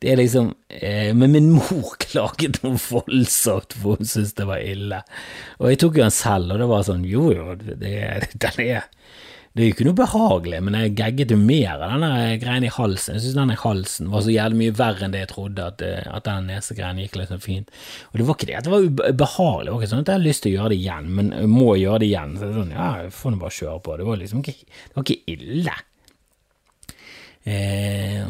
Det 0.01 0.12
er 0.12 0.19
liksom 0.19 0.51
eh, 0.69 1.13
Men 1.17 1.33
min 1.33 1.49
mor 1.55 1.95
klaget 2.03 2.62
noe 2.63 2.77
voldsomt, 2.81 3.77
for 3.77 3.97
hun 3.97 4.10
syntes 4.10 4.36
det 4.38 4.49
var 4.49 4.62
ille. 4.62 5.01
Og 5.62 5.71
jeg 5.71 5.81
tok 5.83 5.97
jo 5.97 6.05
den 6.05 6.13
selv, 6.13 6.53
og 6.53 6.62
det 6.62 6.69
var 6.69 6.86
sånn 6.88 7.07
Jo, 7.07 7.31
jo, 7.33 7.57
det, 7.57 7.97
den 8.45 8.63
er 8.67 8.88
det 9.57 9.63
er 9.63 9.71
jo 9.71 9.73
ikke 9.73 9.86
noe 9.88 9.97
behagelig, 9.97 10.57
men 10.62 10.75
jeg 10.77 10.91
gagget 10.99 11.31
jo 11.33 11.38
mer 11.41 11.79
av 11.81 11.95
denne 11.95 12.36
greien 12.38 12.65
i 12.67 12.69
halsen. 12.69 13.15
Jeg 13.15 13.23
syns 13.23 13.38
denne 13.39 13.55
halsen 13.57 14.12
var 14.13 14.21
så 14.21 14.29
jævlig 14.29 14.60
mye 14.60 14.75
verre 14.77 15.07
enn 15.07 15.15
det 15.15 15.23
jeg 15.23 15.31
trodde, 15.31 15.65
at, 15.71 15.81
eh, 15.81 16.03
at 16.13 16.27
den 16.27 16.45
nesegreien 16.51 16.99
gikk 17.01 17.17
sånn 17.25 17.41
fint. 17.41 17.73
Og 18.12 18.19
det 18.19 18.27
var 18.27 18.38
ikke 18.38 18.49
det 18.51 18.60
at 18.60 18.67
det 18.67 18.73
var 18.75 18.86
ubehagelig, 18.86 19.65
det 19.65 19.73
var 19.73 19.81
ikke 19.81 19.89
sånn 19.95 20.03
at 20.03 20.12
jeg 20.12 20.19
hadde 20.19 20.29
lyst 20.29 20.45
til 20.45 20.51
å 20.51 20.60
gjøre 20.60 20.73
det 20.75 20.77
igjen, 20.77 21.10
men 21.17 21.33
jeg 21.33 21.49
må 21.49 21.71
gjøre 21.73 22.03
det 22.03 22.10
igjen. 22.12 22.38
Så 22.38 22.43
det 22.43 22.51
er 22.51 22.60
sånn, 22.62 22.75
ja, 22.77 22.89
jeg 23.01 23.15
får 23.17 23.33
nå 23.33 23.41
bare 23.41 23.57
kjøre 23.57 23.81
på. 23.88 23.97
Det 23.97 24.07
var 24.12 24.21
liksom 24.21 24.43
ikke, 24.45 24.55
det 24.62 24.99
var 24.99 25.07
ikke 25.07 25.33
ille. 25.33 25.77
Eh, 27.47 28.27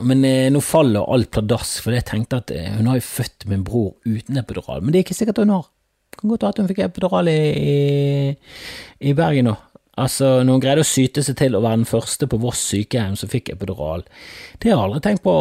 men 0.00 0.24
eh, 0.24 0.50
nå 0.50 0.60
faller 0.60 1.06
alt 1.06 1.30
pladask, 1.30 1.84
for 1.84 1.94
jeg 1.94 2.06
tenkte 2.08 2.40
at 2.42 2.50
eh, 2.50 2.72
hun 2.74 2.90
har 2.90 2.98
jo 2.98 3.06
født 3.06 3.46
min 3.50 3.62
bror 3.66 3.92
uten 4.08 4.40
epidural. 4.40 4.82
Men 4.82 4.92
det 4.92 5.00
er 5.00 5.06
ikke 5.06 5.18
sikkert 5.20 5.44
hun 5.44 5.54
har. 5.54 5.68
Det 6.10 6.22
kan 6.22 6.32
godt 6.32 6.44
være 6.44 6.56
at 6.56 6.60
hun 6.62 6.70
fikk 6.72 6.82
epidural 6.88 7.30
i, 7.30 7.38
i, 8.98 9.14
Bergen 9.14 9.52
nå. 9.52 9.54
Altså, 9.98 10.40
når 10.46 10.56
hun 10.56 10.62
greide 10.62 10.82
å 10.82 10.86
syte 10.86 11.22
seg 11.26 11.36
til 11.38 11.54
å 11.58 11.62
være 11.62 11.80
den 11.80 11.88
første 11.90 12.26
på 12.30 12.38
Voss 12.42 12.60
sykehjem 12.70 13.16
som 13.18 13.30
fikk 13.30 13.52
epidural. 13.54 14.04
Det 14.58 14.70
har 14.70 14.76
jeg 14.76 14.82
aldri 14.88 15.00
tenkt 15.06 15.24
på 15.24 15.34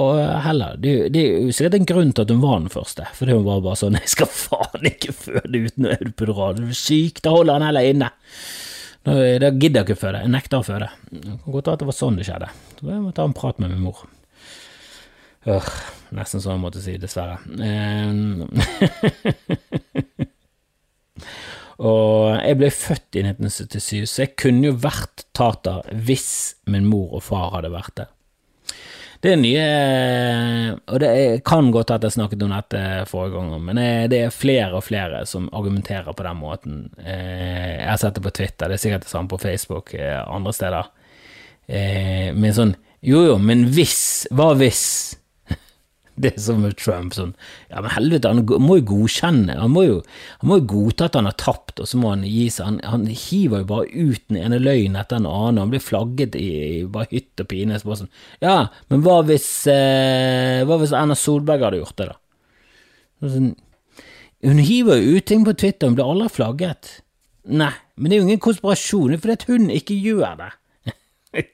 heller. 0.46 0.78
Det, 0.82 0.96
det, 1.14 1.24
er 1.24 1.46
jo 1.46 1.58
sikkert 1.58 1.78
en 1.78 1.90
grunn 1.90 2.14
til 2.14 2.26
at 2.26 2.34
hun 2.34 2.42
var 2.42 2.62
den 2.62 2.74
første, 2.74 3.06
fordi 3.18 3.38
hun 3.38 3.46
var 3.50 3.66
bare 3.66 3.82
sånn 3.82 3.98
'Jeg 4.02 4.14
skal 4.14 4.34
faen 4.34 4.90
ikke 4.94 5.18
føde 5.26 5.66
uten 5.66 5.92
epidural, 5.94 6.58
du 6.58 6.70
er 6.70 6.82
syk, 6.86 7.22
da 7.26 7.34
holder 7.34 7.58
han 7.58 7.70
heller 7.70 7.90
inne'. 7.94 8.14
Da 9.08 9.50
gidder 9.56 9.80
jeg 9.80 9.86
ikke 9.88 10.02
føde. 10.02 10.20
Jeg 10.26 10.34
nekter 10.34 10.60
å 10.60 10.68
føde. 10.68 10.90
Det 11.08 11.24
kan 11.24 11.54
godt 11.54 11.70
være 11.70 11.78
at 11.78 11.84
det 11.84 11.88
var 11.88 11.96
sånn 11.96 12.18
det 12.20 12.26
skjedde. 12.28 12.50
Så 12.76 12.90
jeg 12.92 13.04
må 13.04 13.12
ta 13.16 13.24
en 13.28 13.36
prat 13.38 13.60
med 13.64 13.72
min 13.72 13.86
mor. 13.86 14.02
Øh, 15.48 15.70
nesten 16.18 16.44
sånn 16.44 16.58
jeg 16.58 16.64
måtte 16.66 16.82
si, 16.84 16.98
dessverre. 17.00 17.38
og 21.88 22.36
jeg 22.36 22.60
ble 22.60 22.70
født 22.74 23.16
i 23.16 23.24
1977, 23.24 24.04
så 24.12 24.18
jeg 24.26 24.36
kunne 24.44 24.68
jo 24.72 24.76
vært 24.84 25.18
tater 25.38 25.78
hvis 26.08 26.30
min 26.68 26.90
mor 26.90 27.10
og 27.16 27.24
far 27.30 27.48
hadde 27.56 27.72
vært 27.72 27.96
det. 28.02 28.08
Det 29.24 29.32
er 29.34 29.40
nye 29.42 29.66
Og 30.94 31.00
det 31.02 31.12
kan 31.48 31.72
godt 31.74 31.92
at 31.96 32.06
jeg 32.06 32.16
snakket 32.16 32.44
om 32.46 32.54
dette 32.54 32.82
forrige 33.10 33.34
gang, 33.36 33.64
men 33.66 33.82
det 34.12 34.22
er 34.22 34.34
flere 34.34 34.78
og 34.78 34.86
flere 34.86 35.24
som 35.26 35.50
argumenterer 35.58 36.14
på 36.14 36.26
den 36.26 36.38
måten. 36.38 36.76
Eh, 37.02 37.82
jeg 37.82 37.90
har 37.90 37.98
sett 38.02 38.16
det 38.16 38.24
på 38.24 38.36
Twitter, 38.36 38.70
det 38.70 38.78
er 38.78 38.84
sikkert 38.84 39.08
det 39.08 39.12
samme 39.12 39.32
på 39.32 39.42
Facebook 39.42 39.94
eh, 39.98 40.22
andre 40.22 40.54
steder. 40.54 40.92
Eh, 41.68 42.30
men 42.34 42.54
sånn 42.56 42.76
Jo 43.04 43.26
jo, 43.26 43.34
men 43.38 43.66
hvis 43.76 44.28
Hva 44.34 44.54
hvis? 44.58 45.17
Det 46.22 46.32
er 46.34 46.42
som 46.42 46.64
med 46.66 46.74
Trump. 46.82 47.14
sånn, 47.14 47.36
ja, 47.70 47.82
men 47.84 47.92
helvete, 47.94 48.32
Han 48.34 48.64
må 48.66 48.80
jo 48.80 48.86
godkjenne, 48.90 49.54
han 49.60 49.70
må 49.70 49.84
jo, 49.86 49.98
han 50.42 50.50
må 50.50 50.58
jo 50.58 50.68
godta 50.72 51.06
at 51.12 51.18
han 51.20 51.30
har 51.30 51.36
tapt, 51.38 51.78
og 51.84 51.90
så 51.90 52.00
må 52.02 52.10
han 52.16 52.24
gi 52.26 52.48
seg. 52.54 52.66
Han, 52.66 52.80
han 52.90 53.04
hiver 53.12 53.62
jo 53.62 53.68
bare 53.70 53.92
ut 53.94 54.24
den 54.32 54.40
ene 54.42 54.58
løgnen 54.58 54.98
etter 54.98 55.20
den 55.20 55.30
annen, 55.30 55.62
han 55.62 55.74
blir 55.74 55.84
flagget 55.84 56.38
i, 56.40 56.48
i 56.80 56.86
bare 56.90 57.10
hytt 57.12 57.44
og 57.44 57.50
pine. 57.52 57.78
Så 57.78 58.00
sånn, 58.02 58.10
ja, 58.42 58.56
men 58.90 59.04
hva 59.06 59.20
hvis, 59.28 59.50
eh, 59.70 60.64
hva 60.66 60.80
hvis 60.82 60.96
Erna 60.98 61.18
Solberg 61.18 61.68
hadde 61.68 61.84
gjort 61.84 62.02
det, 62.02 62.08
da? 62.10 62.18
Sånn, 63.28 63.52
hun 64.48 64.62
hiver 64.62 65.02
jo 65.02 65.18
ut 65.18 65.28
ting 65.30 65.46
på 65.46 65.54
Twitter, 65.58 65.90
hun 65.90 65.98
blir 65.98 66.10
aldri 66.10 66.32
flagget. 66.34 66.96
Nei, 67.48 67.74
men 67.96 68.10
det 68.10 68.18
er 68.18 68.24
jo 68.24 68.28
ingen 68.28 68.42
konspirasjon, 68.42 69.14
det 69.14 69.20
er 69.20 69.24
fordi 69.28 69.54
hun 69.54 69.70
ikke 69.74 70.00
gjør 70.02 70.34
det. 70.42 70.50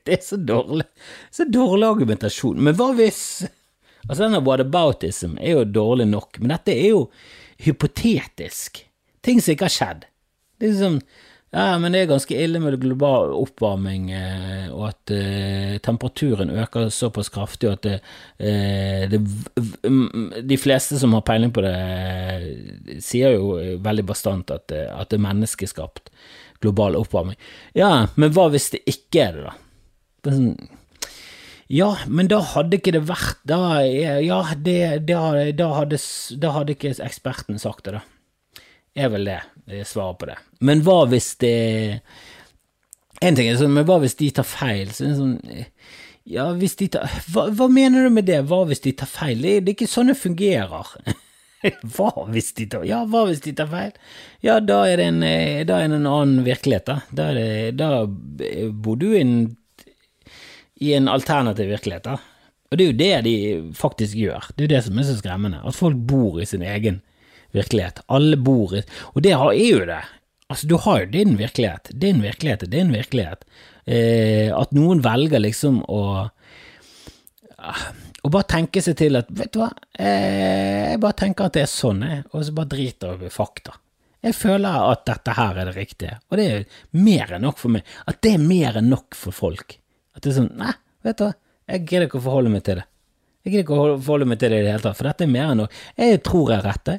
Det 0.08 0.14
er 0.16 0.24
så 0.24 0.38
dårlig, 0.40 0.86
så 1.34 1.44
dårlig 1.50 1.88
argumentasjon. 1.90 2.62
Men 2.64 2.76
hva 2.80 2.94
hvis 2.96 3.44
Altså, 4.08 4.26
denne 4.26 4.42
whataboutism 4.44 5.38
er 5.40 5.58
jo 5.58 5.68
dårlig 5.70 6.10
nok, 6.12 6.40
men 6.42 6.56
dette 6.56 6.74
er 6.76 6.90
jo 6.92 7.04
hypotetisk. 7.64 8.84
Ting 9.24 9.40
som 9.42 9.54
ikke 9.54 9.70
har 9.70 9.78
skjedd. 9.78 10.10
Det 10.60 10.68
er 10.68 10.76
liksom 10.76 11.00
Ja, 11.54 11.78
men 11.78 11.94
det 11.94 12.00
er 12.02 12.08
ganske 12.10 12.34
ille 12.34 12.58
med 12.58 12.80
global 12.82 13.30
oppvarming, 13.38 14.08
eh, 14.18 14.72
og 14.74 14.88
at 14.88 15.12
eh, 15.14 15.76
temperaturen 15.86 16.50
øker 16.50 16.88
såpass 16.90 17.30
kraftig, 17.30 17.70
og 17.70 17.76
at 17.76 17.84
det, 17.84 18.00
eh, 18.42 19.04
det, 19.12 19.20
De 20.50 20.58
fleste 20.58 20.98
som 20.98 21.14
har 21.14 21.22
peiling 21.22 21.54
på 21.54 21.62
det, 21.62 22.98
sier 23.06 23.38
jo 23.38 23.78
veldig 23.86 24.06
bastant 24.10 24.50
at, 24.50 24.74
at 24.74 25.14
det 25.14 25.20
er 25.20 25.28
menneskeskapt 25.28 26.10
global 26.66 26.98
oppvarming. 26.98 27.38
Ja, 27.78 28.08
men 28.16 28.34
hva 28.34 28.48
hvis 28.50 28.72
det 28.74 28.82
ikke 28.90 29.28
er 29.28 29.38
det, 29.38 29.46
da? 29.46 29.54
Det 30.24 30.34
er 30.34 30.40
Sånn, 30.40 30.56
ja, 31.72 31.94
men 32.08 32.28
da 32.32 32.42
hadde 32.54 32.76
ikke 32.80 32.92
det 32.96 33.06
vært 33.08 33.40
Da, 33.48 33.80
ja, 33.84 34.42
det, 34.56 35.06
da, 35.08 35.22
da, 35.56 35.70
hadde, 35.78 36.00
da 36.42 36.52
hadde 36.58 36.76
ikke 36.76 36.92
eksperten 36.98 37.62
sagt 37.62 37.88
det, 37.88 38.00
da 38.00 38.04
er 38.96 39.10
vel 39.14 39.26
det, 39.26 39.40
det 39.70 39.88
svaret 39.90 40.20
på 40.22 40.30
det. 40.30 40.38
Men 40.62 40.84
hva 40.86 41.04
hvis 41.10 41.34
det 41.42 41.58
En 43.24 43.38
ting 43.38 43.48
er 43.48 43.60
sånn, 43.60 43.74
men 43.76 43.86
hva 43.88 44.00
hvis 44.04 44.18
de 44.20 44.30
tar 44.36 44.48
feil? 44.48 44.90
Så 44.92 45.08
sånn, 45.16 45.38
ja, 46.28 46.50
hvis 46.60 46.76
de 46.80 46.90
tar 46.92 47.08
hva, 47.32 47.48
hva, 47.56 47.70
mener 47.72 48.04
du 48.04 48.14
med 48.14 48.28
det, 48.28 48.42
hva 48.50 48.64
hvis 48.68 48.84
de 48.84 48.92
tar 49.00 49.10
feil? 49.10 49.40
Det, 49.40 49.54
det 49.64 49.72
er 49.72 49.78
ikke 49.78 49.92
sånn 49.92 50.12
det 50.12 50.18
fungerer. 50.20 50.92
hva 51.96 52.12
hvis 52.34 52.52
de 52.58 52.68
tar 52.74 52.84
Ja, 52.88 53.04
hva 53.08 53.24
hvis 53.30 53.44
de 53.46 53.56
tar 53.56 53.72
feil? 53.72 53.96
Ja, 54.44 54.60
da 54.60 54.82
er 54.90 55.00
det 55.00 55.08
en, 55.14 55.22
da 55.24 55.80
er 55.80 55.88
det 55.88 56.02
en 56.02 56.10
annen 56.12 56.44
virkelighet, 56.44 56.92
da. 56.92 57.00
Da, 57.16 57.32
da 57.80 58.04
bor 58.84 59.00
du 59.00 59.14
inn 59.16 59.38
i 60.84 60.94
en 60.98 61.10
alternativ 61.12 61.72
virkelighet, 61.72 62.08
da. 62.08 62.18
Og 62.74 62.80
det 62.80 62.86
er 62.86 62.90
jo 62.90 63.00
det 63.00 63.16
de 63.28 63.36
faktisk 63.78 64.18
gjør. 64.18 64.48
Det 64.50 64.64
er 64.64 64.68
jo 64.68 64.74
det 64.76 64.84
som 64.88 64.98
er 64.98 65.06
så 65.06 65.16
skremmende. 65.20 65.60
At 65.62 65.78
folk 65.78 65.98
bor 66.10 66.40
i 66.42 66.48
sin 66.50 66.64
egen 66.66 67.04
virkelighet. 67.54 68.02
Alle 68.10 68.40
bor 68.42 68.74
i 68.74 68.82
Og 69.14 69.22
det 69.22 69.36
er 69.36 69.44
jo 69.54 69.84
det. 69.86 70.02
Altså, 70.50 70.68
du 70.68 70.78
har 70.82 71.04
jo 71.04 71.12
din 71.14 71.38
virkelighet. 71.38 71.92
Din 71.94 72.24
virkelighet 72.24 72.66
din 72.72 72.90
virkelighet. 72.94 73.46
Eh, 73.86 74.50
at 74.56 74.74
noen 74.74 75.04
velger 75.04 75.44
liksom 75.44 75.84
å 75.92 76.02
Å 78.24 78.30
bare 78.32 78.48
tenke 78.48 78.82
seg 78.84 78.96
til 79.00 79.20
at 79.20 79.30
Vet 79.32 79.54
du 79.54 79.60
hva, 79.62 79.70
eh, 80.00 80.92
jeg 80.94 81.00
bare 81.04 81.20
tenker 81.20 81.48
at 81.48 81.56
det 81.56 81.64
er 81.64 81.72
sånn, 81.72 82.02
jeg, 82.08 82.24
og 82.32 82.44
så 82.44 82.56
bare 82.56 82.72
driter 82.72 83.14
jeg 83.14 83.28
i 83.28 83.32
fakta. 83.32 83.76
Jeg 84.24 84.36
føler 84.36 84.88
at 84.92 85.04
dette 85.08 85.36
her 85.36 85.60
er 85.60 85.68
det 85.68 85.76
riktige, 85.76 86.18
og 86.32 86.40
det 86.40 86.46
er 86.48 86.66
mer 86.96 87.34
enn 87.36 87.44
nok 87.44 87.60
for 87.60 87.76
meg. 87.76 87.88
At 88.08 88.22
det 88.24 88.34
er 88.38 88.44
mer 88.44 88.80
enn 88.80 88.88
nok 88.92 89.16
for 89.20 89.36
folk. 89.36 89.78
At 90.24 90.30
det 90.30 90.38
er 90.38 90.40
sånn 90.40 90.54
Nei, 90.56 90.74
vet 91.04 91.18
du 91.20 91.26
hva, 91.26 91.34
jeg 91.68 91.82
gidder 91.84 92.06
ikke 92.08 92.20
å 92.22 92.24
forholde 92.24 92.52
meg 92.54 92.62
til 92.64 92.78
det. 92.80 92.84
Jeg 93.44 93.52
gidder 93.52 93.64
ikke 93.66 93.76
å 93.76 93.96
forholde 94.00 94.28
meg 94.32 94.40
til 94.40 94.54
det 94.54 94.60
i 94.62 94.64
det 94.64 94.72
hele 94.72 94.84
tatt, 94.86 94.96
for 94.96 95.10
dette 95.10 95.26
er 95.26 95.32
mer 95.34 95.50
enn 95.52 95.60
nok. 95.60 95.74
Jeg 96.00 96.22
tror 96.24 96.52
jeg 96.54 96.62
er 96.62 96.68
rett, 96.70 96.92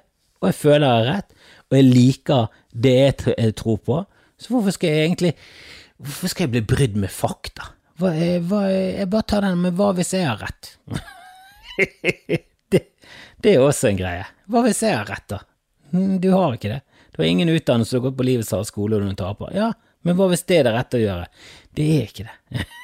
og 0.42 0.48
jeg 0.50 0.56
føler 0.58 0.84
jeg 0.84 0.98
har 0.98 1.08
rett, 1.08 1.38
og 1.64 1.78
jeg 1.78 1.86
liker 1.88 2.58
det 2.84 2.94
jeg 2.98 3.54
tror 3.56 3.78
på, 3.88 4.02
så 4.36 4.52
hvorfor 4.52 4.76
skal 4.76 4.92
jeg 4.92 5.06
egentlig 5.08 5.32
Hvorfor 6.04 6.32
skal 6.32 6.48
jeg 6.48 6.52
bli 6.56 6.62
brydd 6.74 6.96
med 6.98 7.12
fakta? 7.14 7.68
Hva, 8.02 8.10
hva, 8.50 8.64
jeg 8.66 9.06
bare 9.12 9.26
tar 9.30 9.44
den 9.46 9.60
med 9.62 9.76
hva 9.78 9.92
hvis 9.94 10.10
jeg 10.16 10.26
har 10.26 10.40
rett? 10.42 10.72
det, 12.74 12.80
det, 13.38 13.52
er 13.52 13.62
også 13.62 13.92
en 13.92 14.00
greie. 14.00 14.26
Hva 14.50 14.64
hvis 14.66 14.82
jeg 14.82 14.98
har 14.98 15.06
rett, 15.06 15.28
da? 15.30 15.38
Hm, 15.94 16.18
du 16.20 16.32
har 16.34 16.58
ikke 16.58 16.74
det. 16.74 16.80
Du 17.14 17.22
har 17.22 17.30
ingen 17.30 17.54
utdannelse, 17.54 17.94
du 17.94 18.00
har 18.02 18.08
gått 18.08 18.18
på 18.18 18.26
livets 18.26 18.50
harde 18.52 18.66
skole 18.68 18.98
og 18.98 19.06
du 19.06 19.16
taper. 19.22 19.54
Ja, 19.54 19.70
men 20.04 20.18
hva 20.18 20.26
hvis 20.34 20.42
det 20.50 20.58
er 20.60 20.66
det 20.66 20.74
rette 20.74 20.98
å 20.98 21.04
gjøre? 21.06 21.30
Det 21.78 21.92
er 21.94 22.10
ikke 22.10 22.26
det. 22.26 22.66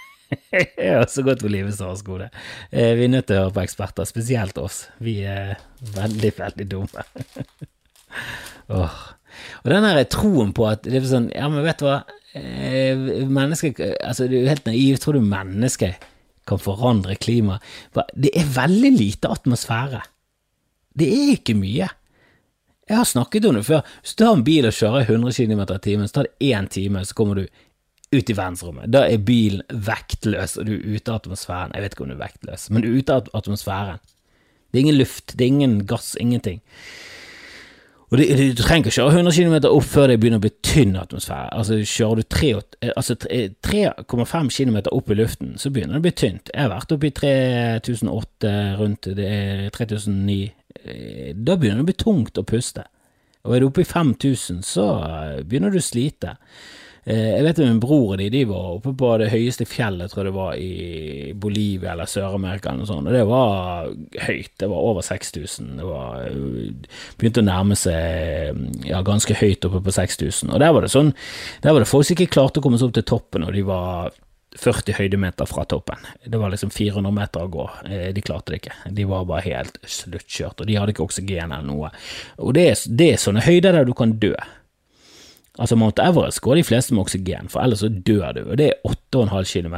jeg 0.53 0.69
har 0.79 1.05
også 1.05 1.25
gått 1.27 1.43
på 1.45 1.51
livets 1.51 1.81
harde 1.83 2.01
skole. 2.01 2.29
Eh, 2.71 2.93
vi 2.99 3.07
er 3.07 3.13
nødt 3.13 3.29
til 3.31 3.39
å 3.39 3.47
høre 3.47 3.55
på 3.57 3.65
eksperter, 3.65 4.09
spesielt 4.09 4.59
oss. 4.63 4.85
Vi 5.03 5.21
er 5.27 5.57
veldig, 5.97 6.33
veldig 6.39 6.67
dumme. 6.71 7.07
oh. 8.79 9.01
Og 9.63 9.71
den 9.73 9.87
her 9.87 10.01
troen 10.11 10.55
på 10.57 10.67
at 10.67 10.83
det 10.85 10.99
er 10.99 11.05
sånn 11.07 11.29
Ja, 11.31 11.47
men 11.53 11.63
vet 11.63 11.79
du 11.81 11.87
hva, 11.87 12.01
eh, 12.37 12.99
mennesker 13.31 13.77
Altså, 14.03 14.27
du 14.31 14.41
er 14.41 14.51
helt 14.51 14.67
naiv. 14.69 14.99
Tror 15.03 15.19
du 15.19 15.25
mennesker 15.25 15.95
kan 16.51 16.63
forandre 16.63 17.15
klimaet? 17.21 17.63
Det 18.15 18.35
er 18.35 18.51
veldig 18.57 18.93
lite 18.97 19.31
atmosfære. 19.31 20.03
Det 20.99 21.07
er 21.07 21.35
ikke 21.37 21.55
mye. 21.59 21.89
Jeg 22.91 22.99
har 22.99 23.07
snakket 23.07 23.47
om 23.47 23.55
det 23.55 23.69
før. 23.69 23.85
Hvis 24.03 24.17
du 24.19 24.25
har 24.27 24.35
en 24.35 24.47
bil 24.47 24.67
og 24.67 24.75
kjører 24.75 25.07
100 25.07 25.37
km 25.37 25.61
i 25.63 25.83
timen, 25.85 26.09
så 26.11 26.17
tar 26.17 26.27
det 26.27 26.51
én 26.51 26.67
time, 26.67 27.05
så 27.07 27.15
kommer 27.15 27.39
du 27.39 27.45
ut 28.11 28.31
i 28.31 28.35
verdensrommet. 28.35 28.91
Da 28.91 29.05
er 29.07 29.23
bilen 29.23 29.63
vektløs, 29.71 30.57
og 30.59 30.67
du 30.67 30.75
er 30.77 30.97
ute 30.97 31.13
av 31.13 31.21
atmosfæren. 31.21 31.75
Jeg 31.75 31.85
vet 31.85 31.95
ikke 31.95 32.07
om 32.07 32.11
du 32.11 32.17
er 32.17 32.25
vektløs, 32.25 32.67
men 32.71 32.83
du 32.83 32.91
er 32.91 32.99
ute 32.99 33.21
av 33.21 33.31
atmosfæren. 33.39 34.03
Det 34.71 34.79
er 34.79 34.85
ingen 34.87 34.99
luft, 34.99 35.33
det 35.37 35.45
er 35.45 35.53
ingen 35.55 35.79
gass, 35.87 36.17
ingenting. 36.21 36.61
Og 38.11 38.19
det, 38.19 38.27
Du 38.59 38.63
trenger 38.63 38.89
ikke 38.89 38.97
kjøre 38.99 39.23
100 39.23 39.35
km 39.37 39.69
opp 39.71 39.87
før 39.87 40.09
det 40.11 40.17
begynner 40.19 40.41
å 40.41 40.43
bli 40.43 40.51
tynn 40.67 40.97
atmosfære. 40.99 41.53
Altså 41.55 41.79
Kjører 41.79 42.19
du 42.19 42.25
3,5 42.35 42.91
altså, 42.97 43.15
km 44.57 44.79
opp 44.91 45.11
i 45.11 45.19
luften, 45.19 45.53
så 45.59 45.71
begynner 45.71 45.95
det 45.95 46.03
å 46.03 46.07
bli 46.09 46.15
tynt. 46.19 46.51
Jeg 46.51 46.67
har 46.67 46.73
vært 46.73 46.95
oppe 46.97 47.07
i 47.07 47.15
3008, 47.15 48.55
rundt 48.81 49.11
det 49.15 49.29
er 49.31 49.69
3009. 49.77 50.41
Eh, 50.83 51.31
da 51.39 51.55
begynner 51.55 51.85
det 51.85 51.87
å 51.87 51.91
bli 51.93 52.01
tungt 52.03 52.43
å 52.43 52.47
puste. 52.47 52.89
Og 53.47 53.55
er 53.55 53.63
du 53.63 53.71
oppe 53.71 53.85
i 53.85 53.89
5000, 53.89 54.59
så 54.67 54.89
begynner 55.47 55.71
du 55.71 55.79
å 55.79 55.85
slite. 55.85 56.35
Eh, 57.11 57.33
jeg 57.35 57.43
vet 57.47 57.61
min 57.65 57.81
bror 57.83 58.13
og 58.13 58.21
de, 58.21 58.29
de 58.31 58.45
var 58.47 58.77
oppe 58.77 58.93
på 58.95 59.11
det 59.19 59.31
høyeste 59.33 59.67
fjellet, 59.67 60.13
tror 60.13 60.23
jeg 60.23 60.29
det 60.31 60.37
var 60.37 60.61
i 60.61 61.33
Bolivia 61.35 61.95
eller 61.95 62.11
Sør-Amerika 62.11 62.71
eller 62.71 62.85
noe 62.85 62.91
sånt, 62.91 63.11
og 63.11 63.17
det 63.17 63.25
var 63.27 63.91
høyt. 64.29 64.53
Det 64.61 64.71
var 64.71 64.89
over 64.93 65.07
6000. 65.07 65.75
Det 65.81 65.89
var, 65.89 66.25
begynte 67.19 67.43
å 67.43 67.49
nærme 67.49 67.79
seg 67.79 68.87
ja, 68.87 69.03
ganske 69.07 69.35
høyt 69.41 69.67
oppe 69.67 69.83
på 69.87 69.97
6000. 69.97 70.55
Og 70.55 70.63
der 70.63 70.75
var 70.77 70.87
det 70.87 70.93
sånn, 70.95 71.15
der 71.65 71.75
var 71.75 71.83
det 71.83 71.91
folk 71.91 72.07
som 72.07 72.19
ikke 72.19 72.35
klarte 72.37 72.63
å 72.63 72.67
komme 72.67 72.79
seg 72.79 72.91
opp 72.91 72.99
til 73.01 73.09
toppen, 73.11 73.49
og 73.49 73.57
de 73.57 73.65
var 73.67 74.15
40 74.59 74.97
høydemeter 74.99 75.47
fra 75.47 75.65
toppen. 75.71 76.07
Det 76.25 76.39
var 76.39 76.51
liksom 76.51 76.73
400 76.75 77.15
meter 77.15 77.47
å 77.47 77.51
gå. 77.51 77.67
Eh, 77.87 78.09
de 78.15 78.23
klarte 78.25 78.55
det 78.55 78.63
ikke. 78.63 78.79
De 78.99 79.07
var 79.11 79.29
bare 79.29 79.47
helt 79.47 79.79
sluttkjørt, 79.87 80.63
og 80.63 80.71
de 80.71 80.79
hadde 80.79 80.95
ikke 80.95 81.07
oksygen 81.07 81.55
eller 81.55 81.67
noe. 81.67 81.93
Og 82.43 82.55
det 82.59 82.67
er, 82.73 82.89
det 82.99 83.13
er 83.15 83.23
sånne 83.23 83.47
høyder 83.47 83.79
der 83.79 83.87
du 83.87 83.95
kan 83.99 84.17
dø. 84.23 84.35
Altså 85.61 85.77
Mount 85.77 86.01
Everest 86.01 86.41
går 86.41 86.57
de 86.57 86.65
fleste 86.65 86.95
med 86.97 87.05
oksygen, 87.05 87.51
for 87.53 87.61
ellers 87.61 87.83
så 87.85 87.91
dør 87.93 88.31
du, 88.33 88.41
og 88.47 88.57
det 88.57 88.71
er 88.71 88.79
8,5 88.89 89.51
km. 89.51 89.75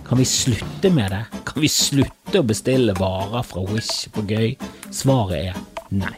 Kan 0.10 0.18
vi 0.18 0.26
slutte 0.26 0.90
med 0.90 1.12
det? 1.12 1.26
Kan 1.46 1.62
vi 1.62 1.70
slutte 1.70 2.42
å 2.42 2.48
bestille 2.50 2.96
varer 2.98 3.44
fra 3.46 3.62
Wish 3.70 4.08
på 4.10 4.24
gøy? 4.26 4.56
Svaret 4.90 5.52
er 5.52 5.60
nei. 5.94 6.16